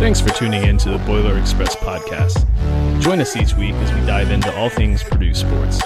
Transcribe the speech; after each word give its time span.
Thanks 0.00 0.18
for 0.18 0.30
tuning 0.30 0.64
in 0.64 0.78
to 0.78 0.88
the 0.88 0.98
Boiler 1.00 1.36
Express 1.38 1.76
podcast. 1.76 2.46
Join 3.02 3.20
us 3.20 3.36
each 3.36 3.54
week 3.54 3.74
as 3.74 3.92
we 3.92 4.06
dive 4.06 4.30
into 4.30 4.50
all 4.56 4.70
things 4.70 5.02
Purdue 5.02 5.34
sports. 5.34 5.78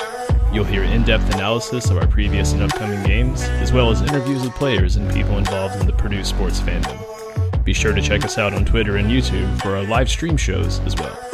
You'll 0.52 0.62
hear 0.62 0.84
in 0.84 1.02
depth 1.02 1.34
analysis 1.34 1.90
of 1.90 1.96
our 1.96 2.06
previous 2.06 2.52
and 2.52 2.62
upcoming 2.62 3.02
games, 3.02 3.42
as 3.42 3.72
well 3.72 3.90
as 3.90 4.02
interviews 4.02 4.44
with 4.44 4.54
players 4.54 4.94
and 4.94 5.12
people 5.12 5.36
involved 5.36 5.80
in 5.80 5.88
the 5.88 5.92
Purdue 5.92 6.22
sports 6.22 6.60
fandom. 6.60 7.64
Be 7.64 7.72
sure 7.72 7.92
to 7.92 8.00
check 8.00 8.24
us 8.24 8.38
out 8.38 8.54
on 8.54 8.64
Twitter 8.64 8.98
and 8.98 9.10
YouTube 9.10 9.60
for 9.60 9.74
our 9.74 9.82
live 9.82 10.08
stream 10.08 10.36
shows 10.36 10.78
as 10.86 10.94
well. 10.94 11.33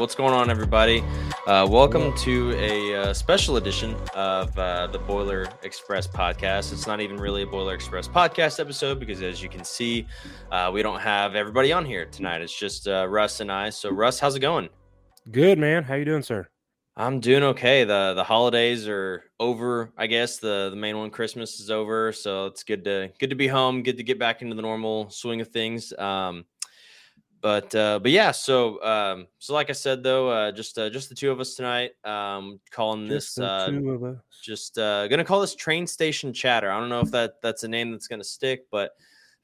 What's 0.00 0.14
going 0.14 0.32
on, 0.32 0.48
everybody? 0.48 1.04
Uh, 1.46 1.68
welcome 1.70 2.16
to 2.16 2.54
a 2.56 2.94
uh, 2.94 3.12
special 3.12 3.58
edition 3.58 3.94
of 4.14 4.58
uh, 4.58 4.86
the 4.86 4.98
Boiler 4.98 5.46
Express 5.62 6.06
podcast. 6.06 6.72
It's 6.72 6.86
not 6.86 7.02
even 7.02 7.18
really 7.18 7.42
a 7.42 7.46
Boiler 7.46 7.74
Express 7.74 8.08
podcast 8.08 8.60
episode 8.60 8.98
because, 8.98 9.20
as 9.20 9.42
you 9.42 9.50
can 9.50 9.62
see, 9.62 10.06
uh, 10.50 10.70
we 10.72 10.82
don't 10.82 11.00
have 11.00 11.34
everybody 11.34 11.70
on 11.70 11.84
here 11.84 12.06
tonight. 12.06 12.40
It's 12.40 12.58
just 12.58 12.88
uh, 12.88 13.06
Russ 13.10 13.40
and 13.40 13.52
I. 13.52 13.68
So, 13.68 13.90
Russ, 13.90 14.18
how's 14.18 14.34
it 14.34 14.40
going? 14.40 14.70
Good, 15.30 15.58
man. 15.58 15.84
How 15.84 15.96
you 15.96 16.06
doing, 16.06 16.22
sir? 16.22 16.48
I'm 16.96 17.20
doing 17.20 17.42
okay. 17.42 17.84
the 17.84 18.14
The 18.16 18.24
holidays 18.24 18.88
are 18.88 19.24
over. 19.38 19.92
I 19.98 20.06
guess 20.06 20.38
the 20.38 20.68
the 20.70 20.76
main 20.76 20.96
one, 20.96 21.10
Christmas, 21.10 21.60
is 21.60 21.70
over. 21.70 22.10
So 22.12 22.46
it's 22.46 22.62
good 22.62 22.84
to 22.84 23.10
good 23.18 23.30
to 23.30 23.36
be 23.36 23.48
home. 23.48 23.82
Good 23.82 23.98
to 23.98 24.02
get 24.02 24.18
back 24.18 24.40
into 24.40 24.56
the 24.56 24.62
normal 24.62 25.10
swing 25.10 25.42
of 25.42 25.48
things. 25.48 25.92
Um, 25.98 26.46
but 27.40 27.74
uh, 27.74 27.98
but 28.00 28.10
yeah, 28.10 28.30
so 28.32 28.82
um, 28.82 29.26
so 29.38 29.54
like 29.54 29.70
I 29.70 29.72
said 29.72 30.02
though, 30.02 30.28
uh, 30.28 30.52
just 30.52 30.78
uh, 30.78 30.90
just 30.90 31.08
the 31.08 31.14
two 31.14 31.30
of 31.30 31.40
us 31.40 31.54
tonight. 31.54 31.92
Um, 32.04 32.60
calling 32.70 33.08
Just 33.08 33.36
this 33.36 33.44
uh, 33.44 33.68
two 33.68 33.90
of 33.90 34.04
us. 34.04 34.16
just 34.42 34.78
uh, 34.78 35.08
gonna 35.08 35.24
call 35.24 35.40
this 35.40 35.54
train 35.54 35.86
station 35.86 36.32
chatter. 36.32 36.70
I 36.70 36.78
don't 36.78 36.90
know 36.90 37.00
if 37.00 37.10
that 37.12 37.40
that's 37.42 37.64
a 37.64 37.68
name 37.68 37.92
that's 37.92 38.08
gonna 38.08 38.24
stick, 38.24 38.66
but 38.70 38.92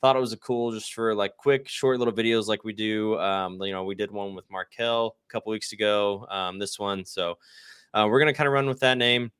thought 0.03 0.15
it 0.15 0.21
was 0.21 0.35
a 0.35 0.39
cool 0.39 0.73
just 0.73 0.93
for 0.93 1.15
like 1.15 1.37
quick, 1.39 1.69
short 1.69 1.99
little 1.99 2.13
videos 2.13 2.49
like 2.49 2.65
we 2.65 2.75
do. 2.75 3.19
Um, 3.19 3.61
you 3.63 3.73
know, 3.73 3.85
we 3.85 3.95
did 3.95 4.11
one 4.11 4.35
with 4.35 4.45
Markel 4.51 5.17
a 5.29 5.33
couple 5.33 5.51
weeks 5.51 5.73
ago. 5.73 6.27
Um, 6.31 6.59
this 6.59 6.79
one, 6.79 7.05
so 7.05 7.39
uh, 7.95 8.07
we're 8.11 8.19
gonna 8.19 8.35
kind 8.35 8.47
of 8.47 8.53
run 8.53 8.67
with 8.67 8.81
that 8.81 8.99
name. 8.99 9.33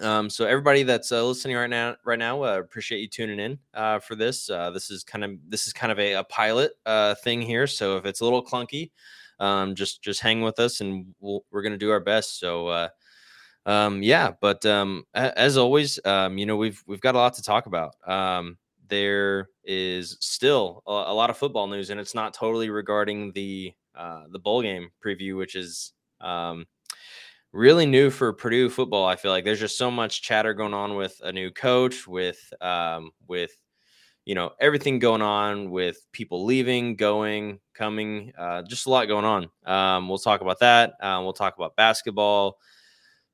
Um, 0.00 0.28
so 0.28 0.44
everybody 0.44 0.82
that's 0.82 1.12
uh, 1.12 1.24
listening 1.24 1.56
right 1.56 1.70
now, 1.70 1.96
right 2.04 2.18
now, 2.18 2.42
uh, 2.42 2.58
appreciate 2.58 3.00
you 3.00 3.08
tuning 3.08 3.38
in 3.38 3.58
uh, 3.74 4.00
for 4.00 4.16
this. 4.16 4.50
Uh, 4.50 4.70
this 4.70 4.90
is 4.90 5.04
kind 5.04 5.24
of 5.24 5.32
this 5.48 5.66
is 5.66 5.72
kind 5.72 5.92
of 5.92 5.98
a, 6.00 6.14
a 6.14 6.24
pilot 6.24 6.72
uh, 6.84 7.14
thing 7.16 7.40
here. 7.40 7.66
So 7.66 7.96
if 7.96 8.04
it's 8.04 8.20
a 8.20 8.24
little 8.24 8.44
clunky, 8.44 8.90
um, 9.38 9.74
just 9.74 10.02
just 10.02 10.20
hang 10.20 10.42
with 10.42 10.58
us, 10.58 10.80
and 10.80 11.14
we'll, 11.20 11.44
we're 11.52 11.62
gonna 11.62 11.76
do 11.76 11.90
our 11.90 12.00
best. 12.00 12.40
So 12.40 12.66
uh, 12.68 12.88
um, 13.66 14.02
yeah, 14.02 14.32
but 14.40 14.66
um, 14.66 15.04
as 15.14 15.56
always, 15.56 16.00
um, 16.04 16.38
you 16.38 16.46
know 16.46 16.56
we've 16.56 16.82
we've 16.86 17.00
got 17.00 17.14
a 17.14 17.18
lot 17.18 17.34
to 17.34 17.42
talk 17.42 17.66
about. 17.66 17.94
Um, 18.06 18.58
there 18.88 19.48
is 19.64 20.16
still 20.20 20.82
a, 20.86 20.90
a 20.90 21.14
lot 21.14 21.30
of 21.30 21.38
football 21.38 21.66
news, 21.68 21.90
and 21.90 22.00
it's 22.00 22.14
not 22.14 22.34
totally 22.34 22.68
regarding 22.68 23.32
the 23.32 23.72
uh, 23.94 24.24
the 24.30 24.38
bowl 24.38 24.60
game 24.60 24.88
preview, 25.04 25.36
which 25.36 25.54
is 25.54 25.92
um, 26.20 26.66
really 27.54 27.86
new 27.86 28.10
for 28.10 28.32
Purdue 28.32 28.68
football. 28.68 29.06
I 29.06 29.16
feel 29.16 29.30
like 29.30 29.44
there's 29.44 29.60
just 29.60 29.78
so 29.78 29.90
much 29.90 30.22
chatter 30.22 30.52
going 30.52 30.74
on 30.74 30.96
with 30.96 31.20
a 31.22 31.32
new 31.32 31.50
coach, 31.50 32.06
with 32.06 32.52
um, 32.60 33.12
with 33.28 33.56
you 34.24 34.34
know 34.34 34.50
everything 34.60 34.98
going 34.98 35.22
on 35.22 35.70
with 35.70 35.96
people 36.12 36.44
leaving, 36.44 36.96
going, 36.96 37.60
coming, 37.72 38.32
uh, 38.36 38.62
just 38.62 38.86
a 38.86 38.90
lot 38.90 39.06
going 39.06 39.24
on. 39.24 39.48
Um, 39.64 40.08
we'll 40.08 40.18
talk 40.18 40.40
about 40.40 40.58
that. 40.60 40.94
Um, 41.00 41.24
we'll 41.24 41.32
talk 41.32 41.56
about 41.56 41.76
basketball. 41.76 42.58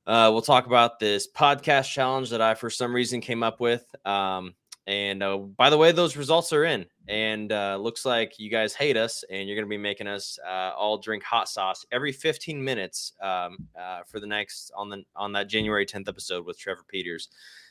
Uh, 0.07 0.29
we'll 0.33 0.43
talk 0.43 0.67
about 0.67 0.99
this 0.99 1.29
podcast 1.31 1.91
challenge 1.91 2.31
that 2.31 2.41
I, 2.41 2.55
for 2.55 2.71
some 2.71 2.95
reason, 2.95 3.21
came 3.21 3.43
up 3.43 3.61
with. 3.61 3.85
Um, 4.05 4.55
and 4.91 5.23
uh, 5.23 5.37
by 5.37 5.71
the 5.71 5.79
way, 5.79 5.93
those 5.93 6.17
results 6.17 6.53
are 6.53 6.65
in, 6.65 6.85
and 7.07 7.53
uh, 7.53 7.79
looks 7.81 8.05
like 8.05 8.41
you 8.41 8.51
guys 8.51 8.75
hate 8.75 8.97
us, 8.97 9.23
and 9.31 9.47
you're 9.47 9.55
going 9.55 9.65
to 9.65 9.71
be 9.71 9.79
making 9.79 10.09
us 10.09 10.37
uh, 10.45 10.73
all 10.77 10.99
drink 10.99 11.23
hot 11.23 11.49
sauce 11.49 11.87
every 11.93 12.11
15 12.11 12.63
minutes 12.63 13.13
um, 13.23 13.57
uh, 13.81 14.01
for 14.05 14.19
the 14.19 14.27
next 14.27 14.73
on 14.77 14.89
the 14.89 15.05
on 15.15 15.31
that 15.35 15.47
January 15.47 15.87
10th 15.87 16.09
episode 16.09 16.45
with 16.45 16.59
Trevor 16.59 16.85
Peters. 16.89 17.29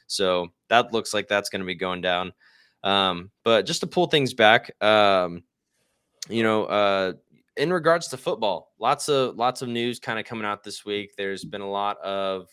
So 0.08 0.48
that 0.70 0.94
looks 0.94 1.14
like 1.14 1.28
that's 1.28 1.50
going 1.50 1.60
to 1.60 1.66
be 1.66 1.76
going 1.76 2.00
down. 2.00 2.32
Um, 2.86 3.32
but 3.44 3.66
just 3.66 3.82
to 3.82 3.88
pull 3.88 4.08
things 4.08 4.34
back, 4.34 4.72
um, 4.82 5.44
you 6.30 6.44
know, 6.44 6.64
uh, 6.68 7.14
in 7.58 7.74
regards 7.74 8.08
to 8.08 8.18
football, 8.18 8.72
lots 8.80 9.10
of 9.10 9.36
lots 9.36 9.62
of 9.62 9.68
news 9.68 10.00
kind 10.00 10.20
of 10.20 10.26
coming 10.26 10.46
out 10.46 10.64
this 10.64 10.86
week. 10.86 11.12
There's 11.18 11.44
been 11.44 11.60
a 11.60 11.70
lot 11.70 12.00
of 12.00 12.48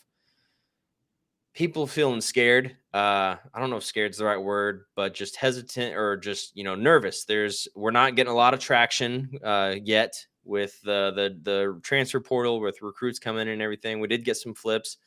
people 1.56 1.86
feeling 1.86 2.20
scared. 2.20 2.76
Uh, 2.92 3.34
I 3.54 3.58
don't 3.58 3.70
know 3.70 3.78
if 3.78 3.84
scared 3.84 4.10
is 4.12 4.18
the 4.18 4.24
right 4.26 4.36
word, 4.36 4.84
but 4.94 5.14
just 5.14 5.36
hesitant 5.36 5.96
or 5.96 6.16
just 6.16 6.56
you 6.56 6.62
know 6.62 6.76
nervous. 6.76 7.24
There's 7.24 7.66
we're 7.74 7.90
not 7.90 8.14
getting 8.14 8.32
a 8.32 8.36
lot 8.36 8.54
of 8.54 8.60
traction 8.60 9.30
uh, 9.42 9.74
yet 9.82 10.14
with 10.44 10.80
the 10.82 11.12
the 11.16 11.40
the 11.42 11.80
transfer 11.82 12.20
portal 12.20 12.60
with 12.60 12.82
recruits 12.82 13.18
coming 13.18 13.42
in 13.42 13.48
and 13.48 13.62
everything. 13.62 13.98
We 13.98 14.06
did 14.06 14.24
get 14.24 14.36
some 14.36 14.54
flips 14.54 14.98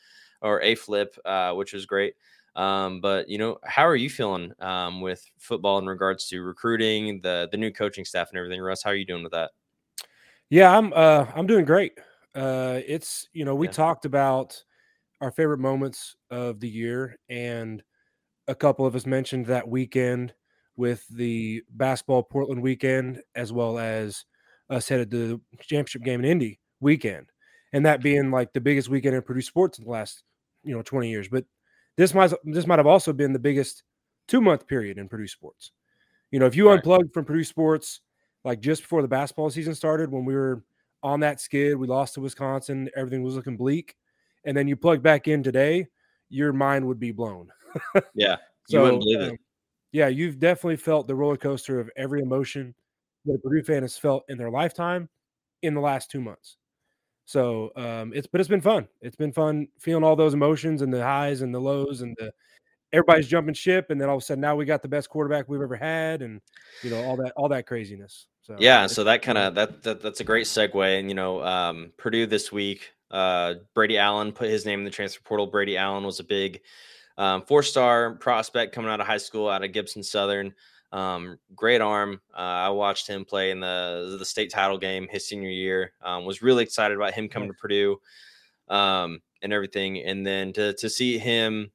or 0.42 0.62
a 0.62 0.76
flip, 0.76 1.16
uh, 1.24 1.54
which 1.54 1.72
was 1.72 1.86
great. 1.86 2.16
Um, 2.56 3.00
but 3.00 3.30
you 3.30 3.38
know, 3.38 3.60
how 3.64 3.88
are 3.88 3.96
you 3.96 4.10
feeling 4.10 4.52
um, 4.60 5.02
with 5.02 5.24
football 5.38 5.78
in 5.78 5.86
regards 5.86 6.28
to 6.30 6.42
recruiting, 6.42 7.22
the 7.22 7.48
the 7.52 7.58
new 7.58 7.72
coaching 7.72 8.04
staff 8.04 8.30
and 8.30 8.40
everything? 8.40 8.60
Russ, 8.60 8.84
how 8.84 8.90
are 8.90 8.96
you 8.96 9.06
doing 9.06 9.24
with 9.24 9.32
that? 9.34 9.52
Yeah, 10.50 10.76
I'm 10.76 10.92
uh 10.94 11.28
I'm 11.36 11.46
doing 11.46 11.64
great. 11.64 11.94
Uh 12.34 12.80
it's 12.88 13.28
you 13.34 13.46
know, 13.46 13.54
we 13.54 13.68
Yeah. 13.68 13.74
talked 13.74 14.06
about 14.06 14.64
our 15.22 15.32
favorite 15.32 15.60
moments 15.60 16.16
of 16.30 16.60
the 16.60 16.70
year 16.70 17.18
and 17.30 17.84
a 18.48 18.56
couple 18.56 18.86
of 18.86 18.96
us 18.96 19.06
mentioned 19.06 19.46
that 19.48 19.68
weekend 19.68 20.34
with 20.76 21.06
the 21.10 21.62
basketball 21.72 22.24
Portland 22.24 22.62
weekend 22.62 23.22
as 23.36 23.52
well 23.54 23.78
as 23.80 24.26
us 24.70 24.88
headed 24.88 25.12
to 25.12 25.18
the 25.18 25.42
championship 25.64 26.04
game 26.04 26.20
in 26.22 26.26
Indy 26.26 26.60
weekend. 26.80 27.28
And 27.74 27.86
that 27.86 28.02
being 28.02 28.32
like 28.32 28.54
the 28.54 28.62
biggest 28.62 28.90
weekend 28.90 29.16
in 29.16 29.22
Purdue 29.22 29.42
sports 29.42 29.78
in 29.78 29.86
the 29.86 29.92
last, 29.92 30.24
you 30.64 30.74
know, 30.76 30.82
20 30.82 31.10
years. 31.10 31.28
But 31.28 31.46
this 31.98 32.14
might 32.14 32.34
this 32.46 32.66
might 32.66 32.80
have 32.80 32.88
also 32.88 33.14
been 33.14 33.34
the 33.34 33.40
biggest 33.40 33.84
two 34.28 34.42
month 34.42 34.68
period 34.68 34.98
in 34.98 35.10
Purdue 35.10 35.28
sports. 35.28 35.72
You 36.32 36.40
know, 36.40 36.46
if 36.46 36.56
you 36.56 36.70
Right. 36.70 36.76
unplugged 36.76 37.14
from 37.14 37.26
Purdue 37.26 37.44
sports 37.44 38.02
like 38.44 38.62
just 38.62 38.82
before 38.84 39.02
the 39.02 39.08
basketball 39.08 39.50
season 39.50 39.76
started, 39.76 40.12
when 40.12 40.26
we 40.26 40.36
were 40.36 40.64
on 41.04 41.20
that 41.22 41.40
skid, 41.42 41.78
we 41.78 41.88
lost 41.88 42.14
to 42.16 42.22
Wisconsin, 42.22 42.90
everything 42.96 43.24
was 43.24 43.36
looking 43.36 43.58
bleak, 43.58 43.96
and 44.50 44.58
then 44.58 44.68
you 44.68 44.76
plug 44.76 45.04
back 45.04 45.28
in 45.28 45.44
today, 45.44 45.86
your 46.28 46.52
mind 46.52 46.86
would 46.88 47.00
be 47.00 47.12
blown. 47.12 47.50
Yeah, 48.16 48.38
you 48.68 48.82
wouldn't 48.82 49.04
believe 49.04 49.22
it. 49.22 49.30
um, 49.30 49.38
yeah, 49.92 50.08
you've 50.08 50.40
definitely 50.40 50.76
felt 50.76 51.06
the 51.06 51.14
roller 51.14 51.38
coaster 51.38 51.80
of 51.80 51.90
every 51.96 52.22
emotion 52.22 52.74
that 53.26 53.36
a 53.36 53.38
Purdue 53.38 53.64
fan 53.64 53.84
has 53.84 53.96
felt 53.96 54.24
in 54.28 54.40
their 54.40 54.50
lifetime 54.50 55.08
in 55.62 55.76
the 55.76 55.80
last 55.80 56.10
two 56.10 56.20
months. 56.20 56.58
So 57.26 57.72
um, 57.76 58.12
it's 58.16 58.26
but 58.26 58.42
it's 58.42 58.50
been 58.50 58.60
fun. 58.60 58.88
It's 59.02 59.16
been 59.16 59.32
fun 59.32 59.68
feeling 59.78 60.04
all 60.04 60.16
those 60.16 60.34
emotions 60.34 60.82
and 60.82 60.92
the 60.92 61.04
highs 61.04 61.42
and 61.42 61.54
the 61.54 61.60
lows 61.60 62.02
and 62.02 62.18
the 62.18 62.32
everybody's 62.92 63.28
jumping 63.28 63.54
ship, 63.54 63.92
and 63.92 64.02
then 64.02 64.10
all 64.10 64.18
of 64.18 64.24
a 64.24 64.26
sudden 64.26 64.42
now 64.42 64.56
we 64.56 64.66
got 64.66 64.82
the 64.82 64.88
best 64.88 65.10
quarterback 65.10 65.48
we've 65.48 65.62
ever 65.62 65.76
had, 65.76 66.24
and 66.24 66.42
you 66.84 66.90
know 66.90 67.04
all 67.04 67.18
that 67.18 67.34
all 67.38 67.50
that 67.50 67.68
craziness. 67.68 68.26
So 68.42 68.56
Yeah, 68.58 68.88
so 68.88 69.04
that 69.04 69.22
kind 69.22 69.38
of 69.38 69.54
that, 69.54 69.84
that 69.84 70.02
that's 70.02 70.22
a 70.22 70.24
great 70.24 70.48
segue. 70.48 71.00
And 71.00 71.08
you 71.08 71.14
know, 71.14 71.44
um, 71.44 71.94
Purdue 71.98 72.26
this 72.26 72.52
week, 72.52 72.94
uh, 73.12 73.56
Brady 73.74 73.98
Allen 73.98 74.32
put 74.32 74.50
his 74.50 74.66
name 74.66 74.80
in 74.80 74.86
the 74.86 74.92
transfer 74.92 75.22
portal. 75.24 75.48
Brady 75.48 75.78
Allen 75.78 76.04
was 76.04 76.20
a 76.20 76.24
big 76.24 76.62
um, 77.18 77.44
four-star 77.44 78.16
prospect 78.16 78.74
coming 78.74 78.92
out 78.92 79.02
of 79.02 79.08
high 79.08 79.18
school, 79.18 79.50
out 79.50 79.64
of 79.64 79.72
Gibson 79.74 80.04
Southern. 80.04 80.54
Um, 80.92 81.38
great 81.56 81.82
arm. 81.82 82.22
Uh, 82.34 82.38
I 82.38 82.70
watched 82.70 83.08
him 83.08 83.26
play 83.26 83.52
in 83.52 83.60
the 83.60 84.16
the 84.18 84.26
state 84.26 84.50
title 84.50 84.78
game 84.78 85.08
his 85.10 85.28
senior 85.28 85.50
year. 85.50 85.94
Um, 86.02 86.26
was 86.26 86.42
really 86.42 86.64
excited 86.64 86.96
about 86.96 87.14
him 87.14 87.28
coming 87.28 87.50
to 87.50 87.54
Purdue 87.54 88.00
um, 88.70 89.22
and 89.44 89.54
everything. 89.54 90.00
And 90.00 90.26
then 90.26 90.52
to 90.54 90.74
to 90.74 90.90
see 90.90 91.20
him 91.20 91.72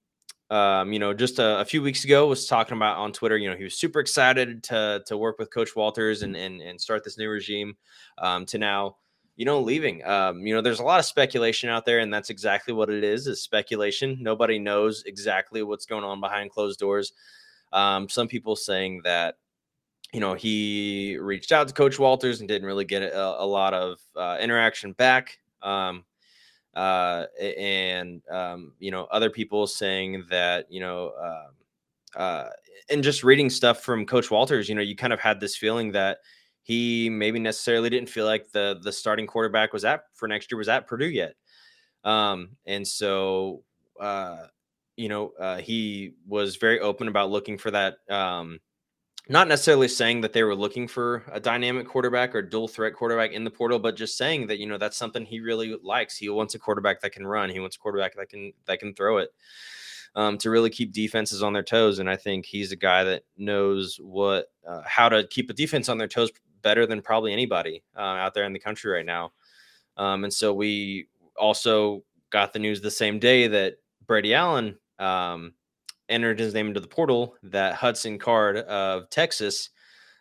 um, 0.50 0.92
you 0.92 0.98
know, 0.98 1.14
just 1.14 1.38
a, 1.38 1.60
a 1.60 1.64
few 1.64 1.82
weeks 1.82 2.04
ago 2.04 2.26
was 2.26 2.46
talking 2.46 2.76
about 2.76 2.98
on 2.98 3.12
Twitter, 3.12 3.36
you 3.36 3.50
know, 3.50 3.56
he 3.56 3.64
was 3.64 3.76
super 3.76 4.00
excited 4.00 4.62
to 4.64 5.02
to 5.06 5.16
work 5.16 5.38
with 5.38 5.52
Coach 5.52 5.74
Walters 5.74 6.22
and 6.22 6.36
and, 6.36 6.60
and 6.60 6.80
start 6.80 7.02
this 7.02 7.18
new 7.18 7.28
regime. 7.28 7.76
Um, 8.18 8.44
to 8.46 8.58
now, 8.58 8.96
you 9.36 9.44
know, 9.44 9.60
leaving. 9.60 10.04
Um, 10.04 10.46
you 10.46 10.54
know, 10.54 10.60
there's 10.60 10.80
a 10.80 10.84
lot 10.84 11.00
of 11.00 11.06
speculation 11.06 11.68
out 11.68 11.84
there, 11.84 11.98
and 11.98 12.12
that's 12.12 12.30
exactly 12.30 12.72
what 12.72 12.90
it 12.90 13.04
is: 13.04 13.26
is 13.26 13.42
speculation. 13.42 14.18
Nobody 14.20 14.58
knows 14.58 15.02
exactly 15.06 15.62
what's 15.62 15.86
going 15.86 16.04
on 16.04 16.20
behind 16.20 16.50
closed 16.50 16.78
doors. 16.78 17.12
Um, 17.72 18.08
some 18.08 18.28
people 18.28 18.56
saying 18.56 19.02
that 19.04 19.36
you 20.12 20.20
know 20.20 20.34
he 20.34 21.16
reached 21.20 21.52
out 21.52 21.68
to 21.68 21.74
Coach 21.74 21.98
Walters 21.98 22.40
and 22.40 22.48
didn't 22.48 22.66
really 22.66 22.84
get 22.84 23.02
a, 23.02 23.42
a 23.42 23.46
lot 23.46 23.74
of 23.74 23.98
uh, 24.16 24.38
interaction 24.40 24.92
back. 24.92 25.38
Um, 25.62 26.04
uh, 26.74 27.26
and 27.40 28.22
um, 28.30 28.72
you 28.78 28.90
know 28.90 29.04
other 29.10 29.30
people 29.30 29.66
saying 29.66 30.24
that 30.30 30.66
you 30.70 30.80
know 30.80 31.12
um, 31.20 31.54
uh, 32.16 32.48
and 32.90 33.02
just 33.02 33.24
reading 33.24 33.50
stuff 33.50 33.82
from 33.82 34.06
Coach 34.06 34.30
Walters, 34.30 34.68
you 34.68 34.74
know, 34.74 34.82
you 34.82 34.96
kind 34.96 35.12
of 35.12 35.20
had 35.20 35.40
this 35.40 35.56
feeling 35.56 35.92
that 35.92 36.18
he 36.64 37.08
maybe 37.08 37.38
necessarily 37.38 37.90
didn't 37.90 38.08
feel 38.08 38.26
like 38.26 38.50
the 38.50 38.80
the 38.82 38.90
starting 38.90 39.26
quarterback 39.26 39.72
was 39.72 39.84
at 39.84 40.04
for 40.14 40.26
next 40.26 40.50
year 40.50 40.58
was 40.58 40.68
at 40.68 40.88
Purdue 40.88 41.08
yet. 41.08 41.34
Um, 42.02 42.56
and 42.66 42.86
so 42.86 43.62
uh, 44.00 44.46
you 44.96 45.08
know, 45.08 45.32
uh, 45.38 45.58
he 45.58 46.14
was 46.26 46.56
very 46.56 46.80
open 46.80 47.08
about 47.08 47.30
looking 47.30 47.58
for 47.58 47.70
that. 47.70 47.96
Um, 48.08 48.60
not 49.28 49.48
necessarily 49.48 49.88
saying 49.88 50.20
that 50.20 50.34
they 50.34 50.42
were 50.42 50.54
looking 50.54 50.86
for 50.86 51.22
a 51.32 51.40
dynamic 51.40 51.88
quarterback 51.88 52.34
or 52.34 52.42
dual 52.42 52.68
threat 52.68 52.94
quarterback 52.94 53.32
in 53.32 53.42
the 53.42 53.50
portal, 53.50 53.78
but 53.78 53.96
just 53.96 54.18
saying 54.18 54.46
that 54.48 54.58
you 54.58 54.66
know 54.66 54.76
that's 54.76 54.96
something 54.96 55.24
he 55.24 55.40
really 55.40 55.76
likes. 55.82 56.16
He 56.16 56.28
wants 56.28 56.54
a 56.54 56.58
quarterback 56.58 57.00
that 57.00 57.12
can 57.12 57.26
run. 57.26 57.48
He 57.48 57.60
wants 57.60 57.76
a 57.76 57.78
quarterback 57.78 58.16
that 58.16 58.28
can 58.28 58.52
that 58.66 58.80
can 58.80 58.94
throw 58.94 59.18
it 59.18 59.30
um, 60.14 60.36
to 60.38 60.50
really 60.50 60.70
keep 60.70 60.92
defenses 60.92 61.42
on 61.42 61.54
their 61.54 61.62
toes. 61.62 61.98
And 61.98 62.10
I 62.10 62.16
think 62.16 62.44
he's 62.44 62.70
a 62.70 62.76
guy 62.76 63.04
that 63.04 63.22
knows 63.38 63.96
what 63.96 64.48
uh, 64.68 64.82
how 64.84 65.08
to 65.08 65.26
keep 65.26 65.48
a 65.48 65.54
defense 65.54 65.88
on 65.88 65.96
their 65.96 66.08
toes 66.08 66.30
better 66.64 66.86
than 66.86 67.00
probably 67.00 67.32
anybody 67.32 67.84
uh, 67.96 68.00
out 68.00 68.34
there 68.34 68.44
in 68.44 68.52
the 68.52 68.58
country 68.58 68.90
right 68.90 69.06
now. 69.06 69.30
Um, 69.96 70.24
and 70.24 70.32
so 70.32 70.52
we 70.52 71.06
also 71.38 72.02
got 72.30 72.52
the 72.52 72.58
news 72.58 72.80
the 72.80 72.90
same 72.90 73.20
day 73.20 73.46
that 73.46 73.76
Brady 74.06 74.34
Allen 74.34 74.76
um, 74.98 75.54
entered 76.08 76.40
his 76.40 76.54
name 76.54 76.66
into 76.66 76.80
the 76.80 76.88
portal 76.88 77.36
that 77.44 77.74
Hudson 77.74 78.18
Card 78.18 78.56
of 78.56 79.08
Texas 79.10 79.70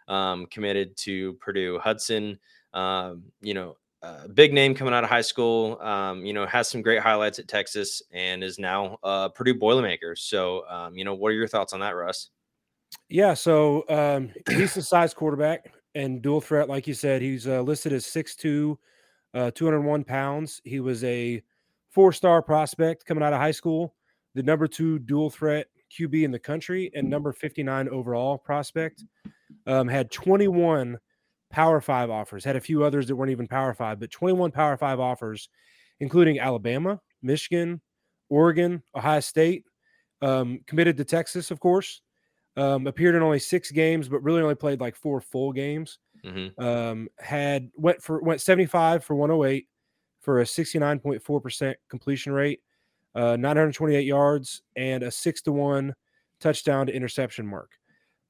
um, 0.08 0.46
committed 0.48 0.96
to 0.98 1.34
Purdue. 1.34 1.80
Hudson, 1.80 2.38
um, 2.74 3.24
you 3.42 3.54
know, 3.54 3.78
uh, 4.04 4.28
big 4.28 4.54
name 4.54 4.76
coming 4.76 4.94
out 4.94 5.06
of 5.06 5.10
high 5.10 5.22
school, 5.22 5.80
um, 5.82 6.26
you 6.26 6.34
know, 6.34 6.46
has 6.46 6.70
some 6.70 6.82
great 6.82 7.00
highlights 7.00 7.40
at 7.40 7.48
Texas 7.48 8.02
and 8.12 8.44
is 8.44 8.60
now 8.60 8.98
uh, 9.02 9.30
Purdue 9.30 9.56
Boilermaker. 9.56 10.18
So, 10.18 10.68
um, 10.68 10.98
you 10.98 11.06
know, 11.06 11.14
what 11.14 11.30
are 11.30 11.36
your 11.36 11.48
thoughts 11.48 11.72
on 11.72 11.80
that, 11.80 11.96
Russ? 11.96 12.30
Yeah, 13.10 13.34
so 13.34 13.86
um, 13.90 14.32
decent 14.46 14.86
size 14.86 15.14
quarterback 15.14 15.72
and 15.96 16.22
dual 16.22 16.42
threat, 16.42 16.70
like 16.70 16.88
you 16.88 16.94
said. 16.94 17.22
He's 17.22 17.48
uh, 17.48 17.62
listed 17.62 17.94
as 17.94 18.06
6'2, 18.06 18.78
uh, 19.34 19.52
201 19.52 20.04
pounds. 20.04 20.62
He 20.64 20.80
was 20.80 21.04
a 21.04 21.42
four 21.90 22.12
star 22.12 22.42
prospect 22.42 23.06
coming 23.06 23.24
out 23.24 23.34
of 23.34 23.40
high 23.40 23.52
school, 23.52 23.96
the 24.36 24.44
number 24.44 24.68
two 24.68 25.00
dual 25.00 25.30
threat 25.30 25.68
QB 25.92 26.24
in 26.24 26.32
the 26.32 26.40
country, 26.40 26.92
and 26.96 27.10
number 27.10 27.32
59 27.32 27.88
overall 27.90 28.38
prospect. 28.38 29.04
Um, 29.68 29.88
had 29.88 30.12
21 30.12 30.98
Power 31.52 31.80
Five 31.80 32.10
offers, 32.10 32.44
had 32.44 32.56
a 32.56 32.62
few 32.62 32.84
others 32.84 33.08
that 33.08 33.16
weren't 33.16 33.32
even 33.32 33.48
Power 33.48 33.74
Five, 33.74 34.00
but 34.00 34.12
21 34.12 34.52
Power 34.52 34.76
Five 34.76 35.00
offers, 35.00 35.50
including 36.00 36.40
Alabama, 36.40 37.00
Michigan, 37.22 37.80
Oregon, 38.30 38.82
Ohio 38.96 39.20
State, 39.20 39.64
um, 40.22 40.60
committed 40.66 40.98
to 40.98 41.06
Texas, 41.06 41.52
of 41.52 41.60
course. 41.60 42.02
Um, 42.56 42.86
appeared 42.86 43.16
in 43.16 43.24
only 43.24 43.40
six 43.40 43.72
games, 43.72 44.08
but 44.08 44.22
really 44.22 44.42
only 44.42 44.54
played 44.54 44.80
like 44.80 44.96
four 44.96 45.20
full 45.22 45.52
games. 45.52 45.98
Mm-hmm. 46.24 46.64
Um, 46.64 47.10
had 47.20 47.72
went 47.76 48.02
for 48.02 48.22
went 48.22 48.42
75 48.42 49.04
for 49.04 49.16
108 49.16 49.68
for 50.22 50.40
a 50.40 50.44
69.4% 50.44 51.76
completion 51.90 52.32
rate, 52.32 52.62
uh, 53.16 53.36
928 53.36 54.06
yards, 54.06 54.62
and 54.76 55.04
a 55.04 55.12
six 55.12 55.42
to 55.42 55.52
one 55.52 55.94
touchdown 56.40 56.88
to 56.88 56.96
interception 56.96 57.46
mark. 57.46 57.72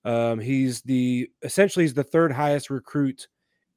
Um, 0.06 0.40
he's 0.40 0.82
the 0.82 1.30
essentially 1.44 1.84
he's 1.84 1.94
the 1.94 2.04
third 2.04 2.32
highest 2.32 2.70
recruit 2.70 3.28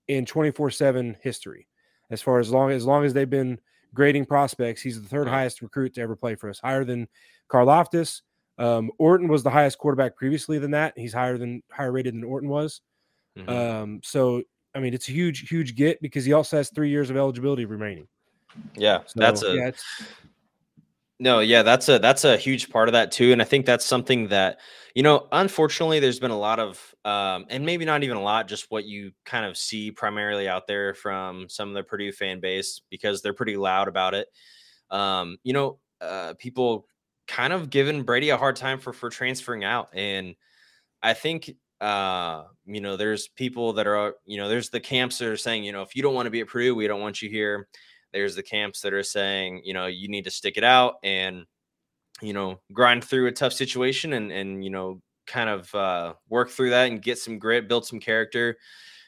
in 0.09 0.25
24 0.25 0.71
7 0.71 1.17
history. 1.21 1.69
As 2.11 2.23
far 2.23 2.39
as 2.39 2.51
long 2.51 2.71
as 2.71 2.85
long 2.85 3.05
as 3.05 3.13
they've 3.13 3.29
been 3.29 3.61
grading 3.95 4.27
prospects, 4.27 4.81
he's 4.81 5.01
the 5.01 5.09
third 5.09 5.29
highest 5.29 5.63
recruit 5.63 5.95
to 5.95 6.01
ever 6.01 6.17
play 6.17 6.35
for 6.35 6.49
us, 6.49 6.59
higher 6.59 6.85
than 6.85 7.09
Karlaftis, 7.51 8.23
um, 8.59 8.91
Orton 8.99 9.29
was 9.29 9.43
the 9.43 9.51
highest 9.51 9.79
quarterback 9.79 10.17
previously 10.17 10.59
than 10.59 10.71
that. 10.73 10.95
He's 10.97 11.13
higher 11.13 11.39
than 11.39 11.63
higher 11.71 11.93
rated 11.93 12.15
than 12.15 12.25
Orton 12.25 12.49
was. 12.49 12.81
Mm-hmm. 13.37 13.51
Um, 13.51 14.01
so 14.03 14.43
I 14.75 14.81
mean, 14.81 14.95
it's 14.95 15.09
a 15.09 15.13
huge, 15.13 15.49
huge 15.49 15.75
get 15.75 16.01
because 16.03 16.25
he 16.25 16.33
also 16.33 16.59
has 16.59 16.71
three 16.71 16.91
years 16.91 17.11
of 17.11 17.17
eligibility 17.17 17.65
remaining. 17.65 18.09
Yeah, 18.75 19.01
so, 19.07 19.21
that's 19.21 19.43
a 19.43 19.55
yeah, 19.55 19.71
no, 21.19 21.41
yeah, 21.41 21.63
that's 21.63 21.89
a 21.89 21.99
that's 21.99 22.25
a 22.25 22.37
huge 22.37 22.71
part 22.71 22.89
of 22.89 22.93
that 22.93 23.13
too, 23.13 23.33
and 23.33 23.41
I 23.41 23.45
think 23.45 23.67
that's 23.67 23.85
something 23.85 24.29
that 24.29 24.59
you 24.97 25.03
know, 25.03 25.29
unfortunately, 25.31 26.01
there's 26.01 26.19
been 26.19 26.31
a 26.31 26.39
lot 26.39 26.59
of, 26.59 26.95
um, 27.05 27.45
and 27.51 27.67
maybe 27.67 27.85
not 27.85 28.03
even 28.03 28.17
a 28.17 28.23
lot, 28.23 28.49
just 28.49 28.71
what 28.71 28.87
you 28.87 29.13
kind 29.27 29.45
of 29.45 29.55
see 29.55 29.91
primarily 29.91 30.49
out 30.49 30.67
there 30.67 30.95
from 30.95 31.51
some 31.51 31.69
of 31.69 31.75
the 31.75 31.83
Purdue 31.83 32.13
fan 32.13 32.41
base 32.41 32.81
because 32.89 33.21
they're 33.21 33.35
pretty 33.35 33.59
loud 33.59 33.89
about 33.89 34.15
it. 34.15 34.29
Um, 34.91 35.37
you 35.43 35.53
know, 35.53 35.79
uh, 36.01 36.33
people 36.39 36.87
kind 37.27 37.53
of 37.53 37.71
given 37.71 38.03
Brady 38.03 38.31
a 38.31 38.37
hard 38.37 38.57
time 38.57 38.79
for 38.79 38.93
for 38.93 39.11
transferring 39.11 39.65
out, 39.65 39.91
and 39.93 40.35
I 41.03 41.15
think 41.15 41.51
uh, 41.81 42.45
you 42.65 42.81
know, 42.81 42.97
there's 42.97 43.29
people 43.29 43.75
that 43.75 43.87
are, 43.87 44.15
you 44.25 44.39
know, 44.39 44.49
there's 44.49 44.71
the 44.71 44.81
camps 44.81 45.19
that 45.19 45.29
are 45.29 45.37
saying, 45.37 45.65
you 45.65 45.73
know, 45.73 45.83
if 45.83 45.95
you 45.95 46.03
don't 46.03 46.15
want 46.15 46.27
to 46.27 46.31
be 46.31 46.41
at 46.41 46.49
Purdue, 46.49 46.75
we 46.75 46.87
don't 46.87 47.01
want 47.01 47.21
you 47.21 47.29
here. 47.29 47.69
There's 48.13 48.35
the 48.35 48.43
camps 48.43 48.81
that 48.81 48.95
are 48.95 49.03
saying, 49.03 49.63
you 49.65 49.75
know, 49.75 49.87
you 49.87 50.09
need 50.09 50.25
to 50.25 50.31
stick 50.31 50.57
it 50.57 50.65
out 50.65 50.95
and, 51.03 51.45
you 52.23 52.33
know, 52.33 52.61
grind 52.73 53.05
through 53.05 53.27
a 53.27 53.33
tough 53.33 53.53
situation 53.53 54.15
and 54.15 54.33
and 54.33 54.65
you 54.65 54.71
know, 54.71 55.03
kind 55.27 55.51
of 55.51 55.75
uh, 55.75 56.15
work 56.31 56.49
through 56.51 56.71
that 56.71 56.89
and 56.89 57.03
get 57.03 57.19
some 57.19 57.39
grit, 57.39 57.69
build 57.69 57.85
some 57.85 58.01
character. 58.01 58.57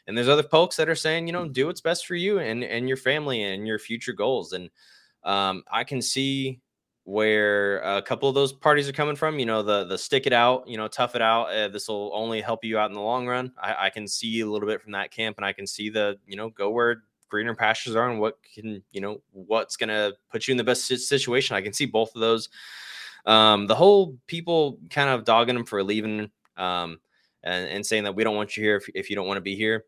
And 0.06 0.16
there's 0.16 0.28
other 0.28 0.42
folks 0.42 0.76
that 0.76 0.88
are 0.88 0.94
saying, 0.94 1.26
you 1.26 1.32
know, 1.32 1.48
do 1.48 1.66
what's 1.66 1.80
best 1.80 2.06
for 2.06 2.16
you 2.16 2.38
and 2.38 2.62
and 2.62 2.86
your 2.86 2.96
family 2.98 3.42
and 3.44 3.66
your 3.66 3.78
future 3.78 4.12
goals. 4.12 4.52
And 4.52 4.68
um, 5.24 5.62
I 5.72 5.84
can 5.84 6.02
see 6.02 6.60
where 7.08 7.78
a 7.78 8.02
couple 8.02 8.28
of 8.28 8.34
those 8.34 8.52
parties 8.52 8.86
are 8.86 8.92
coming 8.92 9.16
from. 9.16 9.38
You 9.38 9.46
know, 9.46 9.62
the 9.62 9.84
the 9.84 9.96
stick 9.96 10.26
it 10.26 10.32
out, 10.34 10.68
you 10.68 10.76
know, 10.76 10.88
tough 10.88 11.16
it 11.16 11.22
out. 11.22 11.44
Uh, 11.44 11.68
this 11.68 11.88
will 11.88 12.10
only 12.12 12.42
help 12.42 12.62
you 12.66 12.78
out 12.78 12.90
in 12.90 12.94
the 12.94 13.00
long 13.00 13.26
run. 13.26 13.50
I, 13.58 13.86
I, 13.86 13.90
can 13.90 14.06
see 14.06 14.40
a 14.40 14.46
little 14.46 14.68
bit 14.68 14.82
from 14.82 14.92
that 14.92 15.10
camp, 15.10 15.38
and 15.38 15.46
I 15.46 15.54
can 15.54 15.66
see 15.66 15.88
the 15.88 16.18
you 16.26 16.36
know 16.36 16.50
go 16.50 16.68
where 16.68 17.04
greener 17.30 17.54
pastures 17.54 17.96
are 17.96 18.10
and 18.10 18.20
what 18.20 18.36
can 18.54 18.82
you 18.92 19.00
know 19.00 19.22
what's 19.32 19.78
gonna 19.78 20.12
put 20.30 20.46
you 20.46 20.52
in 20.52 20.58
the 20.58 20.64
best 20.64 20.84
situation. 20.84 21.56
I 21.56 21.62
can 21.62 21.72
see 21.72 21.86
both 21.86 22.14
of 22.14 22.20
those. 22.20 22.50
Um, 23.24 23.66
the 23.68 23.74
whole 23.74 24.18
people 24.26 24.78
kind 24.90 25.08
of 25.08 25.24
dogging 25.24 25.56
him 25.56 25.64
for 25.64 25.82
leaving 25.82 26.30
um, 26.58 27.00
and, 27.42 27.68
and 27.68 27.86
saying 27.86 28.04
that 28.04 28.16
we 28.16 28.22
don't 28.22 28.36
want 28.36 28.54
you 28.54 28.62
here 28.62 28.76
if, 28.76 28.88
if 28.94 29.08
you 29.08 29.16
don't 29.16 29.26
want 29.26 29.38
to 29.38 29.42
be 29.42 29.56
here. 29.56 29.86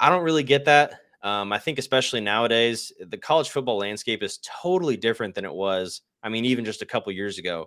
I 0.00 0.08
don't 0.08 0.24
really 0.24 0.42
get 0.42 0.64
that. 0.64 0.94
Um, 1.22 1.52
I 1.52 1.58
think 1.58 1.78
especially 1.78 2.20
nowadays, 2.20 2.92
the 2.98 3.16
college 3.16 3.50
football 3.50 3.78
landscape 3.78 4.24
is 4.24 4.40
totally 4.42 4.96
different 4.96 5.36
than 5.36 5.44
it 5.44 5.54
was 5.54 6.02
I 6.22 6.28
mean, 6.28 6.44
even 6.44 6.64
just 6.64 6.82
a 6.82 6.86
couple 6.86 7.12
years 7.12 7.38
ago. 7.38 7.66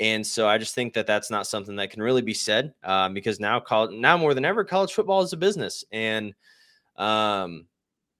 And 0.00 0.24
so 0.26 0.48
I 0.48 0.58
just 0.58 0.74
think 0.74 0.94
that 0.94 1.06
that's 1.06 1.30
not 1.30 1.46
something 1.46 1.76
that 1.76 1.90
can 1.90 2.02
really 2.02 2.22
be 2.22 2.34
said 2.34 2.72
um, 2.84 3.14
because 3.14 3.40
now, 3.40 3.58
college, 3.58 3.90
now 3.92 4.16
more 4.16 4.34
than 4.34 4.44
ever, 4.44 4.64
college 4.64 4.92
football 4.92 5.22
is 5.22 5.32
a 5.32 5.36
business. 5.36 5.84
And, 5.90 6.34
um, 6.96 7.66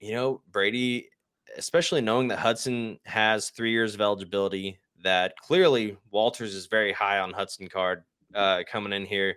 you 0.01 0.13
know, 0.13 0.43
Brady, 0.51 1.09
especially 1.57 2.01
knowing 2.01 2.29
that 2.29 2.41
Hudson 2.41 2.99
has 3.05 3.51
three 3.51 3.71
years 3.71 3.95
of 3.95 4.01
eligibility, 4.01 4.79
that 5.05 5.37
clearly 5.37 5.97
Walters 6.11 6.55
is 6.55 6.67
very 6.67 6.93
high 6.93 7.21
on 7.21 7.33
Hudson 7.33 7.69
Card 7.69 8.03
uh, 8.35 8.63
coming 8.71 8.93
in 8.93 9.07
here. 9.07 9.37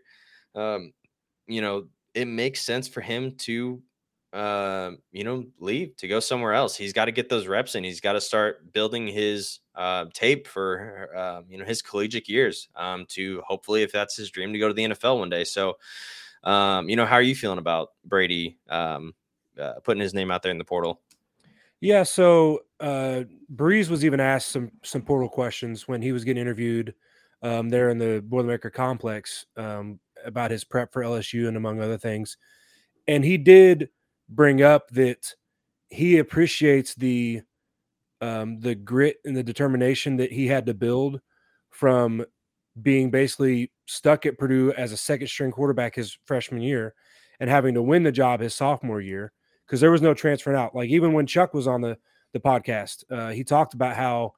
Um, 0.55 0.93
you 1.47 1.61
know, 1.61 1.85
it 2.15 2.25
makes 2.25 2.61
sense 2.61 2.87
for 2.87 3.01
him 3.01 3.35
to 3.39 3.81
uh, 4.33 4.91
you 5.11 5.23
know, 5.23 5.45
leave 5.59 5.95
to 5.97 6.07
go 6.07 6.19
somewhere 6.19 6.53
else. 6.53 6.75
He's 6.75 6.93
got 6.93 7.05
to 7.05 7.11
get 7.11 7.27
those 7.27 7.47
reps 7.47 7.75
and 7.75 7.85
He's 7.85 7.99
got 7.99 8.13
to 8.13 8.21
start 8.21 8.71
building 8.71 9.07
his 9.07 9.59
uh, 9.75 10.05
tape 10.13 10.47
for 10.47 11.09
uh, 11.15 11.41
you 11.49 11.57
know 11.57 11.65
his 11.65 11.81
collegiate 11.81 12.29
years 12.29 12.69
um, 12.75 13.05
to 13.09 13.41
hopefully, 13.45 13.83
if 13.83 13.91
that's 13.91 14.15
his 14.15 14.29
dream, 14.29 14.53
to 14.53 14.59
go 14.59 14.67
to 14.67 14.73
the 14.73 14.83
NFL 14.83 15.19
one 15.19 15.29
day. 15.29 15.43
So, 15.43 15.77
um, 16.43 16.89
you 16.89 16.95
know, 16.95 17.05
how 17.05 17.15
are 17.15 17.21
you 17.21 17.35
feeling 17.35 17.57
about 17.57 17.89
Brady 18.05 18.57
um, 18.69 19.13
uh, 19.59 19.73
putting 19.83 20.01
his 20.01 20.13
name 20.13 20.31
out 20.31 20.43
there 20.43 20.51
in 20.51 20.57
the 20.57 20.63
portal? 20.63 21.01
Yeah, 21.81 22.03
so 22.03 22.59
uh, 22.79 23.23
Brees 23.53 23.89
was 23.89 24.05
even 24.05 24.19
asked 24.19 24.49
some 24.49 24.71
some 24.83 25.01
portal 25.01 25.29
questions 25.29 25.87
when 25.87 26.01
he 26.01 26.11
was 26.13 26.23
getting 26.23 26.41
interviewed 26.41 26.93
um, 27.41 27.69
there 27.69 27.89
in 27.89 27.97
the 27.97 28.23
Boilermaker 28.29 28.71
complex 28.71 29.45
um, 29.57 29.99
about 30.23 30.51
his 30.51 30.63
prep 30.63 30.93
for 30.93 31.01
LSU 31.01 31.47
and 31.47 31.57
among 31.57 31.81
other 31.81 31.97
things, 31.97 32.37
and 33.07 33.25
he 33.25 33.37
did 33.37 33.89
bring 34.31 34.63
up 34.63 34.89
that 34.89 35.35
he 35.89 36.17
appreciates 36.17 36.95
the 36.95 37.41
um, 38.21 38.59
the 38.59 38.75
grit 38.75 39.17
and 39.25 39.35
the 39.35 39.43
determination 39.43 40.17
that 40.17 40.31
he 40.31 40.47
had 40.47 40.65
to 40.67 40.73
build 40.73 41.19
from 41.71 42.23
being 42.81 43.09
basically 43.09 43.71
stuck 43.87 44.25
at 44.25 44.37
Purdue 44.37 44.71
as 44.73 44.91
a 44.91 44.97
second 44.97 45.27
string 45.27 45.51
quarterback 45.51 45.95
his 45.95 46.17
freshman 46.25 46.61
year 46.61 46.93
and 47.39 47.49
having 47.49 47.73
to 47.73 47.81
win 47.81 48.03
the 48.03 48.11
job 48.11 48.39
his 48.39 48.53
sophomore 48.53 49.01
year 49.01 49.33
because 49.65 49.81
there 49.81 49.91
was 49.91 50.01
no 50.01 50.13
transferring 50.13 50.57
out. 50.57 50.75
Like 50.75 50.89
even 50.89 51.13
when 51.13 51.25
Chuck 51.25 51.53
was 51.53 51.67
on 51.67 51.81
the 51.81 51.97
the 52.33 52.39
podcast, 52.39 53.03
uh, 53.11 53.31
he 53.31 53.43
talked 53.43 53.73
about 53.73 53.95
how 53.95 54.33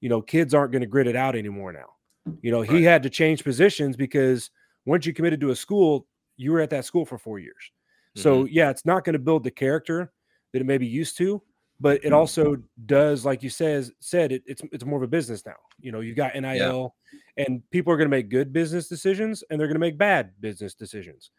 you 0.00 0.08
know 0.08 0.20
kids 0.22 0.54
aren't 0.54 0.72
going 0.72 0.82
to 0.82 0.88
grit 0.88 1.06
it 1.06 1.16
out 1.16 1.36
anymore 1.36 1.72
now. 1.72 1.94
You 2.42 2.50
know, 2.50 2.62
he 2.62 2.82
had 2.82 3.04
to 3.04 3.10
change 3.10 3.44
positions 3.44 3.96
because 3.96 4.50
once 4.84 5.06
you 5.06 5.12
committed 5.12 5.40
to 5.42 5.50
a 5.50 5.56
school, 5.56 6.08
you 6.36 6.50
were 6.50 6.60
at 6.60 6.70
that 6.70 6.84
school 6.84 7.04
for 7.04 7.18
four 7.18 7.38
years. 7.38 7.70
So 8.16 8.44
mm-hmm. 8.44 8.54
yeah, 8.54 8.70
it's 8.70 8.84
not 8.84 9.04
going 9.04 9.12
to 9.12 9.18
build 9.18 9.44
the 9.44 9.50
character 9.50 10.12
that 10.52 10.60
it 10.60 10.64
may 10.64 10.78
be 10.78 10.86
used 10.86 11.16
to, 11.18 11.42
but 11.80 12.04
it 12.04 12.12
also 12.12 12.56
does, 12.86 13.24
like 13.24 13.42
you 13.42 13.50
says 13.50 13.92
said, 14.00 14.32
it, 14.32 14.42
it's 14.46 14.62
it's 14.72 14.84
more 14.84 14.96
of 14.96 15.02
a 15.02 15.08
business 15.08 15.44
now. 15.44 15.56
You 15.78 15.92
know, 15.92 16.00
you've 16.00 16.16
got 16.16 16.34
NIL, 16.34 16.94
yeah. 17.36 17.44
and 17.46 17.62
people 17.70 17.92
are 17.92 17.96
going 17.96 18.10
to 18.10 18.16
make 18.16 18.30
good 18.30 18.52
business 18.52 18.88
decisions, 18.88 19.44
and 19.50 19.60
they're 19.60 19.68
going 19.68 19.74
to 19.74 19.80
make 19.80 19.98
bad 19.98 20.32
business 20.40 20.74
decisions. 20.74 21.30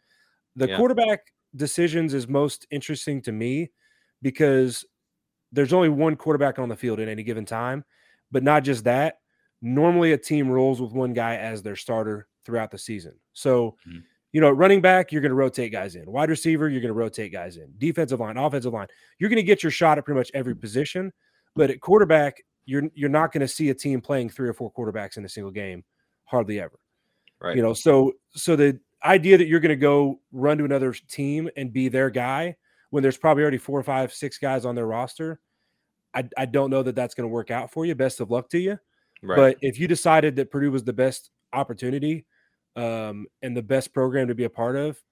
The 0.56 0.68
yeah. 0.68 0.76
quarterback 0.76 1.20
decisions 1.56 2.14
is 2.14 2.28
most 2.28 2.66
interesting 2.70 3.20
to 3.22 3.32
me 3.32 3.70
because 4.22 4.84
there's 5.50 5.72
only 5.72 5.88
one 5.88 6.14
quarterback 6.14 6.58
on 6.58 6.68
the 6.68 6.76
field 6.76 7.00
at 7.00 7.08
any 7.08 7.22
given 7.22 7.44
time, 7.44 7.84
but 8.30 8.42
not 8.42 8.64
just 8.64 8.84
that. 8.84 9.18
normally 9.60 10.12
a 10.12 10.18
team 10.18 10.48
rolls 10.48 10.80
with 10.80 10.92
one 10.92 11.12
guy 11.12 11.36
as 11.36 11.62
their 11.62 11.74
starter 11.74 12.28
throughout 12.44 12.70
the 12.70 12.78
season. 12.78 13.12
So, 13.32 13.76
Mhm. 13.86 14.04
You 14.32 14.40
know, 14.40 14.50
running 14.50 14.80
back, 14.80 15.10
you're 15.10 15.22
going 15.22 15.30
to 15.30 15.36
rotate 15.36 15.72
guys 15.72 15.94
in. 15.94 16.10
Wide 16.10 16.28
receiver, 16.28 16.68
you're 16.68 16.80
going 16.80 16.92
to 16.92 16.98
rotate 16.98 17.32
guys 17.32 17.56
in. 17.56 17.72
Defensive 17.78 18.20
line, 18.20 18.36
offensive 18.36 18.72
line, 18.72 18.88
you're 19.18 19.30
going 19.30 19.38
to 19.38 19.42
get 19.42 19.62
your 19.62 19.72
shot 19.72 19.98
at 19.98 20.04
pretty 20.04 20.18
much 20.18 20.30
every 20.34 20.52
mm-hmm. 20.54 20.60
position. 20.60 21.12
But 21.54 21.70
at 21.70 21.80
quarterback, 21.80 22.42
you're 22.66 22.84
you're 22.94 23.08
not 23.08 23.32
going 23.32 23.40
to 23.40 23.48
see 23.48 23.70
a 23.70 23.74
team 23.74 24.00
playing 24.00 24.30
three 24.30 24.48
or 24.48 24.52
four 24.52 24.72
quarterbacks 24.72 25.16
in 25.16 25.24
a 25.24 25.28
single 25.28 25.50
game, 25.50 25.84
hardly 26.24 26.60
ever. 26.60 26.78
Right. 27.40 27.56
You 27.56 27.62
know, 27.62 27.72
so 27.72 28.12
so 28.30 28.56
the 28.56 28.78
idea 29.04 29.38
that 29.38 29.46
you're 29.46 29.60
going 29.60 29.70
to 29.70 29.76
go 29.76 30.20
run 30.32 30.58
to 30.58 30.64
another 30.64 30.92
team 30.92 31.48
and 31.56 31.72
be 31.72 31.88
their 31.88 32.10
guy 32.10 32.56
when 32.90 33.02
there's 33.02 33.16
probably 33.16 33.42
already 33.42 33.58
four 33.58 33.78
or 33.78 33.82
five, 33.82 34.12
six 34.12 34.38
guys 34.38 34.64
on 34.64 34.74
their 34.74 34.86
roster, 34.86 35.40
I, 36.14 36.24
I 36.36 36.46
don't 36.46 36.70
know 36.70 36.82
that 36.82 36.94
that's 36.94 37.14
going 37.14 37.28
to 37.28 37.32
work 37.32 37.50
out 37.50 37.70
for 37.70 37.84
you. 37.84 37.94
Best 37.94 38.20
of 38.20 38.30
luck 38.30 38.48
to 38.50 38.58
you. 38.58 38.78
right. 39.22 39.36
But 39.36 39.56
if 39.60 39.78
you 39.78 39.86
decided 39.88 40.36
that 40.36 40.50
Purdue 40.50 40.70
was 40.70 40.84
the 40.84 40.92
best 40.92 41.30
opportunity 41.52 42.26
um, 42.76 43.26
and 43.42 43.56
the 43.56 43.62
best 43.62 43.92
program 43.92 44.28
to 44.28 44.34
be 44.34 44.44
a 44.44 44.50
part 44.50 44.76
of, 44.76 45.02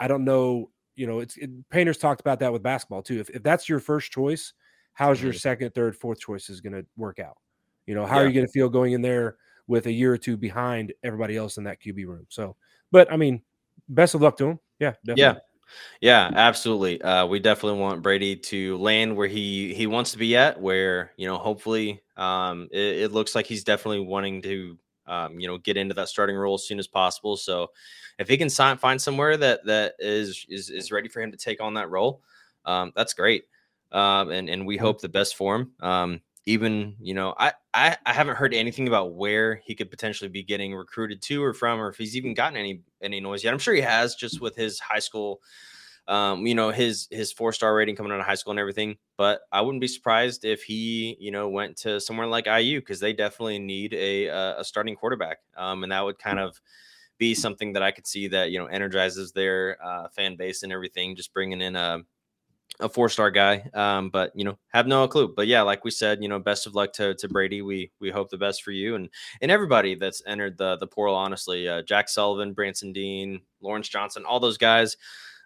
I 0.00 0.08
don't 0.08 0.24
know. 0.24 0.70
You 0.94 1.06
know, 1.06 1.20
it's 1.20 1.36
it, 1.36 1.50
Painters 1.70 1.98
talked 1.98 2.20
about 2.20 2.40
that 2.40 2.52
with 2.52 2.62
basketball 2.62 3.02
too. 3.02 3.20
If, 3.20 3.30
if 3.30 3.42
that's 3.42 3.68
your 3.68 3.80
first 3.80 4.12
choice, 4.12 4.52
how's 4.92 5.22
your 5.22 5.32
Mhm. 5.32 5.40
second, 5.40 5.74
third, 5.74 5.96
fourth 5.96 6.20
choice 6.20 6.50
is 6.50 6.60
going 6.60 6.74
to 6.74 6.84
work 6.96 7.18
out? 7.18 7.38
You 7.86 7.94
know, 7.94 8.04
how 8.06 8.16
are 8.18 8.26
you 8.26 8.34
going 8.34 8.46
to 8.46 8.52
feel 8.52 8.68
going 8.68 8.92
in 8.92 9.02
there 9.02 9.36
with 9.66 9.86
a 9.86 9.92
year 9.92 10.12
or 10.12 10.18
two 10.18 10.36
behind 10.36 10.92
everybody 11.02 11.36
else 11.36 11.56
in 11.56 11.64
that 11.64 11.80
QB 11.80 12.06
room? 12.06 12.26
So, 12.28 12.56
but 12.90 13.10
I 13.10 13.16
mean, 13.16 13.42
best 13.88 14.14
of 14.14 14.20
luck 14.22 14.36
to 14.36 14.46
him. 14.50 14.60
Yeah, 14.78 14.92
definitely. 15.04 15.22
Yeah. 15.22 15.34
Yeah, 16.02 16.30
absolutely. 16.34 17.00
Uh, 17.00 17.24
we 17.24 17.38
definitely 17.40 17.80
want 17.80 18.02
Brady 18.02 18.36
to 18.36 18.76
land 18.76 19.16
where 19.16 19.28
he 19.28 19.72
he 19.72 19.86
wants 19.86 20.12
to 20.12 20.18
be 20.18 20.36
at. 20.36 20.60
Where 20.60 21.12
you 21.16 21.26
know, 21.26 21.38
hopefully, 21.38 22.02
um, 22.18 22.68
it, 22.70 23.04
it 23.04 23.12
looks 23.12 23.34
like 23.34 23.46
he's 23.46 23.64
definitely 23.64 24.00
wanting 24.00 24.42
to, 24.42 24.78
um, 25.06 25.38
you 25.38 25.46
know, 25.46 25.58
get 25.58 25.76
into 25.76 25.94
that 25.94 26.08
starting 26.08 26.36
role 26.36 26.54
as 26.54 26.66
soon 26.66 26.78
as 26.78 26.86
possible. 26.86 27.36
So, 27.36 27.70
if 28.18 28.28
he 28.28 28.36
can 28.36 28.50
sign, 28.50 28.76
find 28.76 29.00
somewhere 29.00 29.36
that 29.36 29.64
that 29.66 29.94
is 29.98 30.46
is 30.48 30.70
is 30.70 30.92
ready 30.92 31.08
for 31.08 31.20
him 31.20 31.30
to 31.30 31.36
take 31.36 31.62
on 31.62 31.74
that 31.74 31.90
role, 31.90 32.22
um, 32.64 32.92
that's 32.94 33.14
great. 33.14 33.44
Um, 33.90 34.30
and 34.30 34.48
and 34.48 34.66
we 34.66 34.76
hope 34.76 35.00
the 35.00 35.08
best 35.08 35.36
for 35.36 35.56
him. 35.56 35.72
Um, 35.80 36.20
even 36.46 36.96
you 37.00 37.14
know, 37.14 37.34
I, 37.38 37.52
I 37.74 37.96
I 38.04 38.12
haven't 38.12 38.36
heard 38.36 38.54
anything 38.54 38.88
about 38.88 39.14
where 39.14 39.56
he 39.64 39.74
could 39.74 39.90
potentially 39.90 40.28
be 40.28 40.42
getting 40.42 40.74
recruited 40.74 41.22
to 41.22 41.42
or 41.42 41.54
from, 41.54 41.80
or 41.80 41.88
if 41.88 41.96
he's 41.96 42.16
even 42.16 42.34
gotten 42.34 42.56
any 42.56 42.82
any 43.02 43.20
noise 43.20 43.44
yet. 43.44 43.52
I'm 43.52 43.58
sure 43.58 43.74
he 43.74 43.80
has, 43.80 44.14
just 44.14 44.40
with 44.40 44.56
his 44.56 44.80
high 44.80 44.98
school 44.98 45.40
um, 46.08 46.46
you 46.46 46.54
know, 46.54 46.70
his 46.70 47.08
his 47.10 47.32
four 47.32 47.52
star 47.52 47.74
rating 47.74 47.96
coming 47.96 48.12
out 48.12 48.20
of 48.20 48.26
high 48.26 48.34
school 48.34 48.50
and 48.50 48.60
everything. 48.60 48.96
But 49.16 49.40
I 49.52 49.60
wouldn't 49.60 49.80
be 49.80 49.88
surprised 49.88 50.44
if 50.44 50.62
he, 50.62 51.16
you 51.20 51.30
know, 51.30 51.48
went 51.48 51.76
to 51.78 52.00
somewhere 52.00 52.26
like 52.26 52.46
IU 52.46 52.80
because 52.80 53.00
they 53.00 53.12
definitely 53.12 53.58
need 53.58 53.94
a 53.94 54.26
a 54.26 54.60
a 54.60 54.64
starting 54.64 54.96
quarterback, 54.96 55.38
um, 55.56 55.82
and 55.82 55.92
that 55.92 56.04
would 56.04 56.18
kind 56.18 56.38
of 56.38 56.60
be 57.18 57.34
something 57.34 57.74
that 57.74 57.82
I 57.82 57.92
could 57.92 58.06
see 58.06 58.28
that 58.28 58.50
you 58.50 58.58
know 58.58 58.66
energizes 58.66 59.32
their 59.32 59.78
uh, 59.84 60.08
fan 60.08 60.36
base 60.36 60.62
and 60.62 60.72
everything. 60.72 61.16
Just 61.16 61.32
bringing 61.32 61.60
in 61.60 61.76
a 61.76 62.00
a 62.80 62.88
four 62.88 63.08
star 63.08 63.30
guy, 63.30 63.68
um, 63.74 64.10
but 64.10 64.32
you 64.34 64.44
know, 64.44 64.58
have 64.68 64.86
no 64.86 65.06
clue. 65.06 65.32
But 65.34 65.46
yeah, 65.46 65.62
like 65.62 65.84
we 65.84 65.90
said, 65.90 66.22
you 66.22 66.28
know, 66.28 66.38
best 66.38 66.66
of 66.66 66.74
luck 66.74 66.92
to 66.94 67.14
to 67.14 67.28
Brady. 67.28 67.62
We 67.62 67.92
we 68.00 68.10
hope 68.10 68.30
the 68.30 68.38
best 68.38 68.62
for 68.62 68.72
you 68.72 68.94
and 68.94 69.08
and 69.40 69.50
everybody 69.50 69.94
that's 69.94 70.22
entered 70.26 70.58
the 70.58 70.76
the 70.76 70.86
portal. 70.86 71.14
Honestly, 71.14 71.68
uh, 71.68 71.82
Jack 71.82 72.08
Sullivan, 72.08 72.52
Branson 72.52 72.92
Deen, 72.92 73.40
Lawrence 73.60 73.88
Johnson, 73.88 74.24
all 74.24 74.40
those 74.40 74.58
guys. 74.58 74.96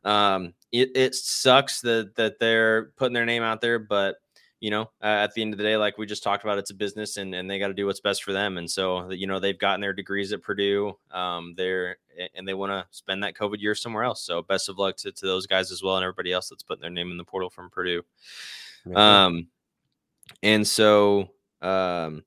Um, 0.04 0.54
it, 0.72 0.90
it 0.94 1.14
sucks 1.14 1.80
that 1.80 2.14
that 2.16 2.38
they're 2.38 2.92
putting 2.96 3.14
their 3.14 3.26
name 3.26 3.42
out 3.42 3.60
there, 3.60 3.78
but 3.78 4.16
you 4.60 4.70
know, 4.70 4.82
uh, 5.02 5.06
at 5.06 5.34
the 5.34 5.42
end 5.42 5.52
of 5.52 5.58
the 5.58 5.64
day, 5.64 5.76
like 5.76 5.98
we 5.98 6.06
just 6.06 6.22
talked 6.22 6.42
about, 6.42 6.58
it's 6.58 6.70
a 6.70 6.74
business 6.74 7.18
and, 7.18 7.34
and 7.34 7.48
they 7.48 7.58
got 7.58 7.68
to 7.68 7.74
do 7.74 7.84
what's 7.86 8.00
best 8.00 8.24
for 8.24 8.32
them. 8.32 8.56
And 8.56 8.70
so, 8.70 9.10
you 9.10 9.26
know, 9.26 9.38
they've 9.38 9.58
gotten 9.58 9.82
their 9.82 9.92
degrees 9.92 10.32
at 10.32 10.42
Purdue. 10.42 10.96
Um, 11.10 11.52
they're 11.56 11.98
and 12.34 12.48
they 12.48 12.54
want 12.54 12.72
to 12.72 12.86
spend 12.90 13.22
that 13.22 13.34
COVID 13.34 13.60
year 13.60 13.74
somewhere 13.74 14.04
else. 14.04 14.22
So, 14.22 14.42
best 14.42 14.68
of 14.68 14.78
luck 14.78 14.96
to, 14.98 15.12
to 15.12 15.26
those 15.26 15.46
guys 15.46 15.70
as 15.70 15.82
well 15.82 15.96
and 15.96 16.04
everybody 16.04 16.32
else 16.32 16.48
that's 16.48 16.62
putting 16.62 16.80
their 16.80 16.90
name 16.90 17.10
in 17.10 17.18
the 17.18 17.24
portal 17.24 17.50
from 17.50 17.68
Purdue. 17.70 18.02
Um, 18.94 19.48
and 20.42 20.66
so, 20.66 21.30
um, 21.60 22.24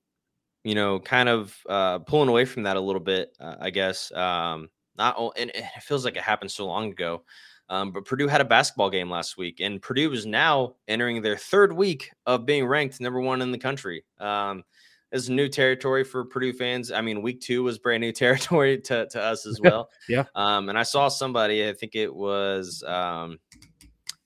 you 0.62 0.74
know, 0.74 1.00
kind 1.00 1.28
of 1.28 1.56
uh, 1.68 1.98
pulling 2.00 2.28
away 2.28 2.44
from 2.44 2.62
that 2.64 2.76
a 2.76 2.80
little 2.80 3.00
bit, 3.00 3.36
uh, 3.40 3.56
I 3.60 3.70
guess. 3.70 4.12
Um, 4.12 4.70
not 4.96 5.16
and 5.36 5.50
it 5.54 5.64
feels 5.82 6.04
like 6.04 6.16
it 6.16 6.22
happened 6.22 6.50
so 6.50 6.66
long 6.66 6.90
ago. 6.92 7.22
Um, 7.70 7.92
but 7.92 8.04
Purdue 8.04 8.26
had 8.26 8.40
a 8.40 8.44
basketball 8.44 8.90
game 8.90 9.08
last 9.08 9.38
week, 9.38 9.60
and 9.60 9.80
Purdue 9.80 10.12
is 10.12 10.26
now 10.26 10.74
entering 10.88 11.22
their 11.22 11.36
third 11.36 11.72
week 11.72 12.10
of 12.26 12.44
being 12.44 12.66
ranked 12.66 13.00
number 13.00 13.20
one 13.20 13.40
in 13.40 13.52
the 13.52 13.58
country. 13.58 14.04
Um, 14.18 14.64
this 15.12 15.22
is 15.22 15.30
new 15.30 15.48
territory 15.48 16.02
for 16.02 16.24
Purdue 16.24 16.52
fans. 16.52 16.90
I 16.90 17.00
mean, 17.00 17.22
week 17.22 17.40
two 17.40 17.62
was 17.62 17.78
brand 17.78 18.00
new 18.00 18.12
territory 18.12 18.78
to, 18.82 19.06
to 19.06 19.22
us 19.22 19.46
as 19.46 19.60
well. 19.60 19.88
Yeah. 20.08 20.24
Um, 20.34 20.68
and 20.68 20.76
I 20.76 20.82
saw 20.82 21.06
somebody, 21.06 21.68
I 21.68 21.72
think 21.72 21.94
it 21.94 22.12
was, 22.12 22.82
um, 22.82 23.38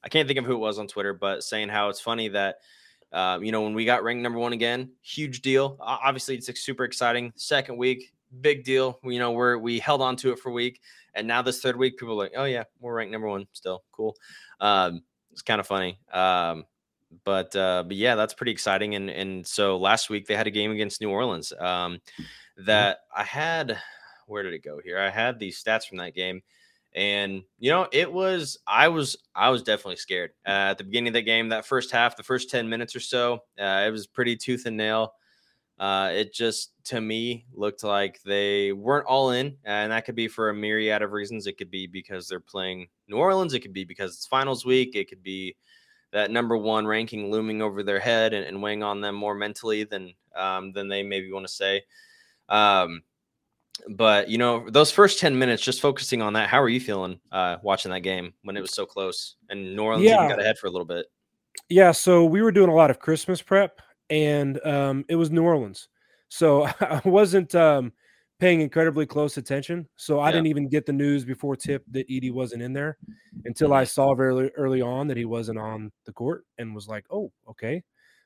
I 0.03 0.09
can't 0.09 0.27
think 0.27 0.39
of 0.39 0.47
who 0.47 0.55
it 0.55 0.59
was 0.59 0.79
on 0.79 0.89
Twitter, 0.89 1.13
but 1.13 1.45
saying 1.45 1.69
how 1.69 1.91
it's 1.91 2.01
funny 2.01 2.29
that, 2.29 2.57
uh, 3.13 3.39
you 3.43 3.53
know, 3.53 3.61
when 3.61 3.75
we 3.75 3.85
got 3.85 4.03
ranked 4.03 4.23
number 4.23 4.39
one 4.39 4.55
again, 4.55 4.91
huge 5.03 5.43
deal. 5.43 5.77
Obviously, 5.81 6.35
it's 6.35 6.61
super 6.61 6.85
exciting. 6.85 7.33
Second 7.37 7.77
week, 7.77 8.13
big 8.41 8.65
deal. 8.65 8.99
You 9.05 9.19
know, 9.19 9.33
we're 9.33 9.59
we 9.59 9.79
held 9.79 10.03
on 10.03 10.17
to 10.17 10.33
it 10.33 10.39
for 10.39 10.51
a 10.51 10.53
week, 10.53 10.81
and 11.15 11.27
now 11.27 11.43
this 11.43 11.61
third 11.61 11.77
week, 11.77 11.99
people 11.99 12.15
are 12.15 12.25
like, 12.25 12.33
oh 12.37 12.45
yeah, 12.45 12.65
we're 12.81 12.95
ranked 12.95 13.13
number 13.13 13.29
one 13.29 13.47
still. 13.53 13.85
Cool. 13.93 14.17
Um, 14.61 15.03
it's 15.33 15.43
kind 15.43 15.61
of 15.61 15.67
funny. 15.67 15.99
Um, 16.13 16.65
but 17.25 17.55
uh, 17.55 17.85
but 17.87 17.97
yeah, 17.97 18.15
that's 18.15 18.35
pretty 18.35 18.53
exciting. 18.53 18.95
And 18.95 19.11
and 19.11 19.47
so 19.47 19.77
last 19.77 20.11
week 20.11 20.27
they 20.27 20.35
had 20.35 20.47
a 20.47 20.51
game 20.51 20.73
against 20.73 21.01
New 21.01 21.11
Orleans. 21.11 21.53
Um, 21.59 22.01
that 22.59 22.99
I 23.15 23.25
had. 23.25 23.79
Where 24.27 24.43
did 24.43 24.55
it 24.55 24.65
go 24.65 24.81
here? 24.83 24.99
I 24.99 25.11
had 25.11 25.39
these 25.39 25.63
stats 25.63 25.87
from 25.87 25.99
that 25.99 26.15
game, 26.15 26.43
and 26.95 27.43
you 27.59 27.71
know 27.71 27.87
it 27.93 28.11
was 28.11 28.59
I 28.67 28.89
was 28.89 29.17
I 29.35 29.51
was 29.51 29.63
definitely 29.63 29.97
scared 29.97 30.31
uh, 30.47 30.73
at 30.73 30.79
the 30.79 30.85
beginning 30.85 31.09
of 31.09 31.15
the 31.15 31.23
game. 31.23 31.51
That 31.51 31.67
first 31.67 31.91
half, 31.91 32.17
the 32.17 32.23
first 32.23 32.49
ten 32.49 32.69
minutes 32.69 32.97
or 32.97 33.01
so, 33.01 33.41
uh, 33.61 33.85
it 33.87 33.91
was 33.91 34.07
pretty 34.07 34.37
tooth 34.37 34.65
and 34.65 34.79
nail. 34.79 35.13
Uh, 35.79 36.11
it 36.13 36.33
just 36.33 36.73
to 36.85 37.01
me 37.01 37.47
looked 37.53 37.83
like 37.83 38.21
they 38.23 38.73
weren't 38.73 39.07
all 39.07 39.33
in, 39.33 39.57
and 39.65 39.91
that 39.91 40.05
could 40.05 40.15
be 40.15 40.29
for 40.29 40.51
a 40.51 40.55
myriad 40.55 41.03
of 41.03 41.13
reasons. 41.13 41.47
It 41.47 41.59
could 41.59 41.71
be 41.71 41.87
because 41.87 42.29
they're 42.29 42.41
playing 42.41 42.89
New 43.09 43.17
Orleans. 43.17 43.55
It 43.55 43.61
could 43.61 43.73
be 43.73 43.85
because 43.85 44.15
it's 44.15 44.27
finals 44.27 44.65
week. 44.65 44.95
It 44.95 45.09
could 45.09 45.23
be 45.23 45.57
that 46.13 46.31
number 46.31 46.57
one 46.57 46.87
ranking 46.87 47.29
looming 47.31 47.61
over 47.61 47.83
their 47.83 47.99
head 47.99 48.33
and, 48.33 48.47
and 48.47 48.63
weighing 48.63 48.85
on 48.85 49.01
them 49.01 49.17
more 49.17 49.35
mentally 49.35 49.83
than 49.83 50.15
um, 50.37 50.73
than 50.73 50.89
they 50.89 51.03
maybe 51.03 51.33
want 51.33 51.47
to 51.47 51.53
say. 51.53 51.83
Um, 52.49 53.03
but 53.89 54.29
you 54.29 54.39
know, 54.39 54.69
those 54.71 54.93
first 54.93 55.19
ten 55.19 55.37
minutes, 55.37 55.63
just 55.63 55.81
focusing 55.81 56.23
on 56.23 56.35
that. 56.35 56.49
How 56.49 56.63
are 56.63 56.69
you 56.69 56.81
feeling 56.81 57.19
uh, 57.33 57.57
watching 57.63 57.91
that 57.91 58.01
game 58.01 58.33
when 58.43 58.57
it 58.57 58.61
was 58.61 58.73
so 58.73 58.87
close 58.87 59.35
and 59.51 59.75
New 59.75 59.83
Orleans 59.83 60.07
even 60.07 60.29
got 60.29 60.41
ahead 60.41 60.59
for 60.59 60.69
a 60.69 60.71
little 60.71 60.87
bit? 60.87 61.07
Yeah, 61.69 61.93
so 61.93 62.25
we 62.25 62.43
were 62.43 62.53
doing 62.53 62.71
a 62.71 62.75
lot 62.75 62.91
of 62.91 63.01
Christmas 63.01 63.43
prep, 63.43 63.81
and 64.11 64.65
um, 64.67 65.05
it 65.09 65.17
was 65.17 65.31
New 65.31 65.43
Orleans, 65.45 65.89
so 66.29 66.65
I 66.81 67.01
wasn't 67.05 67.55
um, 67.55 67.93
paying 68.39 68.61
incredibly 68.61 69.07
close 69.07 69.37
attention. 69.37 69.89
So 69.97 70.21
I 70.21 70.29
Yeah. 70.29 70.33
didn't 70.33 70.47
even 70.49 70.69
get 70.69 70.87
the 70.87 70.93
news 70.93 71.25
before 71.25 71.57
tip 71.57 71.85
that 71.91 72.09
Edey 72.09 72.33
wasn't 72.33 72.63
in 72.63 72.73
there 72.73 72.99
until 73.45 73.73
I 73.75 73.85
saw 73.85 74.15
very 74.15 74.51
early 74.55 74.81
on 74.83 75.07
that 75.09 75.17
he 75.17 75.25
wasn't 75.27 75.59
on 75.59 75.93
the 76.07 76.13
court, 76.13 76.45
and 76.59 76.75
was 76.75 76.89
like, 76.89 77.07
"Oh, 77.11 77.33
okay." 77.49 77.83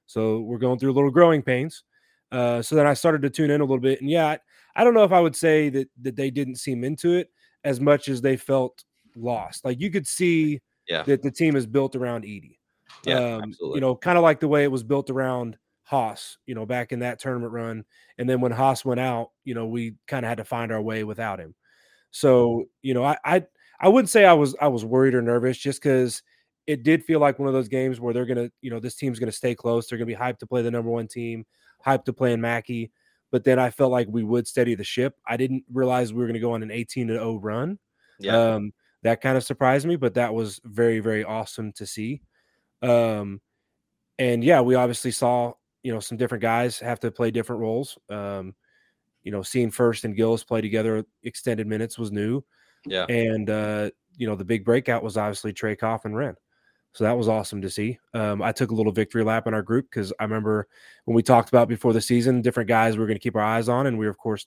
So 0.06 0.40
we're 0.40 0.58
going 0.58 0.78
through 0.78 0.92
a 0.92 0.96
little 0.98 1.10
growing 1.10 1.42
pains. 1.42 1.84
Uh, 2.32 2.62
so 2.62 2.74
then 2.76 2.86
I 2.86 2.94
started 2.94 3.22
to 3.22 3.30
tune 3.30 3.50
in 3.50 3.60
a 3.60 3.64
little 3.64 3.80
bit, 3.80 4.00
and 4.00 4.10
yeah, 4.10 4.26
I, 4.26 4.38
I 4.76 4.84
don't 4.84 4.94
know 4.94 5.04
if 5.04 5.12
I 5.12 5.20
would 5.20 5.36
say 5.36 5.70
that 5.70 5.88
that 6.02 6.16
they 6.16 6.30
didn't 6.30 6.56
seem 6.56 6.84
into 6.84 7.12
it 7.14 7.30
as 7.64 7.80
much 7.80 8.08
as 8.08 8.20
they 8.20 8.36
felt 8.36 8.84
lost. 9.16 9.64
Like 9.64 9.80
you 9.80 9.90
could 9.90 10.06
see 10.06 10.60
Yeah. 10.88 11.02
that 11.04 11.22
the 11.22 11.30
team 11.30 11.56
is 11.56 11.66
built 11.66 11.96
around 11.96 12.24
Edey 12.24 12.58
Yeah, 13.04 13.16
um, 13.36 13.42
absolutely. 13.44 13.76
you 13.76 13.80
know, 13.80 13.96
kind 13.96 14.18
of 14.18 14.22
like 14.24 14.40
the 14.40 14.48
way 14.48 14.64
it 14.64 14.70
was 14.72 14.82
built 14.82 15.10
around 15.10 15.58
Haas, 15.88 16.36
you 16.46 16.54
know, 16.54 16.66
back 16.66 16.92
in 16.92 16.98
that 16.98 17.18
tournament 17.18 17.52
run. 17.52 17.84
And 18.18 18.28
then 18.28 18.42
when 18.42 18.52
Haas 18.52 18.84
went 18.84 19.00
out, 19.00 19.30
you 19.44 19.54
know, 19.54 19.66
we 19.66 19.94
kind 20.06 20.24
of 20.24 20.28
had 20.28 20.36
to 20.38 20.44
find 20.44 20.70
our 20.70 20.82
way 20.82 21.02
without 21.02 21.40
him. 21.40 21.54
So, 22.10 22.66
you 22.82 22.92
know, 22.94 23.04
I 23.04 23.16
I 23.24 23.46
I 23.80 23.88
wouldn't 23.88 24.10
say 24.10 24.24
I 24.26 24.34
was 24.34 24.54
I 24.60 24.68
was 24.68 24.84
worried 24.84 25.14
or 25.14 25.22
nervous 25.22 25.56
just 25.56 25.82
because 25.82 26.22
it 26.66 26.82
did 26.82 27.04
feel 27.04 27.20
like 27.20 27.38
one 27.38 27.48
of 27.48 27.54
those 27.54 27.68
games 27.68 28.00
where 28.00 28.12
they're 28.12 28.26
gonna, 28.26 28.50
you 28.60 28.70
know, 28.70 28.80
this 28.80 28.96
team's 28.96 29.18
gonna 29.18 29.32
stay 29.32 29.54
close. 29.54 29.86
They're 29.88 29.98
gonna 29.98 30.06
be 30.06 30.14
hyped 30.14 30.38
to 30.40 30.46
play 30.46 30.60
the 30.62 30.70
number 30.70 30.90
one 30.90 31.08
team, 31.08 31.46
hyped 31.86 32.04
to 32.04 32.12
play 32.12 32.32
in 32.34 32.40
Mackey. 32.40 32.92
But 33.30 33.44
then 33.44 33.58
I 33.58 33.70
felt 33.70 33.90
like 33.92 34.08
we 34.10 34.24
would 34.24 34.46
steady 34.46 34.74
the 34.74 34.84
ship. 34.84 35.16
I 35.26 35.38
didn't 35.38 35.64
realize 35.72 36.12
we 36.12 36.20
were 36.20 36.26
gonna 36.26 36.38
go 36.40 36.52
on 36.52 36.62
an 36.62 36.70
18 36.70 37.08
to 37.08 37.14
0 37.14 37.36
run. 37.36 37.78
yeah, 38.18 38.54
Um, 38.56 38.72
that 39.02 39.20
kind 39.22 39.36
of 39.38 39.44
surprised 39.44 39.86
me, 39.86 39.96
but 39.96 40.14
that 40.14 40.34
was 40.34 40.60
very, 40.64 41.00
very 41.00 41.24
awesome 41.24 41.72
to 41.72 41.86
see. 41.86 42.20
Um, 42.82 43.40
and 44.18 44.42
yeah, 44.42 44.60
we 44.60 44.74
obviously 44.74 45.10
saw, 45.12 45.52
you 45.82 45.92
know, 45.92 46.00
some 46.00 46.18
different 46.18 46.42
guys 46.42 46.78
have 46.78 47.00
to 47.00 47.10
play 47.10 47.30
different 47.30 47.60
roles. 47.60 47.98
Um, 48.08 48.54
you 49.22 49.32
know, 49.32 49.42
seeing 49.42 49.70
Furst 49.70 50.04
and 50.04 50.16
Gillis 50.16 50.44
play 50.44 50.60
together 50.60 51.04
extended 51.22 51.66
minutes 51.66 51.98
was 51.98 52.12
new. 52.12 52.42
yeah, 52.86 53.04
And, 53.08 53.50
uh, 53.50 53.90
you 54.16 54.26
know, 54.26 54.36
the 54.36 54.44
big 54.44 54.64
breakout 54.64 55.02
was 55.02 55.16
obviously 55.16 55.52
Trey 55.52 55.76
Kaufman-Renn. 55.76 56.34
So 56.92 57.04
that 57.04 57.16
was 57.16 57.28
awesome 57.28 57.62
to 57.62 57.70
see. 57.70 57.98
Um, 58.14 58.42
I 58.42 58.52
took 58.52 58.70
a 58.70 58.74
little 58.74 58.92
victory 58.92 59.22
lap 59.22 59.46
in 59.46 59.54
our 59.54 59.62
group 59.62 59.86
because 59.90 60.12
I 60.18 60.24
remember 60.24 60.66
when 61.04 61.14
we 61.14 61.22
talked 61.22 61.48
about 61.48 61.68
before 61.68 61.92
the 61.92 62.00
season, 62.00 62.42
different 62.42 62.68
guys 62.68 62.96
we 62.96 63.04
are 63.04 63.06
going 63.06 63.18
to 63.18 63.22
keep 63.22 63.36
our 63.36 63.42
eyes 63.42 63.68
on, 63.68 63.86
and 63.86 63.98
we 63.98 64.06
were 64.06 64.10
of 64.10 64.18
course 64.18 64.46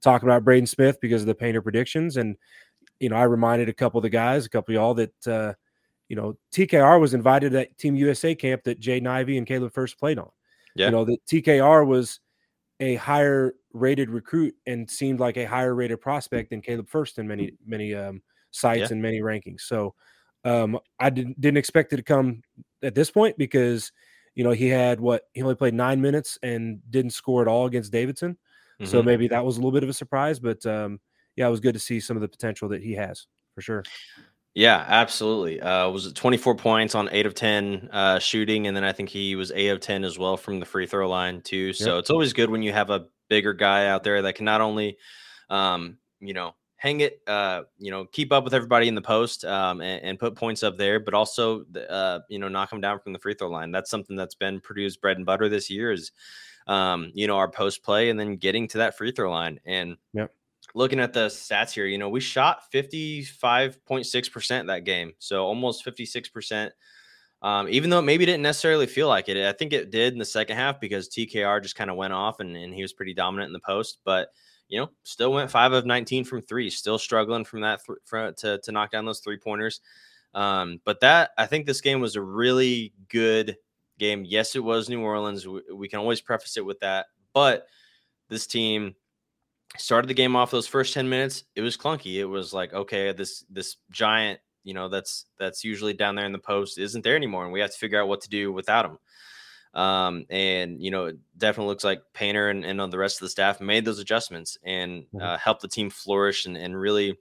talking 0.00 0.28
about 0.28 0.44
Braden 0.44 0.66
Smith 0.66 0.98
because 1.00 1.22
of 1.22 1.26
the 1.26 1.34
painter 1.34 1.60
predictions. 1.60 2.16
And 2.16 2.36
you 3.00 3.08
know, 3.08 3.16
I 3.16 3.24
reminded 3.24 3.68
a 3.68 3.74
couple 3.74 3.98
of 3.98 4.02
the 4.02 4.10
guys, 4.10 4.46
a 4.46 4.48
couple 4.50 4.72
of 4.72 4.76
y'all 4.76 4.94
that 4.94 5.26
uh, 5.26 5.52
you 6.08 6.16
know 6.16 6.38
TKR 6.52 7.00
was 7.00 7.12
invited 7.12 7.52
that 7.52 7.76
Team 7.76 7.96
USA 7.96 8.34
camp 8.34 8.62
that 8.64 8.80
Jay 8.80 9.04
Ivey 9.04 9.36
and 9.36 9.46
Caleb 9.46 9.72
Furst 9.72 9.98
played 9.98 10.18
on. 10.18 10.30
Yeah. 10.74 10.86
You 10.86 10.92
know 10.92 11.04
that 11.04 11.18
TKR 11.26 11.86
was 11.86 12.20
a 12.80 12.94
higher 12.96 13.54
rated 13.72 14.10
recruit 14.10 14.54
and 14.66 14.90
seemed 14.90 15.20
like 15.20 15.36
a 15.36 15.44
higher 15.44 15.74
rated 15.74 16.00
prospect 16.00 16.50
than 16.50 16.62
Caleb 16.62 16.88
Furst 16.88 17.18
in 17.18 17.28
many 17.28 17.52
many 17.64 17.94
um, 17.94 18.22
sites 18.50 18.80
yeah. 18.80 18.88
and 18.90 19.02
many 19.02 19.20
rankings. 19.20 19.60
So 19.60 19.94
um, 20.44 20.78
I 20.98 21.10
didn't 21.10 21.40
didn't 21.40 21.58
expect 21.58 21.92
it 21.92 21.96
to 21.96 22.02
come 22.02 22.42
at 22.82 22.94
this 22.94 23.10
point 23.10 23.36
because 23.36 23.92
you 24.34 24.44
know 24.44 24.52
he 24.52 24.68
had 24.68 25.00
what 25.00 25.24
he 25.32 25.42
only 25.42 25.54
played 25.54 25.74
nine 25.74 26.00
minutes 26.00 26.38
and 26.42 26.80
didn't 26.90 27.10
score 27.10 27.42
at 27.42 27.48
all 27.48 27.66
against 27.66 27.92
Davidson, 27.92 28.32
mm-hmm. 28.32 28.86
so 28.86 29.02
maybe 29.02 29.28
that 29.28 29.44
was 29.44 29.56
a 29.56 29.60
little 29.60 29.72
bit 29.72 29.82
of 29.82 29.88
a 29.88 29.94
surprise. 29.94 30.38
But 30.38 30.64
um, 30.66 31.00
yeah, 31.36 31.46
it 31.46 31.50
was 31.50 31.60
good 31.60 31.74
to 31.74 31.80
see 31.80 32.00
some 32.00 32.16
of 32.16 32.22
the 32.22 32.28
potential 32.28 32.68
that 32.70 32.82
he 32.82 32.92
has 32.94 33.26
for 33.54 33.60
sure. 33.60 33.84
Yeah, 34.54 34.84
absolutely. 34.86 35.60
Uh, 35.60 35.90
was 35.90 36.06
it 36.06 36.14
24 36.14 36.56
points 36.56 36.94
on 36.94 37.08
eight 37.12 37.26
of 37.26 37.34
10 37.34 37.88
uh, 37.92 38.18
shooting, 38.18 38.66
and 38.66 38.76
then 38.76 38.82
I 38.82 38.92
think 38.92 39.08
he 39.08 39.36
was 39.36 39.52
eight 39.52 39.68
of 39.68 39.80
10 39.80 40.04
as 40.04 40.18
well 40.18 40.36
from 40.36 40.58
the 40.58 40.66
free 40.66 40.86
throw 40.86 41.08
line 41.08 41.40
too. 41.40 41.72
So 41.72 41.94
yep. 41.94 42.00
it's 42.00 42.10
always 42.10 42.32
good 42.32 42.50
when 42.50 42.62
you 42.62 42.72
have 42.72 42.90
a 42.90 43.06
bigger 43.28 43.52
guy 43.52 43.86
out 43.86 44.02
there 44.02 44.22
that 44.22 44.34
can 44.34 44.44
not 44.44 44.60
only, 44.60 44.98
um, 45.50 45.98
you 46.20 46.34
know, 46.34 46.54
hang 46.80 47.00
it, 47.00 47.20
uh, 47.26 47.62
you 47.78 47.90
know, 47.90 48.06
keep 48.06 48.32
up 48.32 48.42
with 48.42 48.54
everybody 48.54 48.88
in 48.88 48.94
the 48.94 49.02
post 49.02 49.44
um, 49.44 49.80
and, 49.82 50.02
and, 50.02 50.18
put 50.18 50.34
points 50.34 50.62
up 50.62 50.78
there, 50.78 50.98
but 50.98 51.12
also, 51.12 51.64
uh, 51.88 52.20
you 52.30 52.38
know, 52.38 52.48
knock 52.48 52.70
them 52.70 52.80
down 52.80 52.98
from 52.98 53.12
the 53.12 53.18
free 53.18 53.34
throw 53.34 53.50
line. 53.50 53.70
That's 53.70 53.90
something 53.90 54.16
that's 54.16 54.34
been 54.34 54.60
Purdue's 54.60 54.96
bread 54.96 55.18
and 55.18 55.26
butter 55.26 55.50
this 55.50 55.68
year 55.68 55.92
is, 55.92 56.10
um, 56.66 57.12
you 57.14 57.26
know, 57.26 57.36
our 57.36 57.50
post 57.50 57.82
play 57.82 58.08
and 58.08 58.18
then 58.18 58.36
getting 58.36 58.66
to 58.68 58.78
that 58.78 58.96
free 58.96 59.12
throw 59.12 59.30
line. 59.30 59.60
And 59.66 59.98
yep. 60.14 60.32
Looking 60.74 61.00
at 61.00 61.12
the 61.12 61.26
stats 61.26 61.72
here, 61.72 61.86
you 61.86 61.98
know, 61.98 62.08
we 62.08 62.20
shot 62.20 62.62
55.6% 62.72 64.66
that 64.66 64.84
game. 64.84 65.12
So 65.18 65.44
almost 65.44 65.84
56%. 65.84 66.70
Um, 67.42 67.68
even 67.70 67.88
though 67.88 68.00
it 68.00 68.02
maybe 68.02 68.26
didn't 68.26 68.42
necessarily 68.42 68.86
feel 68.86 69.08
like 69.08 69.28
it, 69.28 69.36
I 69.36 69.52
think 69.52 69.72
it 69.72 69.90
did 69.90 70.12
in 70.12 70.18
the 70.18 70.24
second 70.24 70.56
half 70.56 70.78
because 70.78 71.08
TKR 71.08 71.62
just 71.62 71.74
kind 71.74 71.90
of 71.90 71.96
went 71.96 72.12
off 72.12 72.40
and, 72.40 72.54
and 72.54 72.74
he 72.74 72.82
was 72.82 72.92
pretty 72.92 73.14
dominant 73.14 73.48
in 73.48 73.54
the 73.54 73.60
post. 73.60 73.98
But 74.04 74.28
you 74.68 74.78
know, 74.78 74.90
still 75.02 75.32
went 75.32 75.50
five 75.50 75.72
of 75.72 75.84
19 75.84 76.24
from 76.24 76.42
three, 76.42 76.70
still 76.70 76.98
struggling 76.98 77.44
from 77.44 77.62
that 77.62 77.80
th- 77.84 78.36
to, 78.36 78.60
to 78.62 78.72
knock 78.72 78.92
down 78.92 79.04
those 79.04 79.20
three 79.20 79.38
pointers. 79.38 79.80
Um, 80.32 80.80
but 80.84 81.00
that, 81.00 81.30
I 81.36 81.46
think 81.46 81.66
this 81.66 81.80
game 81.80 82.00
was 82.00 82.14
a 82.14 82.22
really 82.22 82.92
good 83.08 83.56
game. 83.98 84.24
Yes, 84.24 84.54
it 84.54 84.62
was 84.62 84.88
New 84.88 85.00
Orleans. 85.00 85.46
We, 85.46 85.62
we 85.74 85.88
can 85.88 85.98
always 85.98 86.20
preface 86.20 86.56
it 86.56 86.64
with 86.64 86.78
that. 86.80 87.06
But 87.34 87.66
this 88.28 88.46
team 88.46 88.94
started 89.78 90.08
the 90.08 90.14
game 90.14 90.36
off 90.36 90.50
those 90.50 90.66
first 90.66 90.94
10 90.94 91.08
minutes. 91.08 91.44
It 91.54 91.62
was 91.62 91.76
clunky. 91.76 92.16
It 92.16 92.24
was 92.24 92.52
like, 92.52 92.72
okay, 92.72 93.12
this, 93.12 93.44
this 93.50 93.76
giant, 93.90 94.40
you 94.64 94.74
know, 94.74 94.88
that's, 94.88 95.26
that's 95.38 95.64
usually 95.64 95.94
down 95.94 96.14
there 96.14 96.26
in 96.26 96.32
the 96.32 96.38
post 96.38 96.78
isn't 96.78 97.02
there 97.02 97.16
anymore. 97.16 97.44
And 97.44 97.52
we 97.52 97.60
have 97.60 97.70
to 97.70 97.78
figure 97.78 98.00
out 98.00 98.08
what 98.08 98.20
to 98.22 98.28
do 98.28 98.52
without 98.52 98.84
him. 98.84 98.98
Um, 99.74 100.26
and 100.30 100.82
you 100.82 100.90
know, 100.90 101.06
it 101.06 101.18
definitely 101.38 101.68
looks 101.68 101.84
like 101.84 102.02
Painter 102.12 102.48
and, 102.48 102.64
and 102.64 102.92
the 102.92 102.98
rest 102.98 103.16
of 103.16 103.26
the 103.26 103.30
staff 103.30 103.60
made 103.60 103.84
those 103.84 104.00
adjustments 104.00 104.58
and 104.64 105.02
mm-hmm. 105.04 105.22
uh, 105.22 105.38
helped 105.38 105.62
the 105.62 105.68
team 105.68 105.90
flourish 105.90 106.46
and, 106.46 106.56
and 106.56 106.78
really, 106.78 107.16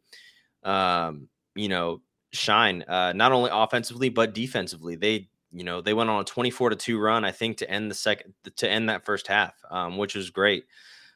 um, 0.64 1.28
you 1.56 1.70
know, 1.70 2.02
shine 2.32 2.84
uh, 2.88 3.14
not 3.14 3.32
only 3.32 3.50
offensively 3.54 4.10
but 4.10 4.34
defensively. 4.34 4.96
They, 4.96 5.30
you 5.52 5.64
know, 5.64 5.82
they 5.82 5.94
went 5.94 6.10
on 6.10 6.22
a 6.22 6.26
24 6.26 6.72
to 6.72 6.76
two 6.76 7.00
run, 7.00 7.24
I 7.24 7.32
think, 7.32 7.58
to 7.58 7.70
end 7.70 7.90
the 7.90 7.96
second 7.96 8.34
to 8.58 8.70
end 8.70 8.90
that 8.90 9.06
first 9.06 9.28
half, 9.28 9.54
um, 9.70 9.98
which 9.98 10.16
was 10.16 10.32
great. 10.32 10.66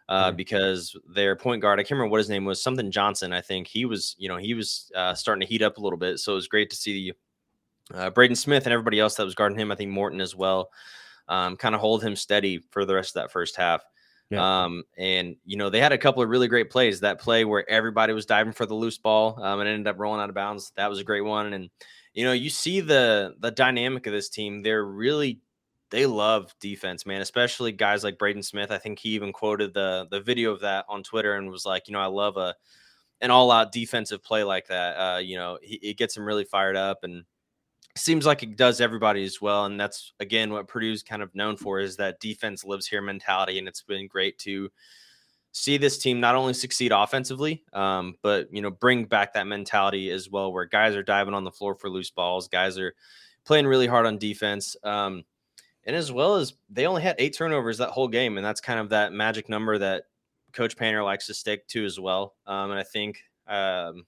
Uh, 0.09 0.27
mm-hmm. 0.27 0.35
because 0.35 0.97
their 1.15 1.33
point 1.33 1.61
guard, 1.61 1.79
I 1.79 1.83
can't 1.83 1.91
remember 1.91 2.11
what 2.11 2.17
his 2.17 2.29
name 2.29 2.43
was, 2.43 2.61
something 2.61 2.91
Johnson. 2.91 3.31
I 3.31 3.39
think 3.39 3.67
he 3.67 3.85
was, 3.85 4.15
you 4.19 4.27
know, 4.27 4.35
he 4.35 4.53
was 4.53 4.91
uh, 4.93 5.13
starting 5.13 5.39
to 5.39 5.47
heat 5.47 5.61
up 5.61 5.77
a 5.77 5.81
little 5.81 5.97
bit. 5.97 6.19
So 6.19 6.33
it 6.33 6.35
was 6.35 6.49
great 6.49 6.69
to 6.71 6.75
see 6.75 7.13
uh, 7.93 8.09
Braden 8.09 8.35
Smith 8.35 8.65
and 8.65 8.73
everybody 8.73 8.99
else 8.99 9.15
that 9.15 9.23
was 9.23 9.33
guarding 9.33 9.57
him. 9.57 9.71
I 9.71 9.75
think 9.75 9.91
Morton 9.91 10.19
as 10.19 10.35
well 10.35 10.71
um, 11.27 11.55
kind 11.55 11.75
of 11.75 11.81
hold 11.81 12.03
him 12.03 12.15
steady 12.15 12.59
for 12.71 12.85
the 12.85 12.95
rest 12.95 13.15
of 13.15 13.21
that 13.21 13.31
first 13.31 13.55
half. 13.55 13.83
Yeah. 14.29 14.63
Um, 14.63 14.83
and 14.97 15.35
you 15.45 15.57
know, 15.57 15.69
they 15.69 15.79
had 15.79 15.91
a 15.91 15.97
couple 15.97 16.23
of 16.23 16.29
really 16.29 16.47
great 16.47 16.69
plays. 16.69 17.01
That 17.01 17.19
play 17.19 17.45
where 17.45 17.69
everybody 17.69 18.13
was 18.13 18.25
diving 18.25 18.53
for 18.53 18.65
the 18.65 18.73
loose 18.73 18.97
ball 18.97 19.41
um, 19.41 19.59
and 19.59 19.69
ended 19.69 19.87
up 19.87 19.99
rolling 19.99 20.21
out 20.21 20.29
of 20.29 20.35
bounds. 20.35 20.71
That 20.75 20.89
was 20.89 20.99
a 20.99 21.03
great 21.03 21.21
one. 21.21 21.53
And 21.53 21.69
you 22.13 22.25
know, 22.25 22.31
you 22.31 22.49
see 22.49 22.79
the 22.79 23.35
the 23.39 23.51
dynamic 23.51 24.07
of 24.07 24.13
this 24.13 24.29
team. 24.29 24.63
They're 24.63 24.85
really 24.85 25.39
they 25.93 26.08
love 26.08 26.56
defense, 26.60 27.06
man. 27.06 27.21
Especially 27.21 27.71
guys 27.71 28.03
like 28.03 28.17
Braden 28.17 28.41
Smith. 28.41 28.71
I 28.71 28.79
think 28.79 28.97
he 28.97 29.10
even 29.10 29.32
quoted 29.32 29.75
the 29.75 30.08
the 30.10 30.19
video 30.19 30.51
of 30.51 30.62
that 30.62 30.86
on 30.89 31.03
Twitter 31.03 31.36
and 31.36 31.51
was 31.51 31.67
like, 31.67 31.88
you 31.88 31.93
know, 31.93 31.99
I 31.99 32.08
love 32.08 32.36
a 32.36 32.56
an 33.21 33.29
all 33.29 33.51
out 33.51 33.71
defensive 33.71 34.23
play 34.23 34.43
like 34.43 34.67
that. 34.67 34.95
Uh, 34.95 35.19
you 35.19 35.38
know, 35.38 35.60
he, 35.62 35.75
it 35.75 35.97
gets 35.97 36.17
him 36.17 36.25
really 36.25 36.45
fired 36.45 36.75
up 36.75 37.03
and 37.03 37.25
seems 37.95 38.25
like 38.25 38.41
it 38.41 38.58
does 38.58 38.82
everybody 38.82 39.23
as 39.23 39.39
well. 39.39 39.65
And 39.65 39.79
that's 39.79 40.13
again 40.19 40.51
what 40.51 40.67
Purdue's 40.67 41.03
kind 41.03 41.21
of 41.21 41.34
known 41.36 41.58
for 41.58 41.79
is 41.79 41.95
that 41.97 42.19
defense 42.19 42.65
lives 42.65 42.88
here 42.88 43.03
mentality. 43.03 43.60
And 43.60 43.67
it's 43.67 43.84
been 43.84 44.08
great 44.08 44.39
to 44.39 44.71
see 45.51 45.77
this 45.77 45.99
team 45.99 46.19
not 46.19 46.34
only 46.34 46.56
succeed 46.56 46.91
offensively, 46.91 47.63
um, 47.71 48.15
but 48.23 48.47
you 48.51 48.63
know, 48.63 48.71
bring 48.71 49.06
back 49.06 49.34
that 49.34 49.45
mentality 49.45 50.10
as 50.10 50.27
well, 50.27 50.51
where 50.51 50.65
guys 50.65 50.95
are 50.95 51.03
diving 51.03 51.36
on 51.36 51.43
the 51.43 51.51
floor 51.51 51.75
for 51.75 51.88
loose 51.88 52.10
balls, 52.10 52.47
guys 52.47 52.79
are 52.79 52.95
playing 53.45 53.67
really 53.67 53.86
hard 53.86 54.08
on 54.08 54.17
defense. 54.17 54.75
Um, 54.84 55.23
and 55.85 55.95
as 55.95 56.11
well 56.11 56.35
as 56.35 56.53
they 56.69 56.87
only 56.87 57.01
had 57.01 57.15
eight 57.19 57.35
turnovers 57.35 57.77
that 57.79 57.89
whole 57.89 58.07
game, 58.07 58.37
and 58.37 58.45
that's 58.45 58.61
kind 58.61 58.79
of 58.79 58.89
that 58.89 59.13
magic 59.13 59.49
number 59.49 59.77
that 59.77 60.03
Coach 60.53 60.77
Painter 60.77 61.03
likes 61.03 61.27
to 61.27 61.33
stick 61.33 61.67
to 61.69 61.85
as 61.85 61.99
well. 61.99 62.35
Um, 62.45 62.71
and 62.71 62.79
I 62.79 62.83
think 62.83 63.23
um, 63.47 64.05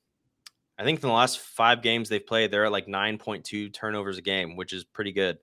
I 0.78 0.84
think 0.84 1.02
in 1.02 1.08
the 1.08 1.14
last 1.14 1.40
five 1.40 1.82
games 1.82 2.10
they've 2.10 2.26
played, 2.26 2.52
they're 2.52 2.66
at 2.66 2.72
like 2.72 2.88
9.2 2.88 3.74
turnovers 3.74 4.18
a 4.18 4.22
game, 4.22 4.56
which 4.56 4.74
is 4.74 4.84
pretty 4.84 5.12
good. 5.12 5.38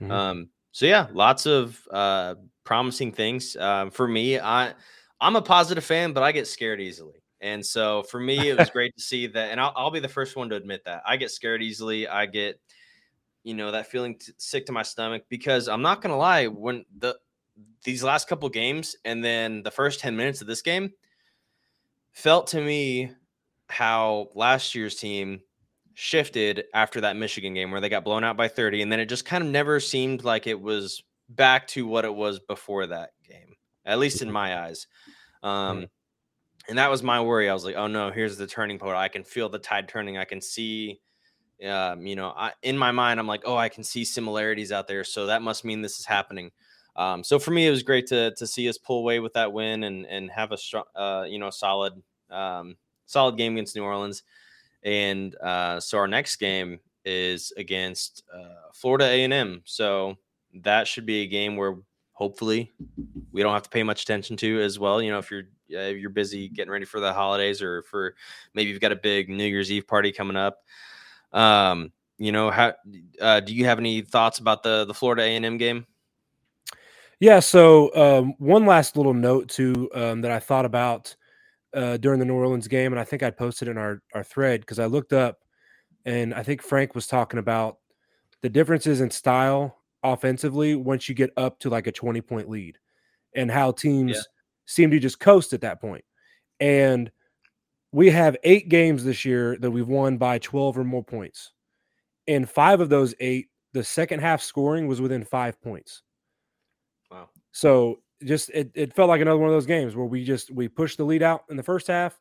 Mm-hmm. 0.00 0.12
Um, 0.12 0.48
so 0.72 0.86
yeah, 0.86 1.08
lots 1.12 1.46
of 1.46 1.80
uh, 1.90 2.36
promising 2.64 3.12
things. 3.12 3.56
Um, 3.56 3.90
for 3.90 4.08
me, 4.08 4.38
I 4.38 4.74
I'm 5.20 5.36
a 5.36 5.42
positive 5.42 5.84
fan, 5.84 6.12
but 6.12 6.22
I 6.22 6.32
get 6.32 6.46
scared 6.46 6.80
easily. 6.80 7.22
And 7.40 7.64
so 7.64 8.04
for 8.04 8.20
me, 8.20 8.50
it 8.50 8.58
was 8.58 8.70
great 8.72 8.94
to 8.96 9.02
see 9.02 9.26
that. 9.28 9.50
And 9.50 9.60
I'll, 9.60 9.72
I'll, 9.76 9.90
be 9.90 10.00
the 10.00 10.08
first 10.08 10.36
one 10.36 10.48
to 10.48 10.56
admit 10.56 10.84
that 10.84 11.02
I 11.06 11.16
get 11.16 11.30
scared 11.30 11.62
easily. 11.62 12.08
I 12.08 12.26
get, 12.26 12.60
you 13.44 13.54
know, 13.54 13.70
that 13.72 13.86
feeling 13.86 14.18
t- 14.18 14.32
sick 14.38 14.66
to 14.66 14.72
my 14.72 14.82
stomach 14.82 15.24
because 15.28 15.68
I'm 15.68 15.82
not 15.82 16.00
going 16.00 16.12
to 16.12 16.16
lie. 16.16 16.46
When 16.46 16.84
the, 16.98 17.16
these 17.84 18.02
last 18.02 18.28
couple 18.28 18.48
games 18.48 18.96
and 19.04 19.24
then 19.24 19.62
the 19.62 19.70
first 19.70 20.00
10 20.00 20.16
minutes 20.16 20.40
of 20.40 20.46
this 20.46 20.62
game 20.62 20.92
felt 22.12 22.48
to 22.48 22.60
me 22.60 23.10
how 23.68 24.28
last 24.34 24.74
year's 24.74 24.96
team 24.96 25.40
shifted 25.94 26.64
after 26.74 27.00
that 27.02 27.16
Michigan 27.16 27.54
game 27.54 27.70
where 27.70 27.80
they 27.80 27.88
got 27.88 28.04
blown 28.04 28.24
out 28.24 28.36
by 28.36 28.48
30 28.48 28.82
and 28.82 28.92
then 28.92 29.00
it 29.00 29.06
just 29.06 29.24
kind 29.24 29.42
of 29.42 29.50
never 29.50 29.80
seemed 29.80 30.24
like 30.24 30.46
it 30.46 30.60
was 30.60 31.02
back 31.28 31.66
to 31.66 31.86
what 31.86 32.04
it 32.04 32.14
was 32.14 32.38
before 32.38 32.86
that 32.86 33.10
game 33.26 33.54
at 33.84 33.98
least 33.98 34.22
in 34.22 34.30
my 34.30 34.64
eyes. 34.64 34.86
Um 35.42 35.86
and 36.68 36.78
that 36.78 36.90
was 36.90 37.02
my 37.02 37.20
worry. 37.20 37.50
I 37.50 37.54
was 37.54 37.64
like 37.64 37.76
oh 37.76 37.88
no 37.88 38.10
here's 38.10 38.36
the 38.36 38.46
turning 38.46 38.78
point. 38.78 38.96
I 38.96 39.08
can 39.08 39.24
feel 39.24 39.48
the 39.48 39.58
tide 39.58 39.88
turning. 39.88 40.16
I 40.16 40.24
can 40.24 40.40
see 40.40 41.00
um 41.68 42.06
you 42.06 42.16
know 42.16 42.32
I 42.36 42.52
in 42.62 42.76
my 42.76 42.90
mind 42.90 43.20
I'm 43.20 43.26
like 43.26 43.42
oh 43.44 43.56
I 43.56 43.68
can 43.68 43.84
see 43.84 44.04
similarities 44.04 44.72
out 44.72 44.88
there 44.88 45.04
so 45.04 45.26
that 45.26 45.42
must 45.42 45.64
mean 45.64 45.82
this 45.82 45.98
is 45.98 46.06
happening 46.06 46.50
um 46.96 47.22
so 47.22 47.38
for 47.38 47.52
me 47.52 47.66
it 47.66 47.70
was 47.70 47.82
great 47.82 48.06
to 48.08 48.32
to 48.36 48.46
see 48.46 48.68
us 48.68 48.78
pull 48.78 48.98
away 48.98 49.20
with 49.20 49.32
that 49.34 49.52
win 49.52 49.84
and 49.84 50.06
and 50.06 50.30
have 50.30 50.52
a 50.52 50.56
strong 50.56 50.84
uh 50.96 51.24
you 51.28 51.38
know 51.38 51.50
solid 51.50 51.94
um 52.30 52.76
solid 53.12 53.36
game 53.36 53.52
against 53.52 53.76
New 53.76 53.84
Orleans. 53.84 54.22
And 54.82 55.36
uh, 55.36 55.78
so 55.78 55.98
our 55.98 56.08
next 56.08 56.36
game 56.36 56.80
is 57.04 57.52
against 57.56 58.24
uh, 58.34 58.70
Florida 58.72 59.04
A&M. 59.04 59.62
So 59.64 60.16
that 60.62 60.88
should 60.88 61.06
be 61.06 61.22
a 61.22 61.26
game 61.26 61.56
where 61.56 61.76
hopefully 62.12 62.72
we 63.30 63.42
don't 63.42 63.52
have 63.52 63.62
to 63.62 63.70
pay 63.70 63.82
much 63.82 64.02
attention 64.02 64.36
to 64.38 64.60
as 64.60 64.78
well. 64.78 65.00
You 65.00 65.12
know, 65.12 65.18
if 65.18 65.30
you're 65.30 65.44
uh, 65.72 65.88
if 65.88 65.98
you're 65.98 66.10
busy 66.10 66.48
getting 66.48 66.72
ready 66.72 66.84
for 66.84 67.00
the 67.00 67.12
holidays 67.12 67.62
or 67.62 67.82
for 67.82 68.14
maybe 68.54 68.70
you've 68.70 68.80
got 68.80 68.92
a 68.92 68.96
big 68.96 69.28
New 69.28 69.44
Year's 69.46 69.70
Eve 69.70 69.86
party 69.86 70.12
coming 70.12 70.36
up. 70.36 70.58
Um, 71.32 71.92
you 72.18 72.32
know, 72.32 72.50
how 72.50 72.74
uh, 73.20 73.40
do 73.40 73.54
you 73.54 73.64
have 73.64 73.78
any 73.78 74.02
thoughts 74.02 74.38
about 74.38 74.62
the 74.62 74.84
the 74.84 74.94
Florida 74.94 75.22
A&M 75.22 75.58
game? 75.58 75.86
Yeah. 77.20 77.40
So 77.40 77.94
um, 77.94 78.34
one 78.38 78.66
last 78.66 78.96
little 78.96 79.14
note 79.14 79.48
too 79.48 79.90
um, 79.94 80.20
that 80.22 80.30
I 80.30 80.38
thought 80.38 80.64
about 80.64 81.14
uh, 81.74 81.96
during 81.96 82.18
the 82.18 82.26
New 82.26 82.34
Orleans 82.34 82.68
game, 82.68 82.92
and 82.92 83.00
I 83.00 83.04
think 83.04 83.22
I 83.22 83.30
posted 83.30 83.68
in 83.68 83.78
our 83.78 84.02
our 84.14 84.24
thread 84.24 84.60
because 84.60 84.78
I 84.78 84.86
looked 84.86 85.12
up, 85.12 85.38
and 86.04 86.34
I 86.34 86.42
think 86.42 86.62
Frank 86.62 86.94
was 86.94 87.06
talking 87.06 87.38
about 87.38 87.78
the 88.42 88.48
differences 88.48 89.00
in 89.00 89.10
style 89.10 89.78
offensively 90.02 90.74
once 90.74 91.08
you 91.08 91.14
get 91.14 91.30
up 91.36 91.58
to 91.60 91.70
like 91.70 91.86
a 91.86 91.92
twenty 91.92 92.20
point 92.20 92.48
lead, 92.48 92.78
and 93.34 93.50
how 93.50 93.72
teams 93.72 94.12
yeah. 94.12 94.22
seem 94.66 94.90
to 94.90 94.98
just 94.98 95.20
coast 95.20 95.52
at 95.52 95.62
that 95.62 95.80
point. 95.80 96.04
And 96.60 97.10
we 97.92 98.10
have 98.10 98.36
eight 98.44 98.68
games 98.68 99.04
this 99.04 99.24
year 99.24 99.56
that 99.60 99.70
we've 99.70 99.88
won 99.88 100.16
by 100.16 100.38
twelve 100.38 100.78
or 100.78 100.84
more 100.84 101.04
points, 101.04 101.52
in 102.26 102.46
five 102.46 102.80
of 102.80 102.88
those 102.88 103.14
eight, 103.20 103.48
the 103.72 103.84
second 103.84 104.20
half 104.20 104.42
scoring 104.42 104.86
was 104.86 105.00
within 105.00 105.24
five 105.24 105.60
points. 105.62 106.02
Wow. 107.10 107.28
So 107.52 108.00
just 108.24 108.50
it, 108.50 108.70
it 108.74 108.94
felt 108.94 109.08
like 109.08 109.20
another 109.20 109.38
one 109.38 109.48
of 109.48 109.54
those 109.54 109.66
games 109.66 109.94
where 109.96 110.06
we 110.06 110.24
just 110.24 110.50
we 110.50 110.68
pushed 110.68 110.96
the 110.98 111.04
lead 111.04 111.22
out 111.22 111.42
in 111.50 111.56
the 111.56 111.62
first 111.62 111.86
half 111.88 112.18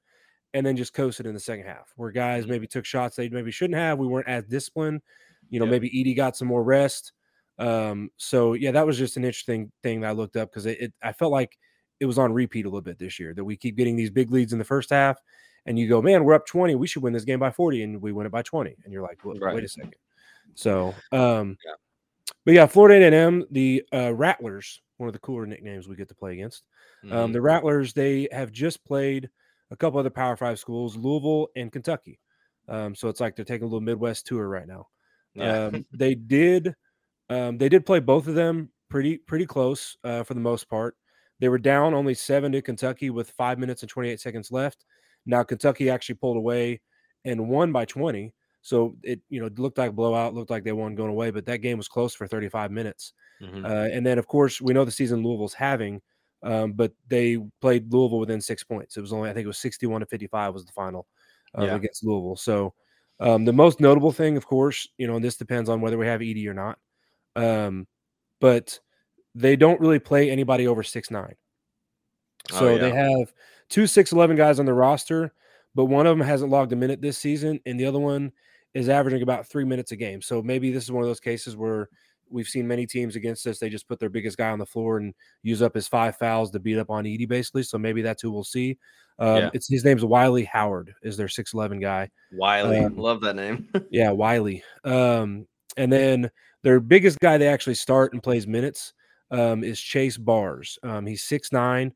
and 0.54 0.66
then 0.66 0.76
just 0.76 0.94
coasted 0.94 1.26
in 1.26 1.34
the 1.34 1.40
second 1.40 1.66
half 1.66 1.94
where 1.96 2.12
guys 2.12 2.44
Mm-hmm. 2.44 2.52
maybe 2.52 2.68
took 2.68 2.86
shots 2.86 3.16
they 3.16 3.30
maybe 3.30 3.52
shouldn't 3.52 3.80
have. 3.80 4.00
We 4.00 4.08
weren't 4.08 4.28
as 4.28 4.44
disciplined. 4.46 5.02
You 5.50 5.60
know, 5.60 5.66
Yep. 5.66 5.72
maybe 5.72 5.90
Edey 5.90 6.16
got 6.16 6.36
some 6.36 6.48
more 6.48 6.64
rest. 6.64 7.14
Um, 7.60 8.10
so 8.18 8.54
yeah, 8.54 8.72
that 8.72 8.86
was 8.86 8.98
just 8.98 9.18
an 9.18 9.24
interesting 9.24 9.72
thing 9.84 10.02
that 10.02 10.10
I 10.10 10.12
looked 10.14 10.36
up 10.36 10.50
because 10.50 10.66
it, 10.66 10.82
it 10.82 10.94
I 11.04 11.14
felt 11.14 11.32
like 11.32 11.58
it 12.00 12.06
was 12.06 12.18
on 12.18 12.34
repeat 12.34 12.66
a 12.66 12.70
little 12.70 12.82
bit 12.82 12.98
this 12.98 13.20
year 13.20 13.34
that 13.36 13.44
we 13.44 13.56
keep 13.56 13.78
getting 13.78 13.96
these 13.96 14.10
big 14.10 14.32
leads 14.32 14.52
in 14.54 14.60
the 14.60 14.66
first 14.66 14.90
half 14.90 15.20
and 15.66 15.78
you 15.78 15.88
go, 15.88 16.02
man, 16.02 16.24
we're 16.24 16.34
up 16.34 16.46
20. 16.46 16.76
We 16.76 16.88
should 16.88 17.04
win 17.04 17.14
this 17.14 17.24
game 17.26 17.40
by 17.40 17.52
40. 17.52 17.84
And 17.84 18.02
we 18.02 18.12
win 18.12 18.26
it 18.26 18.32
by 18.32 18.42
20. 18.42 18.76
And 18.84 18.92
you're 18.94 19.02
like, 19.04 19.24
well, 19.24 19.36
Right. 19.40 19.56
wait 19.56 19.64
a 19.64 19.68
second. 19.70 19.96
So, 20.56 20.94
um, 21.12 21.58
Yeah. 21.66 21.74
but 22.46 22.54
yeah, 22.54 22.66
Florida 22.66 23.06
A&M, 23.06 23.46
the 23.52 23.84
uh, 23.94 24.14
Rattlers, 24.14 24.82
one 24.98 25.08
of 25.08 25.14
the 25.14 25.20
cooler 25.20 25.46
nicknames 25.46 25.88
we 25.88 25.96
get 25.96 26.10
to 26.10 26.16
play 26.16 26.34
against. 26.34 26.64
Um, 27.04 27.30
Mhm. 27.30 27.34
the 27.34 27.42
Rattlers, 27.42 27.94
they 27.94 28.28
have 28.32 28.52
just 28.52 28.84
played 28.86 29.30
a 29.72 29.76
couple 29.76 30.00
other 30.00 30.10
Power 30.10 30.36
Five 30.36 30.60
schools, 30.60 30.96
Louisville 30.98 31.50
and 31.56 31.72
Kentucky. 31.72 32.20
Um, 32.68 32.94
so 32.96 33.08
it's 33.10 33.20
like 33.20 33.36
they're 33.36 33.46
taking 33.46 33.64
a 33.64 33.68
little 33.68 33.82
Midwest 33.82 34.28
tour 34.28 34.48
right 34.48 34.68
now. 34.68 34.88
yeah. 35.34 35.68
Um, 35.76 35.86
they 35.94 36.14
did, 36.16 36.76
um, 37.30 37.58
they 37.58 37.70
did 37.70 37.86
play 37.86 38.00
both 38.00 38.28
of 38.28 38.36
them 38.36 38.70
pretty 38.90 39.18
pretty 39.18 39.46
close 39.46 39.96
uh, 40.04 40.24
for 40.24 40.34
the 40.34 40.40
most 40.42 40.68
part. 40.70 40.98
They 41.40 41.48
were 41.50 41.58
down 41.58 41.94
only 41.94 42.14
seven 42.14 42.52
to 42.52 42.62
Kentucky 42.62 43.10
with 43.10 43.32
five 43.32 43.58
minutes 43.58 43.82
and 43.82 43.90
28 43.90 44.20
seconds 44.20 44.52
left. 44.52 44.84
Now 45.26 45.44
Kentucky 45.44 45.90
actually 45.90 46.16
pulled 46.16 46.38
away 46.38 46.82
and 47.26 47.50
won 47.50 47.72
by 47.72 47.86
20. 47.86 48.34
So 48.64 48.96
it 49.04 49.20
you 49.30 49.42
know 49.42 49.50
looked 49.58 49.78
like 49.78 49.90
a 49.90 49.94
blowout, 49.94 50.34
looked 50.34 50.52
like 50.52 50.64
they 50.64 50.72
won 50.72 50.96
going 50.96 51.10
away, 51.10 51.32
but 51.32 51.46
that 51.46 51.58
game 51.58 51.78
was 51.78 51.88
close 51.88 52.14
for 52.14 52.28
35 52.28 52.72
minutes. 52.72 53.14
Mhm. 53.42 53.66
Uh, 53.66 53.90
and 53.92 54.06
then, 54.06 54.20
of 54.20 54.28
course, 54.28 54.62
we 54.62 54.74
know 54.74 54.86
the 54.86 54.92
season 54.92 55.24
Louisville's 55.24 55.54
having, 55.56 56.00
um, 56.44 56.74
but 56.74 56.92
they 57.08 57.38
played 57.60 57.92
Louisville 57.92 58.20
within 58.20 58.40
six 58.40 58.64
points. 58.64 58.98
It 58.98 59.02
was 59.02 59.14
only, 59.14 59.30
I 59.30 59.34
think 59.34 59.46
it 59.46 59.48
was 59.48 59.58
61 59.58 60.02
to 60.02 60.06
55 60.06 60.54
was 60.54 60.66
the 60.66 60.72
final 60.72 61.08
uh, 61.58 61.64
Yeah. 61.66 61.76
against 61.76 62.04
Louisville. 62.04 62.36
So 62.36 62.74
um, 63.20 63.46
the 63.46 63.54
most 63.54 63.80
notable 63.80 64.12
thing, 64.12 64.38
of 64.38 64.46
course, 64.46 64.88
you 64.98 65.08
know, 65.08 65.16
and 65.16 65.26
this 65.26 65.38
depends 65.38 65.70
on 65.70 65.82
whether 65.82 65.98
we 65.98 66.06
have 66.08 66.22
Edey 66.22 66.48
or 66.48 66.54
not, 66.54 66.80
um, 67.36 67.88
but 68.40 68.80
they 69.34 69.56
don't 69.56 69.80
really 69.80 70.00
play 70.00 70.30
anybody 70.30 70.68
over 70.68 70.84
six 70.84 71.10
nine. 71.10 71.36
Oh, 72.54 72.60
So 72.60 72.78
they 72.78 72.92
have 72.92 73.34
two 73.72 73.88
six 73.88 74.12
eleven 74.12 74.36
guys 74.36 74.60
on 74.60 74.68
the 74.68 74.74
roster, 74.74 75.34
but 75.74 75.86
one 75.86 76.06
of 76.06 76.16
them 76.16 76.28
hasn't 76.28 76.52
logged 76.52 76.74
a 76.74 76.76
minute 76.76 77.02
this 77.02 77.18
season, 77.18 77.60
and 77.66 77.80
the 77.80 77.86
other 77.86 78.00
one 78.00 78.32
is 78.76 78.90
averaging 78.90 79.24
about 79.24 79.48
three 79.48 79.66
minutes 79.66 79.92
a 79.92 79.96
game. 79.96 80.22
So 80.22 80.44
maybe 80.44 80.72
this 80.72 80.84
is 80.84 80.92
one 80.92 81.04
of 81.04 81.10
those 81.10 81.20
cases 81.20 81.58
where 81.58 81.90
we've 82.30 82.48
seen 82.48 82.68
many 82.68 82.86
teams 82.86 83.16
against 83.16 83.46
us. 83.48 83.60
They 83.60 83.70
just 83.70 83.88
put 83.88 84.00
their 84.00 84.10
biggest 84.10 84.38
guy 84.38 84.50
on 84.50 84.60
the 84.60 84.66
floor 84.66 84.98
and 84.98 85.14
use 85.44 85.62
up 85.62 85.74
his 85.74 85.88
five 85.88 86.16
fouls 86.18 86.52
to 86.52 86.60
beat 86.60 86.78
up 86.78 86.90
on 86.90 87.04
Edey, 87.04 87.28
basically. 87.28 87.64
So 87.64 87.78
maybe 87.78 88.02
that's 88.02 88.22
who 88.22 88.32
we'll 88.32 88.44
see. 88.44 88.78
Um, 89.20 89.38
Yeah. 89.38 89.50
It's 89.54 89.68
his 89.68 89.84
name's 89.84 90.06
Wiley 90.06 90.46
Howard, 90.46 90.94
is 91.04 91.18
their 91.18 91.28
six 91.28 91.54
eleven 91.54 91.80
guy. 91.80 92.10
Wiley, 92.34 92.80
um, 92.80 92.96
love 92.96 93.22
that 93.22 93.36
name. 93.36 93.70
Yeah, 93.92 94.12
Wiley. 94.12 94.64
Um, 94.84 95.48
and 95.78 95.92
then 95.92 96.30
their 96.64 96.80
biggest 96.80 97.20
guy 97.20 97.38
they 97.38 97.48
actually 97.48 97.76
start 97.76 98.14
and 98.14 98.24
plays 98.24 98.48
minutes 98.48 98.94
um, 99.32 99.64
is 99.64 99.80
Chase 99.80 100.18
Bars. 100.18 100.80
Um, 100.84 101.06
he's 101.06 101.24
six 101.24 101.52
nine, 101.52 101.94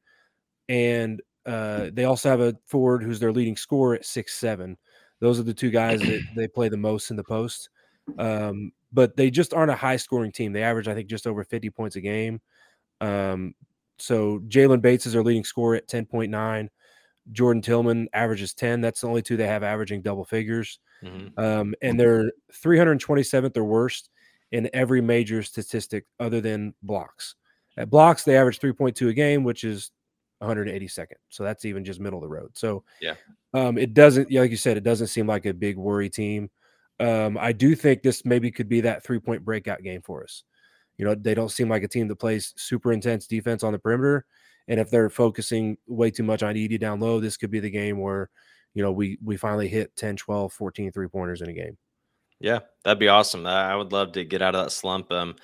and 0.68 1.22
uh, 1.46 1.90
they 1.94 2.06
also 2.06 2.30
have 2.30 2.42
a 2.42 2.56
forward 2.66 3.04
who's 3.04 3.20
their 3.20 3.32
leading 3.32 3.56
scorer 3.56 3.96
at 3.96 4.06
six 4.06 4.34
seven. 4.34 4.78
Those 5.20 5.40
are 5.40 5.44
the 5.44 5.54
two 5.54 5.70
guys 5.70 6.00
that 6.02 6.22
they 6.36 6.48
play 6.48 6.70
the 6.70 6.78
most 6.78 7.12
in 7.12 7.18
the 7.18 7.24
post. 7.24 7.70
Um, 8.18 8.72
but 8.94 9.16
they 9.18 9.30
just 9.30 9.54
aren't 9.54 9.72
a 9.72 9.76
high 9.76 9.98
scoring 9.98 10.32
team. 10.32 10.54
They 10.54 10.64
average, 10.64 10.88
I 10.88 10.94
think, 10.94 11.10
just 11.10 11.28
over 11.28 11.44
50 11.44 11.70
points 11.70 11.96
a 11.96 12.02
game. 12.02 12.40
Um, 13.02 13.54
so 13.98 14.40
Jalen 14.48 14.82
Bates 14.82 15.06
is 15.06 15.14
their 15.14 15.24
leading 15.24 15.44
scorer 15.44 15.76
at 15.76 15.88
10.9. 15.88 16.70
Jordan 17.32 17.62
Tillman 17.62 18.08
averages 18.14 18.54
10. 18.54 18.82
That's 18.82 19.02
the 19.02 19.08
only 19.08 19.22
two 19.22 19.36
they 19.36 19.48
have 19.48 19.64
averaging 19.64 20.02
double 20.02 20.26
figures. 20.26 20.80
Mhm. 21.04 21.38
Um, 21.38 21.76
and 21.82 22.00
they're 22.00 22.32
327th 22.54 23.58
or 23.58 23.66
worst 23.66 24.10
in 24.52 24.70
every 24.74 25.02
major 25.02 25.42
statistic 25.44 26.06
other 26.20 26.40
than 26.40 26.74
blocks. 26.84 27.36
At 27.78 27.90
blocks, 27.90 28.24
they 28.24 28.38
average 28.38 28.60
3.2 28.60 29.10
a 29.10 29.14
game, 29.14 29.44
which 29.44 29.64
is 29.64 29.92
182nd. 30.46 31.16
So 31.30 31.44
that's 31.44 31.66
even 31.66 31.84
just 31.84 32.00
middle 32.00 32.20
of 32.20 32.24
the 32.24 32.30
road. 32.30 32.52
So 32.54 32.84
Yeah. 33.02 33.16
um, 33.54 33.78
it 33.78 33.94
doesn't, 33.94 34.30
yeah, 34.32 34.42
like 34.42 34.52
you 34.52 34.58
said, 34.58 34.78
it 34.78 34.84
doesn't 34.84 35.08
seem 35.08 35.28
like 35.28 35.46
a 35.46 35.54
big 35.54 35.78
worry 35.78 36.10
team. 36.10 36.50
Um, 37.00 37.38
I 37.38 37.52
do 37.52 37.76
think 37.76 38.02
this 38.04 38.24
maybe 38.26 38.52
could 38.52 38.70
be 38.70 38.82
that 38.82 39.04
three 39.04 39.20
point 39.20 39.44
breakout 39.44 39.84
game 39.84 40.02
for 40.02 40.24
us. 40.24 40.44
You 40.98 41.06
know, 41.06 41.16
they 41.16 41.34
don't 41.34 41.52
seem 41.52 41.70
like 41.70 41.84
a 41.84 41.88
team 41.88 42.08
that 42.08 42.16
plays 42.16 42.54
super 42.56 42.94
intense 42.94 43.28
defense 43.28 43.64
on 43.64 43.74
the 43.74 43.80
perimeter. 43.80 44.26
And 44.68 44.80
if 44.80 44.90
they're 44.90 45.10
focusing 45.10 45.78
way 45.88 46.10
too 46.10 46.24
much 46.24 46.42
on 46.42 46.56
Edey 46.56 46.80
down 46.80 47.00
low, 47.00 47.20
this 47.20 47.38
could 47.38 47.52
be 47.52 47.60
the 47.60 47.70
game 47.70 48.00
where, 48.00 48.30
you 48.74 48.82
know, 48.82 48.92
we 48.92 49.18
we 49.24 49.38
finally 49.38 49.68
hit 49.68 49.96
10, 49.96 50.16
12, 50.16 50.54
14 50.54 50.92
three 50.92 51.08
pointers 51.08 51.42
in 51.42 51.50
a 51.50 51.54
game. 51.54 51.78
Yeah, 52.40 52.60
that'd 52.84 53.00
be 53.00 53.08
awesome. 53.08 53.46
I 53.46 53.72
I 53.72 53.76
would 53.76 53.92
love 53.92 54.14
to 54.14 54.24
get 54.24 54.42
out 54.42 54.56
of 54.56 54.66
that 54.66 54.72
slump. 54.72 55.12
Um, 55.12 55.36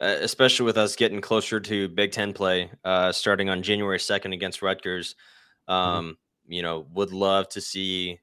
uh, 0.00 0.16
especially 0.20 0.64
with 0.64 0.78
us 0.78 0.96
getting 0.96 1.20
closer 1.20 1.60
to 1.60 1.88
Big 1.88 2.12
Ten 2.12 2.32
play, 2.32 2.70
uh, 2.84 3.12
starting 3.12 3.50
on 3.50 3.62
January 3.62 4.00
second 4.00 4.32
against 4.32 4.62
Rutgers. 4.62 5.14
Um, 5.68 6.16
you 6.48 6.62
know, 6.62 6.86
would 6.92 7.12
love 7.12 7.48
to 7.50 7.60
see 7.60 8.18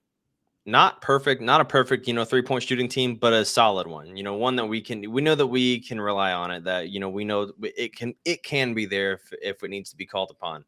not 0.66 1.02
perfect, 1.02 1.42
not 1.42 1.62
a 1.62 1.66
perfect, 1.66 2.08
you 2.08 2.14
know, 2.14 2.26
three 2.26 2.42
point 2.42 2.64
shooting 2.64 2.90
team, 2.90 3.16
but 3.16 3.32
a 3.32 3.46
solid 3.46 3.88
one. 3.88 4.18
You 4.18 4.24
know, 4.24 4.34
one 4.34 4.56
that 4.58 4.66
we 4.66 4.82
can, 4.82 5.10
we 5.12 5.22
know 5.22 5.36
that 5.36 5.48
we 5.48 5.80
can 5.80 6.02
rely 6.02 6.34
on 6.34 6.52
it. 6.52 6.66
That 6.66 6.90
you 6.90 7.00
know, 7.00 7.10
we 7.10 7.24
know 7.24 7.52
it 7.62 7.96
can, 7.96 8.14
it 8.26 8.44
can 8.44 8.74
be 8.74 8.86
there 8.86 9.14
if, 9.14 9.34
if 9.42 9.64
it 9.64 9.70
needs 9.70 9.92
to 9.92 9.96
be 9.96 10.06
called 10.06 10.32
upon. 10.32 10.66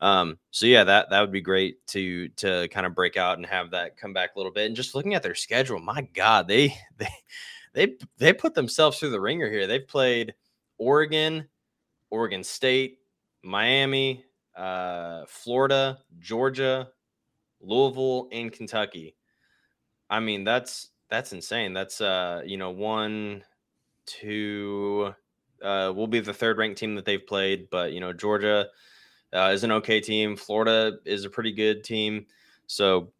Um, 0.00 0.38
so 0.50 0.66
yeah, 0.66 0.84
that 0.84 1.10
that 1.10 1.20
would 1.20 1.32
be 1.32 1.40
great 1.40 1.84
to 1.88 2.28
to 2.28 2.68
kind 2.68 2.86
of 2.86 2.94
break 2.94 3.16
out 3.16 3.38
and 3.38 3.46
have 3.46 3.70
that 3.70 3.96
come 3.96 4.12
back 4.12 4.34
a 4.34 4.38
little 4.38 4.52
bit. 4.52 4.66
And 4.66 4.76
just 4.76 4.94
looking 4.94 5.14
at 5.14 5.22
their 5.22 5.34
schedule, 5.34 5.80
my 5.80 6.02
God, 6.14 6.46
they 6.46 6.76
they 6.98 7.08
they 7.74 7.96
they 8.18 8.32
put 8.32 8.54
themselves 8.54 8.98
through 8.98 9.10
the 9.10 9.20
ringer 9.20 9.50
here. 9.50 9.66
They've 9.66 9.86
played 9.86 10.34
Oregon, 10.78 11.48
Oregon 12.10 12.42
State, 12.42 12.98
Miami, 13.42 14.24
uh, 14.56 15.24
Florida, 15.28 15.98
Georgia, 16.18 16.88
Louisville, 17.60 18.28
and 18.32 18.52
Kentucky. 18.52 19.16
I 20.08 20.20
mean, 20.20 20.44
that's 20.44 20.90
that's 21.10 21.32
insane. 21.32 21.72
That's 21.72 22.00
uh, 22.00 22.42
you 22.44 22.56
know, 22.56 22.70
one, 22.70 23.44
two, 24.06 25.12
uh, 25.62 25.92
will 25.94 26.06
be 26.06 26.20
the 26.20 26.34
third 26.34 26.58
ranked 26.58 26.78
team 26.78 26.94
that 26.94 27.04
they've 27.04 27.26
played, 27.26 27.68
but 27.70 27.92
you 27.92 28.00
know, 28.00 28.12
Georgia 28.12 28.68
uh, 29.34 29.50
is 29.52 29.64
an 29.64 29.72
okay 29.72 30.00
team. 30.00 30.36
Florida 30.36 30.98
is 31.04 31.24
a 31.24 31.30
pretty 31.30 31.52
good 31.52 31.82
team. 31.84 32.26
So, 32.66 33.12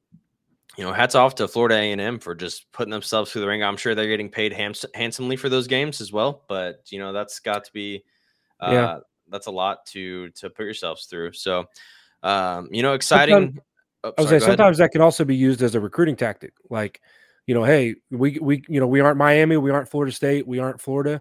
you 0.77 0.85
know, 0.85 0.93
hats 0.93 1.15
off 1.15 1.35
to 1.37 1.47
Florida 1.49 1.77
A 1.77 1.93
and 1.93 2.01
M 2.01 2.19
for 2.19 2.35
just 2.35 2.71
putting 2.73 2.91
themselves 2.91 3.31
through 3.31 3.43
the 3.43 3.47
ring. 3.49 3.63
I'm 3.63 3.77
sure 3.77 3.95
they're 3.95 4.09
getting 4.09 4.29
paid 4.31 4.53
hams- 4.53 4.85
handsomely 4.95 5.37
for 5.37 5.49
those 5.49 5.67
games 5.67 6.01
as 6.01 6.13
well. 6.13 6.45
But 6.49 6.83
you 6.91 6.99
know, 6.99 7.13
that's 7.13 7.39
got 7.41 7.65
to 7.65 7.73
be, 7.73 8.05
uh, 8.61 8.71
Yeah. 8.73 8.99
that's 9.29 9.47
a 9.47 9.51
lot 9.53 9.87
to 9.87 10.31
to 10.31 10.51
put 10.51 10.65
yourselves 10.65 11.07
through. 11.07 11.33
So, 11.33 11.67
um, 12.23 12.69
you 12.71 12.83
know, 12.83 12.95
exciting. 12.95 13.59
Oh, 14.03 14.13
I 14.19 14.21
was 14.21 14.29
sorry, 14.29 14.29
saying 14.29 14.29
go 14.29 14.35
ahead. 14.35 14.43
sometimes 14.59 14.79
that 14.79 14.91
can 14.93 15.01
also 15.01 15.25
be 15.25 15.37
used 15.37 15.63
as 15.63 15.75
a 15.75 15.81
recruiting 15.81 16.17
tactic. 16.17 16.53
Like, 16.69 17.01
you 17.47 17.55
know, 17.55 17.65
hey, 17.65 17.95
we 18.11 18.39
we 18.41 18.63
you 18.69 18.81
know 18.81 18.87
we 18.87 19.01
aren't 19.01 19.17
Miami, 19.17 19.57
we 19.57 19.71
aren't 19.71 19.89
Florida 19.89 20.13
State, 20.13 20.47
we 20.47 20.59
aren't 20.59 20.81
Florida, 20.81 21.21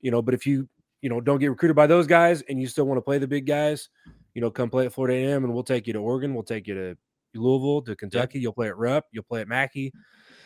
you 0.00 0.10
know. 0.10 0.22
But 0.22 0.34
if 0.34 0.46
you 0.46 0.68
you 1.02 1.08
know 1.08 1.20
don't 1.20 1.38
get 1.38 1.48
recruited 1.50 1.76
by 1.76 1.86
those 1.86 2.06
guys 2.06 2.42
and 2.48 2.60
you 2.60 2.66
still 2.66 2.86
want 2.86 2.98
to 2.98 3.02
play 3.02 3.18
the 3.18 3.28
big 3.28 3.46
guys, 3.46 3.88
you 4.34 4.40
know, 4.40 4.50
come 4.50 4.70
play 4.70 4.86
at 4.86 4.92
Florida 4.92 5.14
A&M 5.16 5.44
and 5.44 5.52
we'll 5.52 5.62
take 5.62 5.86
you 5.86 5.92
to 5.92 5.98
Oregon, 6.00 6.34
we'll 6.34 6.42
take 6.42 6.66
you 6.66 6.74
to 6.74 6.96
Louisville, 7.38 7.82
to 7.82 7.96
Kentucky. 7.96 8.40
You'll 8.40 8.52
play 8.52 8.68
at 8.68 8.76
Rupp, 8.76 9.04
you'll 9.12 9.24
play 9.24 9.40
at 9.40 9.48
Mackey, 9.48 9.92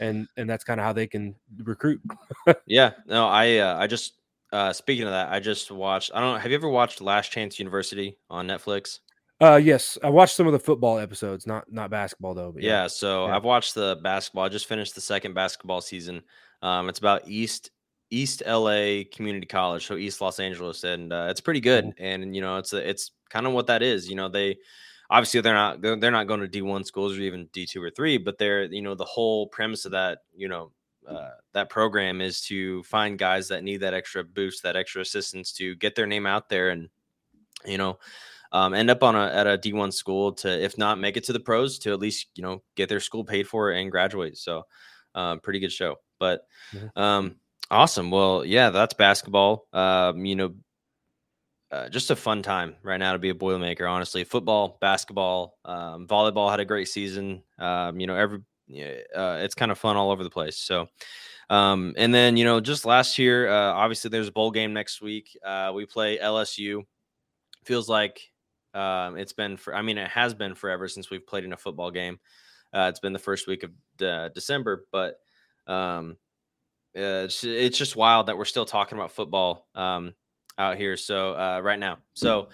and 0.01 0.27
and 0.37 0.49
that's 0.49 0.65
kind 0.65 0.81
of 0.81 0.85
how 0.85 0.93
they 0.93 1.07
can 1.07 1.35
recruit. 1.63 2.01
Yeah, 2.67 2.93
no, 3.07 3.29
I 3.29 3.59
uh, 3.59 3.77
I 3.79 3.87
just 3.87 4.15
uh, 4.53 4.73
speaking 4.73 5.05
of 5.05 5.11
that, 5.11 5.31
I 5.33 5.41
just 5.41 5.71
watched. 5.71 6.11
I 6.15 6.21
don't 6.21 6.35
know. 6.35 6.39
Have 6.39 6.51
you 6.51 6.57
ever 6.57 6.69
watched 6.69 7.01
Last 7.01 7.31
Chance 7.31 7.59
University 7.59 8.19
on 8.29 8.47
Netflix? 8.47 8.99
Uh, 9.41 9.57
yes, 9.57 9.97
I 10.03 10.11
watched 10.11 10.37
some 10.37 10.47
of 10.47 10.53
the 10.53 10.59
football 10.59 10.99
episodes, 10.99 11.47
not 11.47 11.71
not 11.73 11.91
basketball 11.91 12.35
though. 12.35 12.53
But 12.53 12.63
Yeah, 12.63 12.87
so 12.87 13.27
Yeah. 13.27 13.37
I've 13.37 13.45
watched 13.45 13.75
the 13.75 13.99
basketball. 14.03 14.45
I 14.45 14.49
just 14.49 14.67
finished 14.67 14.95
the 14.95 15.01
second 15.01 15.35
basketball 15.35 15.81
season. 15.81 16.23
Um, 16.63 16.89
it's 16.89 16.99
about 16.99 17.23
East 17.27 17.71
East 18.11 18.43
LA 18.47 19.03
Community 19.13 19.47
College, 19.47 19.87
so 19.87 19.97
East 19.97 20.21
Los 20.21 20.41
Angeles, 20.41 20.85
and 20.85 21.13
uh, 21.13 21.29
it's 21.31 21.41
pretty 21.41 21.61
good. 21.61 21.93
And 21.99 22.35
you 22.35 22.43
know, 22.43 22.57
it's 22.59 22.73
a, 22.73 22.89
it's 22.89 23.13
kind 23.31 23.47
of 23.47 23.53
what 23.53 23.69
that 23.69 23.83
is. 23.83 24.09
You 24.11 24.17
know, 24.17 24.29
they 24.29 24.59
obviously 25.11 25.41
they're 25.43 25.55
not 25.55 25.83
they're, 25.83 25.97
they're 25.97 26.11
not 26.13 26.29
going 26.29 26.41
to 26.41 26.49
D 26.49 26.63
one 26.63 26.85
schools 26.85 27.19
or 27.19 27.23
even 27.23 27.49
D 27.53 27.67
two 27.67 27.83
or 27.83 27.91
three, 27.91 28.19
but 28.19 28.39
they're 28.39 28.65
you 28.65 28.83
know 28.83 28.95
the 28.95 29.05
whole 29.05 29.49
premise 29.49 29.85
of 29.87 29.93
that 29.93 30.21
you 30.37 30.49
know 30.49 30.73
uh, 31.09 31.31
that 31.55 31.71
program 31.71 32.21
is 32.23 32.43
to 32.43 32.83
find 32.85 33.19
guys 33.19 33.49
that 33.49 33.65
need 33.65 33.79
that 33.79 33.95
extra 33.95 34.25
boost, 34.25 34.63
that 34.63 34.77
extra 34.77 35.03
assistance 35.03 35.53
to 35.55 35.75
get 35.77 35.95
their 35.97 36.07
name 36.07 36.27
out 36.27 36.49
there 36.49 36.71
and 36.71 36.89
you 37.67 37.79
know 37.79 37.99
um, 38.53 38.75
end 38.75 38.91
up 38.91 39.03
on 39.03 39.17
a 39.17 39.27
at 39.29 39.47
a 39.47 39.59
D1 39.59 39.93
school 39.93 40.33
to, 40.35 40.49
if 40.65 40.79
not 40.79 40.99
make 40.99 41.17
it 41.17 41.25
to 41.25 41.33
the 41.33 41.41
pros, 41.41 41.79
to 41.81 41.93
at 41.93 42.01
least 42.01 42.29
you 42.37 42.43
know 42.43 42.63
get 42.77 42.89
their 42.89 43.01
school 43.01 43.25
paid 43.25 43.49
for 43.49 43.71
and 43.73 43.91
graduate. 43.91 44.37
So, 44.39 44.65
um, 45.15 45.41
pretty 45.41 45.61
good 45.61 45.73
show. 45.73 45.97
But 46.19 46.43
Mhm. 46.75 46.91
um, 46.97 47.37
awesome. 47.71 48.11
Well, 48.11 48.45
yeah, 48.45 48.71
that's 48.71 48.95
basketball. 48.95 49.67
Um, 49.73 50.25
you 50.27 50.37
know, 50.37 50.55
uh, 51.71 51.89
just 51.89 52.11
a 52.11 52.17
fun 52.17 52.43
time 52.43 52.75
right 52.83 52.99
now 52.99 53.13
to 53.13 53.19
be 53.19 53.31
a 53.31 53.35
Boilermaker. 53.35 53.91
Honestly, 53.91 54.25
football, 54.25 54.79
basketball, 54.81 55.59
um, 55.65 56.07
volleyball 56.07 56.51
had 56.51 56.61
a 56.61 56.65
great 56.65 56.89
season. 56.89 57.43
Um, 57.59 58.01
you 58.01 58.07
know, 58.07 58.17
every 58.17 58.41
uh, 58.71 59.39
it's 59.41 59.55
kind 59.55 59.71
of 59.71 59.79
fun 59.79 59.97
all 59.97 60.11
over 60.11 60.23
the 60.25 60.31
place. 60.31 60.57
So, 60.57 60.89
um, 61.49 61.95
and 61.97 62.15
then 62.15 62.37
you 62.37 62.45
know, 62.45 62.61
just 62.61 62.85
last 62.85 63.19
year, 63.19 63.49
uh, 63.49 63.73
obviously 63.73 64.11
there's 64.11 64.29
a 64.29 64.33
bowl 64.33 64.51
game 64.51 64.73
next 64.73 65.01
week. 65.01 65.39
Uh, 65.45 65.73
we 65.75 65.87
play 65.87 66.19
LSU. 66.19 66.83
Feels 67.65 67.89
like 67.89 68.21
um, 68.75 69.17
it's 69.17 69.33
been 69.33 69.57
for. 69.57 69.75
I 69.75 69.83
mean, 69.83 69.99
it 69.99 70.09
has 70.09 70.35
been 70.35 70.55
forever 70.55 70.89
since 70.89 71.11
we've 71.11 71.27
played 71.27 71.45
in 71.45 71.53
a 71.53 71.57
football 71.57 71.91
game. 71.91 72.19
Uh, 72.73 72.87
it's 72.89 73.01
been 73.01 73.13
the 73.13 73.19
first 73.19 73.47
week 73.47 73.63
of 73.63 73.71
de- 73.97 74.31
December, 74.35 74.87
but 74.93 75.17
um, 75.67 76.17
it's, 76.95 77.43
it's 77.43 77.79
just 77.79 77.97
wild 77.97 78.27
that 78.27 78.39
we're 78.39 78.45
still 78.45 78.65
talking 78.65 78.97
about 78.97 79.11
football 79.11 79.67
um, 79.75 80.15
out 80.61 80.77
here. 80.77 80.97
So 80.97 81.33
uh, 81.33 81.61
right 81.63 81.79
now, 81.79 81.99
so 82.15 82.49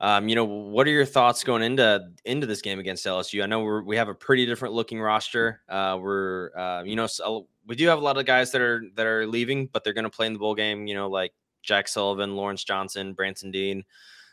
um, 0.00 0.28
you 0.28 0.34
know, 0.34 0.44
what 0.44 0.86
are 0.88 0.90
your 0.90 1.04
thoughts 1.06 1.44
going 1.44 1.62
into 1.62 2.10
into 2.24 2.46
this 2.46 2.60
game 2.60 2.80
against 2.80 3.06
LSU? 3.06 3.42
I 3.42 3.46
know 3.46 3.60
we're, 3.62 3.82
we 3.82 3.96
have 3.96 4.08
a 4.08 4.14
pretty 4.14 4.44
different 4.46 4.74
looking 4.74 5.00
roster. 5.00 5.62
Uh, 5.68 5.96
we're 6.00 6.50
uh, 6.56 6.82
you 6.84 6.96
know 6.96 7.06
so 7.06 7.46
we 7.66 7.76
do 7.76 7.86
have 7.86 7.98
a 7.98 8.02
lot 8.02 8.18
of 8.18 8.26
guys 8.26 8.50
that 8.50 8.60
are 8.60 8.82
that 8.96 9.06
are 9.06 9.26
leaving, 9.26 9.68
but 9.72 9.84
they're 9.84 9.92
going 9.92 10.04
to 10.04 10.10
play 10.10 10.26
in 10.26 10.32
the 10.32 10.40
bowl 10.40 10.54
game. 10.56 10.88
You 10.88 10.94
know, 10.94 11.08
like 11.08 11.32
Jack 11.62 11.86
Sullivan, 11.86 12.34
Lawrence 12.34 12.64
Johnson, 12.64 13.12
Branson 13.12 13.50
Deen. 13.52 13.84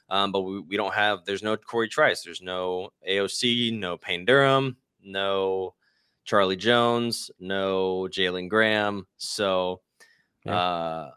Um, 0.10 0.32
but 0.32 0.42
we, 0.42 0.60
we 0.62 0.76
don't 0.76 0.94
have 0.96 1.20
there's 1.26 1.44
no 1.44 1.56
Corey 1.56 1.88
Trice, 1.88 2.24
there's 2.24 2.42
no 2.42 2.90
AOC, 3.08 3.78
no 3.78 3.96
Payne 3.96 4.26
Durham, 4.26 4.76
no 5.04 5.76
Charlie 6.26 6.56
Jones, 6.56 7.30
no 7.40 8.08
Jalen 8.10 8.50
Graham. 8.50 9.06
So 9.18 9.82
Yeah. 10.46 10.56
uh 10.58 11.12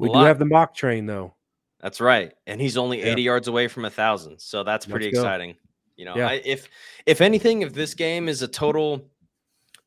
We 0.00 0.12
do 0.12 0.18
have 0.18 0.38
the 0.38 0.46
mock 0.46 0.74
train 0.74 1.06
though. 1.06 1.34
that's 1.80 2.00
right. 2.00 2.32
And 2.46 2.60
he's 2.60 2.76
only 2.76 2.98
Yeah. 3.00 3.12
80 3.12 3.22
yards 3.22 3.48
away 3.48 3.68
from 3.68 3.84
a 3.84 3.90
thousand. 3.90 4.38
So 4.38 4.62
that's 4.64 4.84
pretty 4.84 5.06
Let's 5.06 5.16
go. 5.16 5.20
exciting. 5.22 5.56
You 5.96 6.04
know, 6.06 6.16
Yeah. 6.16 6.28
I, 6.28 6.42
if 6.44 6.68
if 7.06 7.20
anything, 7.20 7.62
if 7.62 7.72
this 7.72 7.94
game 7.94 8.28
is 8.28 8.42
a 8.42 8.48
total 8.48 9.10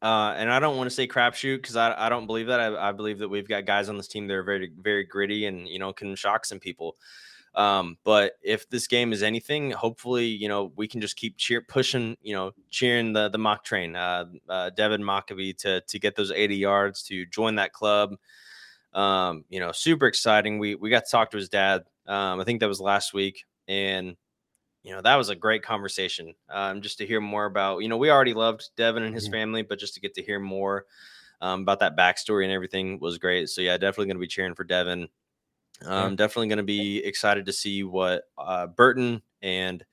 uh, 0.03 0.33
and 0.37 0.51
I 0.51 0.59
don't 0.59 0.75
want 0.75 0.89
to 0.89 0.93
say 0.93 1.07
crapshoot 1.07 1.57
because 1.57 1.77
I, 1.77 1.95
I 1.97 2.09
don't 2.09 2.27
believe 2.27 2.47
that. 2.47 2.59
I, 2.59 2.89
I 2.89 2.91
believe 2.91 3.19
that 3.19 3.29
we've 3.29 3.47
got 3.47 3.65
guys 3.65 3.87
on 3.87 3.95
this 3.95 4.09
team 4.09 4.27
that 4.27 4.33
are 4.33 4.43
very, 4.43 4.69
very 4.77 5.05
gritty 5.05 5.45
and, 5.45 5.65
you 5.65 5.79
know, 5.79 5.93
can 5.93 6.13
shock 6.15 6.45
some 6.45 6.59
people. 6.59 6.97
Um, 7.55 7.97
but 8.03 8.33
if 8.41 8.67
this 8.69 8.87
game 8.87 9.13
is 9.13 9.23
anything, 9.23 9.71
hopefully, 9.71 10.25
you 10.25 10.49
know, 10.49 10.73
we 10.75 10.89
can 10.89 10.99
just 10.99 11.15
keep 11.15 11.37
cheer 11.37 11.61
pushing, 11.61 12.17
you 12.21 12.35
know, 12.35 12.51
cheering 12.69 13.13
the 13.13 13.29
the 13.29 13.37
mock 13.37 13.63
train, 13.63 13.95
uh, 13.95 14.25
uh 14.49 14.71
Devin 14.71 15.01
Mockobee 15.01 15.55
to 15.59 15.79
to 15.81 15.99
get 15.99 16.15
those 16.15 16.31
80 16.31 16.55
yards 16.55 17.03
to 17.03 17.25
join 17.27 17.55
that 17.55 17.71
club. 17.71 18.15
Um, 18.93 19.45
you 19.49 19.59
know, 19.59 19.71
super 19.71 20.07
exciting. 20.07 20.59
We 20.59 20.75
we 20.75 20.89
got 20.89 21.05
to 21.05 21.11
talk 21.11 21.31
to 21.31 21.37
his 21.37 21.49
dad. 21.49 21.83
Um, 22.07 22.39
I 22.39 22.43
think 22.43 22.59
that 22.59 22.67
was 22.67 22.81
last 22.81 23.13
week, 23.13 23.45
and 23.67 24.15
you 24.83 24.93
know 24.93 25.01
that 25.01 25.15
was 25.15 25.29
a 25.29 25.35
great 25.35 25.63
conversation. 25.63 26.35
Um, 26.49 26.81
just 26.81 26.97
to 26.99 27.05
hear 27.07 27.21
more 27.21 27.45
about, 27.45 27.79
you 27.79 27.89
know, 27.89 27.97
we 27.97 28.11
already 28.11 28.33
loved 28.33 28.69
Devin 28.77 29.03
and 29.03 29.15
his 29.15 29.27
Mhm. 29.27 29.31
family, 29.31 29.61
but 29.63 29.79
just 29.79 29.93
to 29.95 30.01
get 30.01 30.13
to 30.15 30.23
hear 30.23 30.39
more 30.39 30.85
um, 31.41 31.61
about 31.63 31.79
that 31.81 31.97
backstory 31.97 32.43
and 32.43 32.53
everything 32.53 32.99
was 32.99 33.17
great. 33.19 33.49
So 33.49 33.61
yeah, 33.61 33.77
definitely 33.77 34.07
going 34.07 34.17
to 34.17 34.21
be 34.21 34.27
cheering 34.27 34.55
for 34.55 34.63
Devin. 34.65 35.09
Um, 35.85 36.15
Definitely 36.15 36.47
going 36.49 36.57
to 36.57 36.63
be 36.63 36.99
excited 37.03 37.45
to 37.47 37.53
see 37.53 37.83
what 37.83 38.25
uh, 38.37 38.67
Burton 38.67 39.21
and 39.41 39.85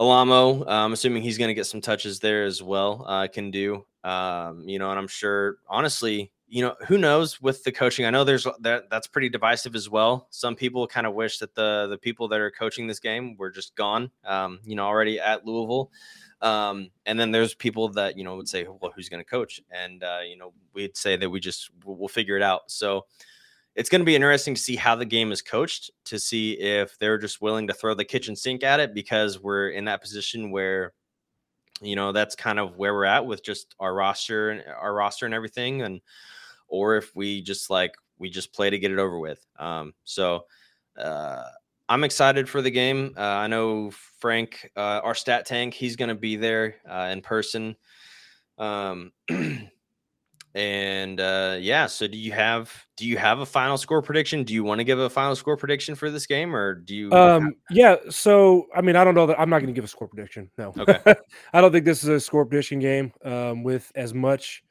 Alaimo, 0.00 0.62
uh, 0.62 0.70
I'm 0.70 0.92
assuming 0.92 1.22
he's 1.22 1.38
going 1.38 1.48
to 1.48 1.54
get 1.54 1.66
some 1.66 1.80
touches 1.80 2.20
there 2.20 2.44
as 2.44 2.62
well, 2.62 3.04
uh, 3.06 3.26
can 3.26 3.50
do. 3.50 3.84
Um, 4.04 4.68
you 4.68 4.78
know, 4.78 4.90
and 4.90 4.98
I'm 4.98 5.08
sure, 5.08 5.58
honestly, 5.68 6.32
you 6.48 6.62
know, 6.62 6.74
who 6.86 6.96
knows 6.96 7.40
with 7.42 7.62
the 7.64 7.72
coaching? 7.72 8.06
I 8.06 8.10
know 8.10 8.24
there's 8.24 8.46
that 8.60 8.88
that's 8.90 9.06
pretty 9.06 9.28
divisive 9.28 9.74
as 9.74 9.90
well. 9.90 10.28
Some 10.30 10.56
people 10.56 10.86
kind 10.86 11.06
of 11.06 11.14
wish 11.14 11.38
that 11.38 11.54
the 11.54 11.86
the 11.88 11.98
people 11.98 12.28
that 12.28 12.40
are 12.40 12.50
coaching 12.50 12.86
this 12.86 13.00
game 13.00 13.36
were 13.36 13.50
just 13.50 13.74
gone, 13.74 14.10
um, 14.24 14.60
you 14.64 14.74
know, 14.74 14.86
already 14.86 15.20
at 15.20 15.44
Louisville. 15.44 15.90
Um, 16.40 16.90
and 17.04 17.18
then 17.18 17.32
there's 17.32 17.54
people 17.54 17.88
that 17.90 18.16
you 18.16 18.24
know 18.24 18.36
would 18.36 18.48
say, 18.48 18.66
well, 18.66 18.92
who's 18.94 19.08
going 19.08 19.22
to 19.22 19.28
coach? 19.28 19.60
And 19.70 20.02
uh, 20.02 20.20
you 20.26 20.36
know, 20.36 20.52
we'd 20.72 20.96
say 20.96 21.16
that 21.16 21.28
we 21.28 21.38
just 21.38 21.70
we'll, 21.84 21.96
we'll 21.96 22.08
figure 22.08 22.36
it 22.36 22.42
out. 22.42 22.70
So 22.70 23.04
it's 23.74 23.90
going 23.90 24.00
to 24.00 24.06
be 24.06 24.16
interesting 24.16 24.54
to 24.54 24.60
see 24.60 24.76
how 24.76 24.96
the 24.96 25.04
game 25.04 25.30
is 25.30 25.42
coached 25.42 25.90
to 26.06 26.18
see 26.18 26.52
if 26.52 26.98
they're 26.98 27.18
just 27.18 27.42
willing 27.42 27.66
to 27.66 27.74
throw 27.74 27.94
the 27.94 28.04
kitchen 28.04 28.34
sink 28.34 28.64
at 28.64 28.80
it 28.80 28.94
because 28.94 29.38
we're 29.38 29.68
in 29.68 29.84
that 29.84 30.00
position 30.00 30.50
where 30.50 30.94
you 31.82 31.94
know 31.94 32.10
that's 32.10 32.34
kind 32.34 32.58
of 32.58 32.76
where 32.76 32.94
we're 32.94 33.04
at 33.04 33.26
with 33.26 33.44
just 33.44 33.74
our 33.78 33.94
roster 33.94 34.50
and 34.50 34.64
our 34.80 34.94
roster 34.94 35.26
and 35.26 35.34
everything 35.34 35.82
and 35.82 36.00
or 36.68 36.96
if 36.96 37.14
we 37.14 37.42
just 37.42 37.70
like 37.70 37.94
we 38.18 38.30
just 38.30 38.52
play 38.52 38.70
to 38.70 38.78
get 38.78 38.90
it 38.90 38.98
over 38.98 39.18
with 39.18 39.44
um 39.58 39.92
so 40.04 40.44
uh 40.98 41.44
i'm 41.88 42.04
excited 42.04 42.48
for 42.48 42.62
the 42.62 42.70
game 42.70 43.14
uh, 43.16 43.20
i 43.20 43.46
know 43.46 43.90
frank 44.20 44.70
uh, 44.76 45.00
our 45.02 45.14
stat 45.14 45.46
tank 45.46 45.74
he's 45.74 45.96
going 45.96 46.08
to 46.08 46.14
be 46.14 46.36
there 46.36 46.76
uh, 46.88 47.08
in 47.10 47.20
person 47.20 47.76
um 48.58 49.12
and 50.54 51.20
uh 51.20 51.56
yeah 51.60 51.86
so 51.86 52.06
do 52.06 52.16
you 52.16 52.32
have 52.32 52.72
do 52.96 53.06
you 53.06 53.16
have 53.16 53.40
a 53.40 53.46
final 53.46 53.76
score 53.76 54.00
prediction 54.00 54.42
do 54.42 54.54
you 54.54 54.64
want 54.64 54.78
to 54.78 54.84
give 54.84 54.98
a 54.98 55.08
final 55.08 55.36
score 55.36 55.56
prediction 55.56 55.94
for 55.94 56.10
this 56.10 56.26
game 56.26 56.56
or 56.56 56.74
do 56.74 56.96
you 56.96 57.12
Um, 57.12 57.54
yeah. 57.70 57.96
So, 58.08 58.66
I 58.74 58.80
mean, 58.80 58.96
I 58.96 59.04
don't 59.04 59.14
know 59.14 59.26
that 59.26 59.38
I'm 59.38 59.50
not 59.50 59.58
going 59.58 59.68
to 59.68 59.72
give 59.72 59.84
a 59.84 59.88
score 59.88 60.08
prediction. 60.08 60.50
No. 60.58 60.72
Okay. 60.76 61.00
I 61.52 61.60
don't 61.60 61.70
think 61.70 61.84
this 61.84 62.02
is 62.02 62.08
a 62.08 62.18
score 62.18 62.46
prediction 62.46 62.80
game 62.80 63.12
um, 63.24 63.62
with 63.62 63.92
as 63.94 64.14
much 64.14 64.64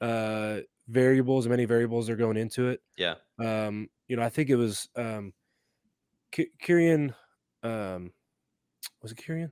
uh, 0.00 0.60
variables, 0.88 1.48
many 1.48 1.64
variables 1.64 2.08
are 2.08 2.16
going 2.16 2.36
into 2.36 2.68
it. 2.68 2.80
yeah 2.96 3.14
Um, 3.38 3.88
you 4.08 4.16
know, 4.16 4.22
I 4.22 4.28
think 4.28 4.50
it 4.50 4.56
was 4.56 4.88
um, 4.96 5.32
Kyrian. 6.32 7.14
Um, 7.62 8.12
was 9.02 9.12
it 9.12 9.18
Kyrian? 9.18 9.50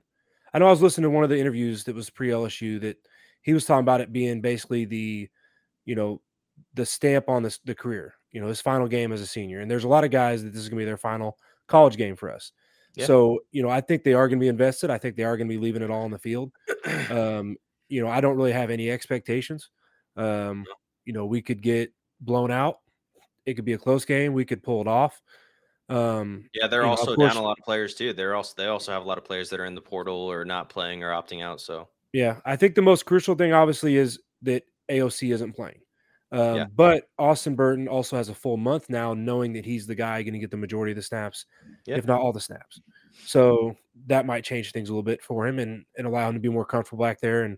I 0.53 0.59
know 0.59 0.67
I 0.67 0.71
was 0.71 0.81
listening 0.81 1.03
to 1.03 1.09
one 1.09 1.23
of 1.23 1.29
the 1.29 1.39
interviews 1.39 1.83
that 1.83 1.95
was 1.95 2.09
pre 2.09 2.29
LSU 2.29 2.79
that 2.81 2.97
he 3.41 3.53
was 3.53 3.65
talking 3.65 3.81
about 3.81 4.01
it 4.01 4.13
being 4.13 4.41
basically 4.41 4.85
the, 4.85 5.29
you 5.83 5.95
know, 5.95 6.21
the 6.73 6.85
stamp 6.85 7.27
on 7.27 7.43
this 7.43 7.59
the 7.65 7.75
career. 7.75 8.15
You 8.31 8.41
know, 8.41 8.47
his 8.47 8.61
final 8.61 8.87
game 8.87 9.11
as 9.11 9.21
a 9.21 9.27
senior, 9.27 9.61
and 9.61 9.69
there's 9.71 9.85
a 9.85 9.89
lot 9.89 10.03
of 10.03 10.11
guys 10.11 10.43
that 10.43 10.53
this 10.53 10.61
is 10.61 10.69
going 10.69 10.77
to 10.77 10.81
be 10.81 10.85
their 10.85 10.97
final 10.97 11.37
college 11.67 11.97
game 11.97 12.15
for 12.15 12.31
us. 12.31 12.51
Yeah. 12.95 13.05
So, 13.05 13.39
you 13.51 13.61
know, 13.61 13.69
I 13.69 13.81
think 13.81 14.03
they 14.03 14.13
are 14.13 14.27
going 14.27 14.39
to 14.39 14.43
be 14.43 14.49
invested. 14.49 14.89
I 14.89 14.97
think 14.97 15.15
they 15.15 15.23
are 15.23 15.35
going 15.37 15.47
to 15.47 15.53
be 15.53 15.59
leaving 15.59 15.81
it 15.81 15.91
all 15.91 16.03
on 16.03 16.11
the 16.11 16.19
field. 16.19 16.51
Um, 17.09 17.57
you 17.87 18.01
know, 18.01 18.09
I 18.09 18.19
don't 18.21 18.35
really 18.35 18.51
have 18.51 18.69
any 18.69 18.89
expectations. 18.89 19.69
Um, 20.15 20.65
you 21.05 21.13
know, 21.13 21.25
we 21.25 21.41
could 21.41 21.61
get 21.61 21.91
blown 22.21 22.51
out. 22.51 22.79
It 23.45 23.53
could 23.53 23.65
be 23.65 23.73
a 23.73 23.77
close 23.77 24.05
game. 24.05 24.33
We 24.33 24.45
could 24.45 24.63
pull 24.63 24.81
it 24.81 24.87
off. 24.87 25.21
Um, 25.89 26.49
Yeah, 26.53 26.67
they're 26.67 26.81
you 26.81 26.85
know, 26.87 26.91
also 26.91 27.15
course- 27.15 27.33
down 27.33 27.41
a 27.41 27.45
lot 27.45 27.57
of 27.59 27.63
players 27.63 27.93
too. 27.95 28.11
They're 28.13 28.35
also 28.35 28.53
they 28.57 28.65
also 28.67 28.91
have 28.91 29.03
a 29.03 29.07
lot 29.07 29.17
of 29.19 29.23
players 29.25 29.49
that 29.51 29.59
are 29.59 29.65
in 29.65 29.75
the 29.75 29.81
portal 29.81 30.15
or 30.15 30.43
not 30.45 30.69
playing 30.69 31.03
or 31.03 31.11
opting 31.11 31.43
out. 31.43 31.61
So 31.61 31.87
Yeah, 32.11 32.39
I 32.45 32.55
think 32.55 32.75
the 32.75 32.81
most 32.81 33.05
crucial 33.05 33.35
thing, 33.35 33.53
obviously, 33.53 33.97
is 33.97 34.19
that 34.41 34.63
AOC 34.89 35.31
isn't 35.33 35.53
playing. 35.53 35.81
Um, 36.31 36.55
Yeah. 36.55 36.65
But 36.75 37.07
Austin 37.19 37.55
Burton 37.55 37.87
also 37.87 38.15
has 38.17 38.29
a 38.29 38.35
full 38.35 38.57
month 38.57 38.89
now, 38.89 39.13
knowing 39.13 39.53
that 39.53 39.65
he's 39.65 39.85
the 39.85 39.95
guy 39.95 40.23
going 40.23 40.33
to 40.33 40.39
get 40.39 40.49
the 40.49 40.57
majority 40.57 40.91
of 40.91 40.95
the 40.95 41.01
snaps, 41.03 41.45
Yeah. 41.85 41.97
if 41.97 42.05
not 42.07 42.19
all 42.19 42.33
the 42.33 42.39
snaps. 42.41 42.81
So 43.25 43.75
that 44.07 44.25
might 44.25 44.43
change 44.43 44.71
things 44.71 44.89
a 44.89 44.91
little 44.91 45.03
bit 45.03 45.21
for 45.21 45.45
him 45.47 45.59
and, 45.59 45.85
and 45.97 46.07
allow 46.07 46.27
him 46.27 46.33
to 46.35 46.39
be 46.39 46.49
more 46.49 46.65
comfortable 46.65 47.03
back 47.03 47.19
there 47.21 47.43
and 47.43 47.57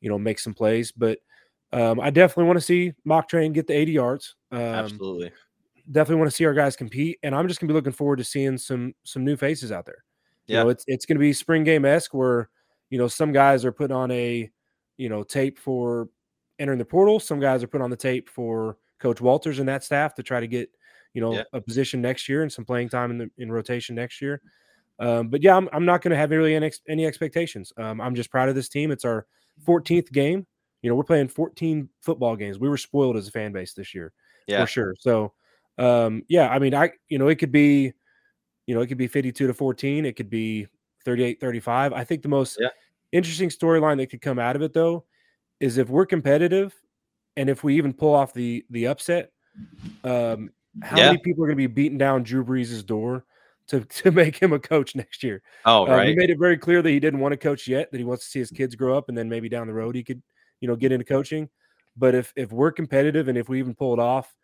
you 0.00 0.08
know 0.10 0.18
make 0.18 0.38
some 0.40 0.54
plays. 0.54 0.90
But 0.90 1.20
um, 1.72 2.00
I 2.00 2.10
definitely 2.10 2.44
want 2.44 2.58
to 2.58 2.64
see 2.64 2.92
Mock 3.04 3.28
Train 3.28 3.52
get 3.52 3.66
the 3.66 3.74
80 3.74 3.92
yards. 3.92 4.34
Um, 4.50 4.60
absolutely, 4.60 5.30
definitely 5.92 6.20
want 6.20 6.30
to 6.30 6.36
see 6.36 6.44
our 6.44 6.54
guys 6.54 6.76
compete, 6.76 7.18
and 7.22 7.34
I'm 7.34 7.46
just 7.48 7.60
gonna 7.60 7.68
be 7.68 7.74
looking 7.74 7.92
forward 7.92 8.16
to 8.16 8.24
seeing 8.24 8.56
some 8.58 8.94
some 9.04 9.24
new 9.24 9.36
faces 9.36 9.70
out 9.72 9.86
there. 9.86 10.04
Yeah. 10.46 10.58
You 10.58 10.64
know, 10.64 10.70
it's 10.70 10.84
it's 10.86 11.06
gonna 11.06 11.20
be 11.20 11.32
spring 11.32 11.64
game 11.64 11.84
esque 11.84 12.14
where 12.14 12.48
you 12.90 12.98
know 12.98 13.08
some 13.08 13.32
guys 13.32 13.64
are 13.64 13.72
putting 13.72 13.96
on 13.96 14.10
a 14.10 14.50
you 14.96 15.08
know 15.08 15.22
tape 15.22 15.58
for 15.58 16.08
entering 16.58 16.78
the 16.78 16.84
portal, 16.84 17.20
some 17.20 17.38
guys 17.38 17.62
are 17.62 17.68
putting 17.68 17.84
on 17.84 17.90
the 17.90 17.96
tape 17.96 18.28
for 18.28 18.78
Coach 18.98 19.20
Walters 19.20 19.58
and 19.60 19.68
that 19.68 19.84
staff 19.84 20.14
to 20.16 20.22
try 20.22 20.40
to 20.40 20.48
get 20.48 20.70
you 21.14 21.20
know 21.20 21.34
Yeah. 21.34 21.42
a 21.52 21.60
position 21.60 22.00
next 22.00 22.28
year 22.28 22.42
and 22.42 22.52
some 22.52 22.64
playing 22.64 22.88
time 22.88 23.10
in 23.10 23.18
the 23.18 23.30
in 23.38 23.52
rotation 23.52 23.94
next 23.94 24.20
year. 24.20 24.40
Um, 25.00 25.28
but 25.28 25.42
yeah, 25.42 25.56
I'm, 25.56 25.68
I'm 25.72 25.84
not 25.84 26.02
going 26.02 26.10
to 26.10 26.16
have 26.16 26.30
really 26.32 26.56
any, 26.56 26.72
any 26.88 27.06
expectations. 27.06 27.72
Um, 27.76 28.00
I'm 28.00 28.16
just 28.16 28.32
proud 28.32 28.48
of 28.48 28.56
this 28.56 28.68
team. 28.68 28.90
It's 28.90 29.04
our 29.04 29.26
14th 29.64 30.10
game. 30.10 30.44
You 30.82 30.90
know, 30.90 30.94
we're 30.96 31.04
playing 31.04 31.28
14 31.28 31.88
football 32.02 32.36
games. 32.36 32.58
We 32.58 32.68
were 32.68 32.76
spoiled 32.76 33.16
as 33.16 33.28
a 33.28 33.30
fan 33.32 33.52
base 33.52 33.74
this 33.74 33.94
year 33.94 34.12
yeah, 34.46 34.62
for 34.62 34.66
sure. 34.66 34.94
So, 34.98 35.32
um, 35.78 36.22
yeah, 36.28 36.48
I 36.48 36.58
mean, 36.58 36.74
I, 36.74 36.90
you 37.08 37.18
know, 37.18 37.28
it 37.28 37.36
could 37.36 37.52
be, 37.52 37.92
you 38.66 38.74
know, 38.74 38.80
it 38.80 38.86
could 38.86 38.98
be 38.98 39.08
52 39.08 39.46
to 39.46 39.54
14. 39.54 40.06
It 40.06 40.14
could 40.16 40.30
be 40.30 40.66
38, 41.04 41.40
35. 41.40 41.92
I 41.92 42.04
think 42.04 42.22
the 42.22 42.28
most 42.28 42.58
Yeah. 42.60 42.68
interesting 43.12 43.48
storyline 43.48 43.96
that 43.98 44.08
could 44.10 44.20
come 44.20 44.38
out 44.38 44.56
of 44.56 44.62
it 44.62 44.72
though, 44.72 45.04
is 45.60 45.78
if 45.78 45.88
we're 45.88 46.06
competitive 46.06 46.74
and 47.36 47.50
if 47.50 47.64
we 47.64 47.76
even 47.76 47.92
pull 47.92 48.14
off 48.14 48.32
the, 48.34 48.64
the 48.70 48.86
upset, 48.86 49.32
um, 50.04 50.50
how 50.82 50.98
Yeah. 50.98 51.06
many 51.06 51.18
people 51.18 51.42
are 51.44 51.46
going 51.48 51.56
to 51.58 51.68
be 51.68 51.72
beating 51.72 51.98
down 51.98 52.22
Drew 52.22 52.44
Brees' 52.44 52.84
door 52.84 53.24
to, 53.68 53.80
to 53.84 54.10
make 54.12 54.36
him 54.36 54.52
a 54.52 54.58
coach 54.58 54.94
next 54.94 55.22
year? 55.22 55.42
Oh, 55.64 55.86
Uh, 55.86 56.04
He 56.04 56.14
made 56.14 56.30
it 56.30 56.38
very 56.38 56.58
clear 56.58 56.82
that 56.82 56.90
he 56.90 57.00
didn't 57.00 57.20
want 57.20 57.32
to 57.32 57.36
coach 57.36 57.66
yet, 57.68 57.90
that 57.90 57.98
he 57.98 58.04
wants 58.04 58.24
to 58.24 58.30
see 58.30 58.38
his 58.40 58.50
kids 58.50 58.74
grow 58.76 58.96
up, 58.96 59.08
and 59.08 59.16
then 59.18 59.28
maybe 59.28 59.48
down 59.48 59.66
the 59.66 59.74
road 59.74 59.94
he 59.94 60.04
could, 60.04 60.22
you 60.60 60.68
know, 60.68 60.76
get 60.76 60.92
into 60.92 61.04
coaching. 61.04 61.48
But 61.96 62.14
if 62.14 62.32
if 62.36 62.52
we're 62.52 62.72
competitive 62.72 63.28
and 63.28 63.36
if 63.38 63.48
we 63.48 63.58
even 63.58 63.74
pull 63.74 63.92
it 63.92 63.98
off, 63.98 64.34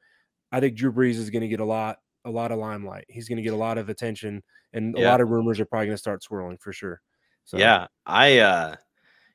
I 0.53 0.61
think 0.61 0.77
Drew 0.77 0.93
Brees 0.93 1.17
is 1.17 1.31
going 1.31 1.43
to 1.43 1.49
get 1.49 1.61
a 1.61 1.65
lot 1.65 1.99
a 2.25 2.31
lot 2.31 2.53
of 2.53 2.59
limelight. 2.59 3.05
He's 3.09 3.29
going 3.29 3.37
to 3.37 3.43
get 3.43 3.53
a 3.55 3.57
lot 3.57 3.79
of 3.79 3.89
attention, 3.89 4.43
and 4.73 4.95
a 4.97 5.01
lot 5.01 5.21
of 5.21 5.29
rumors 5.31 5.61
are 5.61 5.67
probably 5.67 5.87
going 5.87 5.97
to 5.97 6.01
start 6.01 6.23
swirling 6.23 6.59
for 6.59 6.73
sure. 6.73 7.01
So 7.45 7.59
Yeah, 7.59 7.87
I 8.07 8.39
uh 8.39 8.77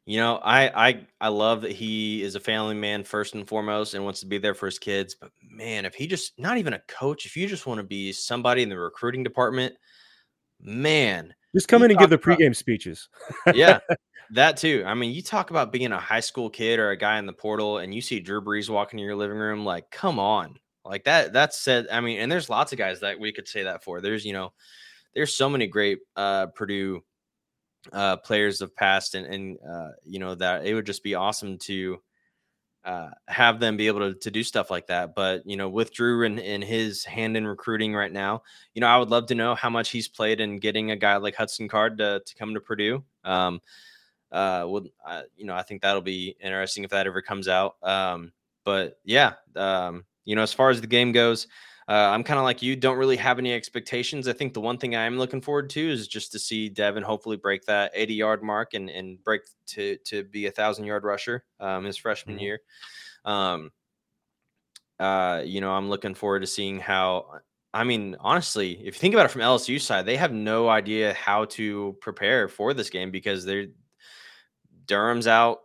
you 0.05 0.17
know, 0.17 0.37
I 0.37 0.89
I 0.89 1.07
I 1.21 1.27
love 1.29 1.61
that 1.61 1.71
he 1.73 2.23
is 2.23 2.35
a 2.35 2.39
family 2.39 2.75
man 2.75 3.03
first 3.03 3.35
and 3.35 3.47
foremost 3.47 3.93
and 3.93 4.03
wants 4.03 4.21
to 4.21 4.25
be 4.27 4.39
there 4.39 4.55
for 4.55 4.65
his 4.67 4.79
kids, 4.79 5.15
but 5.15 5.31
man, 5.41 5.85
if 5.85 5.95
he 5.95 6.07
just 6.07 6.39
not 6.39 6.57
even 6.57 6.73
a 6.73 6.79
coach, 6.87 7.25
if 7.25 7.37
you 7.37 7.47
just 7.47 7.67
want 7.67 7.79
to 7.79 7.83
be 7.85 8.11
somebody 8.13 8.63
in 8.63 8.69
the 8.69 8.79
recruiting 8.79 9.23
department, 9.23 9.75
man, 10.59 11.35
just 11.55 11.67
come 11.67 11.83
in 11.83 11.91
and 11.91 11.99
give 11.99 12.09
the 12.09 12.17
talk 12.17 12.25
about- 12.25 12.39
pregame 12.39 12.55
speeches. 12.55 13.09
yeah, 13.53 13.79
that 14.31 14.57
too. 14.57 14.83
I 14.85 14.93
mean, 14.93 15.12
you 15.12 15.21
talk 15.21 15.49
about 15.49 15.71
being 15.71 15.91
a 15.91 15.99
high 15.99 16.19
school 16.19 16.49
kid 16.49 16.79
or 16.79 16.91
a 16.91 16.97
guy 16.97 17.17
in 17.19 17.25
the 17.25 17.33
portal 17.33 17.79
and 17.79 17.93
you 17.93 18.01
see 18.01 18.19
Drew 18.19 18.41
Brees 18.41 18.69
walking 18.69 18.99
in 18.99 19.05
your 19.05 19.15
living 19.15 19.38
room, 19.38 19.65
like, 19.65 19.89
come 19.91 20.19
on. 20.19 20.57
Like 20.85 21.03
that, 21.03 21.33
that's 21.33 21.59
said. 21.59 21.88
I 21.91 21.99
mean, 22.01 22.19
and 22.19 22.31
there's 22.31 22.49
lots 22.49 22.71
of 22.71 22.77
guys 22.77 23.01
that 23.01 23.19
we 23.19 23.31
could 23.31 23.47
say 23.47 23.63
that 23.63 23.83
for. 23.83 24.01
There's, 24.01 24.25
you 24.25 24.33
know, 24.33 24.53
there's 25.13 25.35
so 25.35 25.49
many 25.49 25.67
great 25.67 25.99
uh 26.15 26.47
Purdue 26.47 27.01
uh 27.93 28.17
players 28.17 28.62
of 28.62 28.75
past 28.75 29.15
and 29.15 29.25
and 29.25 29.57
uh 29.69 29.89
you 30.03 30.19
know 30.19 30.35
that 30.35 30.65
it 30.65 30.73
would 30.73 30.85
just 30.85 31.03
be 31.03 31.15
awesome 31.15 31.57
to 31.57 31.97
uh 32.89 33.10
have 33.28 33.60
them 33.60 33.78
be 33.78 33.86
able 33.86 33.99
to, 33.99 34.15
to 34.15 34.32
do 34.32 34.43
stuff 34.43 34.71
like 34.71 34.88
that 34.88 35.13
but 35.13 35.45
you 35.45 35.56
know 35.56 35.69
with 35.69 35.93
drew 35.93 36.25
and, 36.25 36.39
and 36.39 36.63
his 36.63 37.06
hand 37.06 37.38
in 37.38 37.45
recruiting 37.45 37.93
right 37.93 38.12
now 38.12 38.41
you 38.73 38.82
know 38.82 38.88
i 38.88 38.97
would 38.97 39.10
love 39.10 39.28
to 39.28 39.36
know 39.36 39.54
how 39.54 39.69
much 39.69 39.91
he's 39.91 40.08
played 40.08 40.41
in 40.41 40.58
getting 40.58 40.89
a 40.89 40.95
guy 40.95 41.15
like 41.17 41.36
hudson 41.36 41.67
card 41.67 41.99
to, 41.99 42.19
to 42.25 42.36
come 42.36 42.54
to 42.54 42.60
purdue 42.60 43.04
um 43.25 43.62
uh 44.32 44.65
would 44.67 44.89
uh, 45.06 45.21
you 45.38 45.45
know 45.45 45.54
i 45.54 45.62
think 45.62 45.82
that'll 45.82 46.02
be 46.02 46.36
interesting 46.41 46.84
if 46.84 46.89
that 46.89 47.06
ever 47.06 47.21
comes 47.21 47.47
out 47.47 47.75
um 47.84 48.32
but 48.65 48.99
yeah 49.04 49.34
um 49.56 50.04
you 50.25 50.36
know 50.36 50.41
as 50.41 50.54
far 50.54 50.71
as 50.71 50.82
the 50.82 50.88
game 50.88 51.12
goes 51.12 51.47
uh, 51.89 52.12
I'm 52.13 52.23
kind 52.23 52.38
of 52.38 52.43
like 52.43 52.62
you, 52.62 52.75
don't 52.75 52.99
really 52.99 53.17
have 53.17 53.39
any 53.39 53.52
expectations. 53.52 54.28
I 54.28 54.34
think 54.34 54.54
the 54.54 54.62
one 54.62 54.78
thing 54.78 54.95
I 54.95 55.06
am 55.06 55.17
looking 55.17 55.41
forward 55.41 55.71
to 55.71 55.89
is 55.91 56.08
just 56.08 56.32
to 56.34 56.39
see 56.39 56.69
Devin 56.69 57.02
hopefully 57.02 57.36
break 57.36 57.65
that 57.65 57.91
80 57.95 58.13
yard 58.13 58.43
mark 58.43 58.75
and 58.75 58.89
and 58.91 59.21
break 59.23 59.41
to 59.67 59.97
to 60.06 60.23
be 60.23 60.45
a 60.45 60.52
thousand 60.52 60.86
yard 60.86 61.04
rusher 61.04 61.43
um, 61.60 61.86
his 61.86 61.97
freshman 61.97 62.38
Mhm. 62.38 62.41
year. 62.41 62.60
Um, 63.25 63.71
uh, 64.99 65.41
you 65.45 65.62
know, 65.62 65.71
I'm 65.71 65.89
looking 65.89 66.13
forward 66.13 66.41
to 66.41 66.47
seeing 66.47 66.80
how. 66.80 67.39
I 67.73 67.84
mean, 67.84 68.15
honestly, 68.19 68.73
if 68.73 68.95
you 68.95 68.99
think 68.99 69.13
about 69.13 69.25
it 69.28 69.30
from 69.32 69.41
LSU 69.41 69.80
side, 69.80 70.06
they 70.06 70.17
have 70.17 70.34
no 70.34 70.69
idea 70.69 71.13
how 71.13 71.45
to 71.45 71.95
prepare 72.02 72.47
for 72.47 72.73
this 72.73 72.89
game 72.89 73.12
because 73.12 73.45
they're 73.45 73.67
Durham's 74.86 75.28
out, 75.28 75.60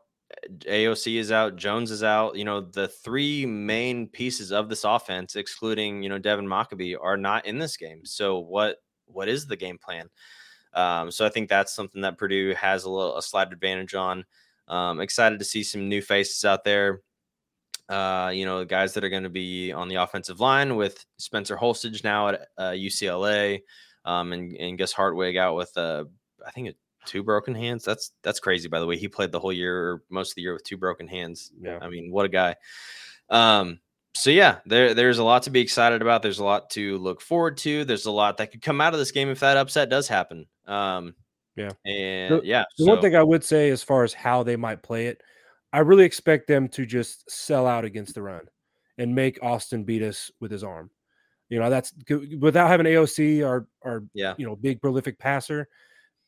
AOC 0.60 1.16
is 1.16 1.32
out, 1.32 1.56
Jones 1.56 1.90
is 1.90 2.02
out. 2.02 2.36
You 2.36 2.44
know, 2.44 2.60
the 2.60 2.88
three 2.88 3.46
main 3.46 4.08
pieces 4.08 4.52
of 4.52 4.68
this 4.68 4.84
offense, 4.84 5.36
excluding 5.36 6.02
you 6.02 6.08
know 6.08 6.18
Devin 6.18 6.46
Mockobee, 6.46 6.96
are 7.00 7.16
not 7.16 7.46
in 7.46 7.58
this 7.58 7.76
game. 7.76 8.04
So 8.04 8.38
what 8.38 8.76
what 9.06 9.28
is 9.28 9.46
the 9.46 9.56
game 9.56 9.78
plan? 9.78 10.08
Um, 10.74 11.10
so 11.10 11.24
I 11.24 11.28
think 11.28 11.48
that's 11.48 11.74
something 11.74 12.02
that 12.02 12.18
Purdue 12.18 12.54
has 12.54 12.84
a 12.84 12.90
little 12.90 13.16
a 13.16 13.22
slight 13.22 13.52
advantage 13.52 13.94
on. 13.94 14.24
Um, 14.68 15.00
excited 15.00 15.38
to 15.38 15.44
see 15.44 15.62
some 15.62 15.88
new 15.88 16.02
faces 16.02 16.44
out 16.44 16.64
there. 16.64 17.00
Uh, 17.88 18.32
you 18.34 18.46
know, 18.46 18.64
guys 18.64 18.94
that 18.94 19.04
are 19.04 19.10
going 19.10 19.24
to 19.24 19.28
be 19.28 19.70
on 19.72 19.88
the 19.88 19.96
offensive 19.96 20.40
line 20.40 20.74
with 20.76 21.04
Spencer 21.18 21.56
Holstege 21.56 22.02
now 22.02 22.28
at 22.28 22.48
uh, 22.56 22.70
UCLA, 22.70 23.60
um, 24.04 24.32
and 24.32 24.56
and 24.56 24.78
Gus 24.78 24.92
Hartwig 24.92 25.36
out 25.36 25.54
with 25.54 25.76
uh, 25.76 26.04
I 26.46 26.50
think 26.50 26.74
two 27.06 27.22
broken 27.22 27.54
hands. 27.54 27.84
That's 27.84 28.12
that's 28.22 28.40
crazy. 28.40 28.68
By 28.68 28.80
the 28.80 28.86
way, 28.86 28.96
he 28.96 29.08
played 29.08 29.32
the 29.32 29.40
whole 29.40 29.52
year, 29.52 29.76
or 29.76 30.02
most 30.10 30.32
of 30.32 30.34
the 30.36 30.42
year, 30.42 30.52
with 30.54 30.64
two 30.64 30.76
broken 30.76 31.06
hands. 31.06 31.52
Yeah. 31.60 31.78
I 31.80 31.88
mean, 31.88 32.10
what 32.10 32.26
a 32.26 32.28
guy. 32.28 32.56
Um, 33.30 33.80
so 34.14 34.30
yeah, 34.30 34.58
there 34.66 34.94
there's 34.94 35.18
a 35.18 35.24
lot 35.24 35.42
to 35.44 35.50
be 35.50 35.60
excited 35.60 36.02
about. 36.02 36.22
There's 36.22 36.38
a 36.38 36.44
lot 36.44 36.70
to 36.70 36.98
look 36.98 37.20
forward 37.20 37.56
to. 37.58 37.84
There's 37.84 38.06
a 38.06 38.10
lot 38.12 38.36
that 38.38 38.52
could 38.52 38.62
come 38.62 38.80
out 38.80 38.92
of 38.92 38.98
this 38.98 39.10
game 39.10 39.28
if 39.28 39.40
that 39.40 39.56
upset 39.56 39.90
does 39.90 40.06
happen. 40.08 40.46
Um, 40.66 41.14
Yeah. 41.56 41.70
and 41.84 42.44
yeah. 42.44 42.64
The 42.78 42.84
so- 42.84 42.90
one 42.90 43.00
thing 43.00 43.16
I 43.16 43.22
would 43.22 43.42
say, 43.44 43.70
as 43.70 43.82
far 43.82 44.04
as 44.04 44.12
how 44.14 44.42
they 44.42 44.56
might 44.56 44.82
play 44.82 45.06
it, 45.08 45.20
I 45.72 45.80
really 45.80 46.04
expect 46.04 46.46
them 46.46 46.68
to 46.68 46.86
just 46.86 47.28
sell 47.30 47.66
out 47.66 47.84
against 47.84 48.14
the 48.14 48.22
run 48.22 48.46
and 48.98 49.12
make 49.14 49.42
Austin 49.42 49.82
beat 49.82 50.02
us 50.02 50.30
with 50.40 50.52
his 50.52 50.62
arm. 50.62 50.90
You 51.48 51.58
know, 51.58 51.68
that's 51.68 51.92
without 52.40 52.68
having 52.68 52.86
AOC, 52.86 53.44
our 53.46 53.66
our 53.82 54.04
yeah, 54.14 54.34
you 54.38 54.46
know 54.46 54.54
big 54.56 54.80
prolific 54.80 55.18
passer. 55.18 55.68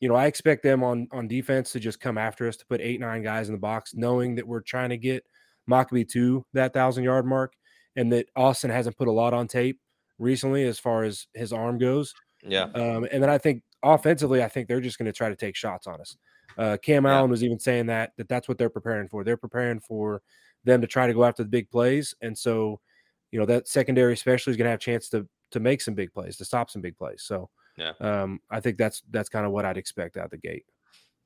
You 0.00 0.08
know, 0.08 0.14
I 0.14 0.26
expect 0.26 0.62
them 0.62 0.82
on 0.84 1.08
on 1.12 1.26
defense 1.28 1.72
to 1.72 1.80
just 1.80 2.00
come 2.00 2.18
after 2.18 2.46
us 2.48 2.56
to 2.58 2.66
put 2.66 2.80
eight 2.80 3.00
nine 3.00 3.22
guys 3.22 3.48
in 3.48 3.54
the 3.54 3.60
box, 3.60 3.94
knowing 3.94 4.34
that 4.36 4.46
we're 4.46 4.60
trying 4.60 4.90
to 4.90 4.96
get 4.98 5.24
Mockobee 5.70 6.08
to 6.10 6.44
that 6.52 6.72
thousand 6.74 7.04
yard 7.04 7.26
mark, 7.26 7.54
and 7.96 8.12
that 8.12 8.26
Austin 8.36 8.70
hasn't 8.70 8.96
put 8.96 9.08
a 9.08 9.12
lot 9.12 9.32
on 9.34 9.48
tape 9.48 9.80
recently 10.18 10.64
as 10.64 10.78
far 10.78 11.04
as 11.04 11.26
his 11.34 11.52
arm 11.52 11.78
goes. 11.78 12.14
yeah, 12.42 12.64
Um, 12.74 13.06
and 13.10 13.22
then 13.22 13.30
I 13.30 13.38
think 13.38 13.62
offensively, 13.82 14.42
I 14.42 14.48
think 14.48 14.68
they're 14.68 14.80
just 14.80 14.98
going 14.98 15.06
to 15.06 15.12
try 15.12 15.28
to 15.28 15.36
take 15.36 15.56
shots 15.56 15.86
on 15.86 16.00
us. 16.00 16.16
Uh, 16.58 16.76
Cam 16.82 17.04
Yeah. 17.04 17.16
Allen 17.16 17.30
was 17.30 17.42
even 17.44 17.58
saying 17.58 17.86
that 17.86 18.12
that 18.16 18.28
that's 18.28 18.48
what 18.48 18.58
they're 18.58 18.70
preparing 18.70 19.08
for. 19.08 19.24
They're 19.24 19.36
preparing 19.36 19.80
for 19.80 20.22
them 20.64 20.80
to 20.80 20.86
try 20.86 21.06
to 21.06 21.14
go 21.14 21.24
after 21.24 21.42
the 21.42 21.48
big 21.48 21.70
plays, 21.70 22.14
and 22.20 22.36
so 22.36 22.80
you 23.30 23.38
know 23.38 23.46
that 23.46 23.68
secondary 23.68 24.12
especially 24.12 24.52
is 24.52 24.56
going 24.56 24.66
to 24.66 24.70
have 24.70 24.78
a 24.80 24.82
chance 24.82 25.08
to 25.10 25.26
to 25.52 25.60
make 25.60 25.80
some 25.80 25.94
big 25.94 26.12
plays, 26.12 26.36
to 26.36 26.44
stop 26.44 26.70
some 26.70 26.82
big 26.82 26.96
plays. 26.96 27.22
So 27.22 27.48
Yeah. 27.76 27.92
um, 28.00 28.40
I 28.50 28.60
think 28.60 28.78
that's 28.78 29.02
that's 29.10 29.28
kind 29.28 29.46
of 29.46 29.52
what 29.52 29.64
I'd 29.64 29.76
expect 29.76 30.16
out 30.16 30.30
the 30.30 30.38
gate. 30.38 30.64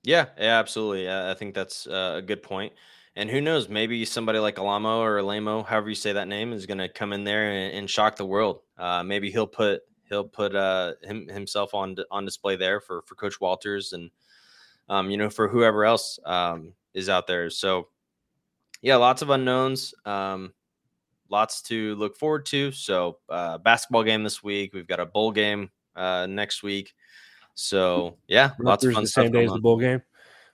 yeah, 0.03 0.27
yeah, 0.39 0.59
absolutely. 0.59 1.09
I 1.09 1.33
I 1.33 1.35
think 1.35 1.55
that's 1.55 1.87
uh, 1.87 2.15
a 2.17 2.23
good 2.23 2.43
point. 2.43 2.73
And 3.17 3.29
who 3.29 3.41
knows, 3.41 3.69
maybe 3.69 4.05
somebody 4.05 4.39
like 4.39 4.57
Alaimo 4.57 4.99
or 4.99 5.19
Alaimo, 5.19 5.67
however 5.67 5.89
you 5.89 5.95
say 5.97 6.13
that 6.13 6.29
name, 6.29 6.53
is 6.53 6.67
going 6.67 6.79
to 6.79 6.89
come 6.89 7.13
in 7.13 7.25
there 7.25 7.51
and, 7.51 7.75
and 7.75 7.91
shock 7.91 8.17
the 8.17 8.25
world. 8.25 8.61
Uh, 8.79 9.03
maybe 9.03 9.31
he'll 9.31 9.47
put 9.47 9.83
he'll 10.09 10.29
put 10.29 10.55
uh, 10.55 10.95
him, 11.03 11.29
himself 11.29 11.75
on 11.75 11.97
on 12.11 12.25
display 12.25 12.57
there 12.57 12.81
for 12.81 13.03
for 13.07 13.15
Coach 13.15 13.41
Walters 13.41 13.93
and 13.93 14.11
um, 14.89 15.11
you 15.11 15.17
know 15.17 15.31
for 15.31 15.49
whoever 15.49 15.85
else 15.85 16.19
um, 16.25 16.73
is 16.95 17.09
out 17.09 17.27
there. 17.27 17.51
So 17.51 17.89
yeah, 18.83 18.97
lots 18.97 19.23
of 19.23 19.31
unknowns. 19.31 19.95
Um, 20.05 20.53
lots 21.31 21.63
to 21.63 21.95
look 21.97 22.17
forward 22.17 22.47
to. 22.47 22.73
So 22.73 23.19
uh, 23.29 23.59
basketball 23.59 24.05
game 24.05 24.23
this 24.23 24.43
week. 24.43 24.73
We've 24.73 24.87
got 24.87 25.01
a 25.01 25.07
bowl 25.07 25.33
game 25.33 25.71
uh, 25.97 26.27
next 26.27 26.63
week. 26.63 26.93
So 27.55 28.17
yeah, 28.27 28.51
lots 28.59 28.85
of 28.85 28.89
Rutgers 28.89 28.95
fun 28.95 29.05
the 29.05 29.09
stuff 29.09 29.25
same 29.25 29.33
day 29.33 29.45
as 29.45 29.53
the 29.53 29.61
bowl 29.61 29.79
game. 29.79 30.03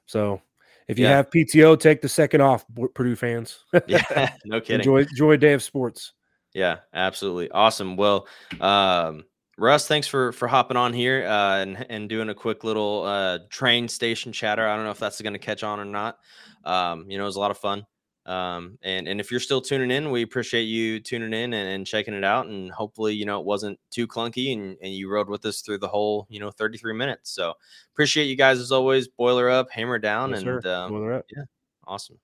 So 0.06 0.40
if 0.88 0.98
you 0.98 1.04
Yeah. 1.06 1.16
have 1.16 1.30
PTO, 1.30 1.78
take 1.78 2.00
the 2.00 2.08
second 2.08 2.40
off, 2.40 2.64
Purdue 2.94 3.16
fans. 3.16 3.60
Yeah, 3.86 4.30
no 4.44 4.60
kidding. 4.60 4.80
enjoy 4.80 5.00
enjoy 5.02 5.32
a 5.32 5.36
day 5.38 5.52
of 5.52 5.62
sports. 5.62 6.12
Yeah, 6.54 6.78
absolutely. 6.94 7.50
Awesome. 7.50 7.96
Well, 7.96 8.26
um, 8.60 9.24
Russ, 9.58 9.86
thanks 9.88 10.06
for 10.06 10.32
for 10.32 10.48
hopping 10.48 10.76
on 10.76 10.92
here 10.92 11.26
uh, 11.26 11.58
and 11.58 11.86
and 11.90 12.08
doing 12.08 12.28
a 12.28 12.34
quick 12.34 12.64
little 12.64 13.04
uh, 13.04 13.38
train 13.50 13.88
station 13.88 14.32
chatter. 14.32 14.66
I 14.66 14.74
don't 14.76 14.84
know 14.84 14.90
if 14.90 14.98
that's 14.98 15.20
going 15.20 15.32
to 15.32 15.38
catch 15.38 15.62
on 15.62 15.80
or 15.80 15.84
not. 15.84 16.18
Um, 16.64 17.10
you 17.10 17.18
know, 17.18 17.24
it 17.24 17.26
was 17.26 17.36
a 17.36 17.40
lot 17.40 17.50
of 17.50 17.58
fun. 17.58 17.86
Um, 18.26 18.76
and 18.82 19.06
and 19.06 19.20
if 19.20 19.30
you're 19.30 19.38
still 19.40 19.60
tuning 19.60 19.90
in, 19.92 20.10
we 20.10 20.22
appreciate 20.22 20.64
you 20.64 20.98
tuning 20.98 21.32
in 21.32 21.54
and, 21.54 21.68
and 21.68 21.86
checking 21.86 22.12
it 22.12 22.24
out. 22.24 22.46
And 22.46 22.70
hopefully, 22.72 23.14
you 23.14 23.24
know, 23.24 23.38
it 23.38 23.46
wasn't 23.46 23.78
too 23.90 24.06
clunky 24.08 24.52
and, 24.52 24.76
and 24.82 24.92
you 24.92 25.08
rode 25.08 25.28
with 25.28 25.44
us 25.46 25.60
through 25.60 25.78
the 25.78 25.88
whole, 25.88 26.26
you 26.28 26.40
know, 26.40 26.50
33 26.50 26.92
minutes. 26.92 27.30
So 27.30 27.54
appreciate 27.94 28.24
you 28.24 28.36
guys 28.36 28.58
as 28.58 28.72
always. 28.72 29.06
Boiler 29.06 29.48
up, 29.48 29.70
hammer 29.70 29.98
down, 30.00 30.30
Yes, 30.30 30.42
and 30.42 30.66
um, 30.66 30.92
Boiler 30.92 31.12
up. 31.14 31.26
awesome. 31.86 32.18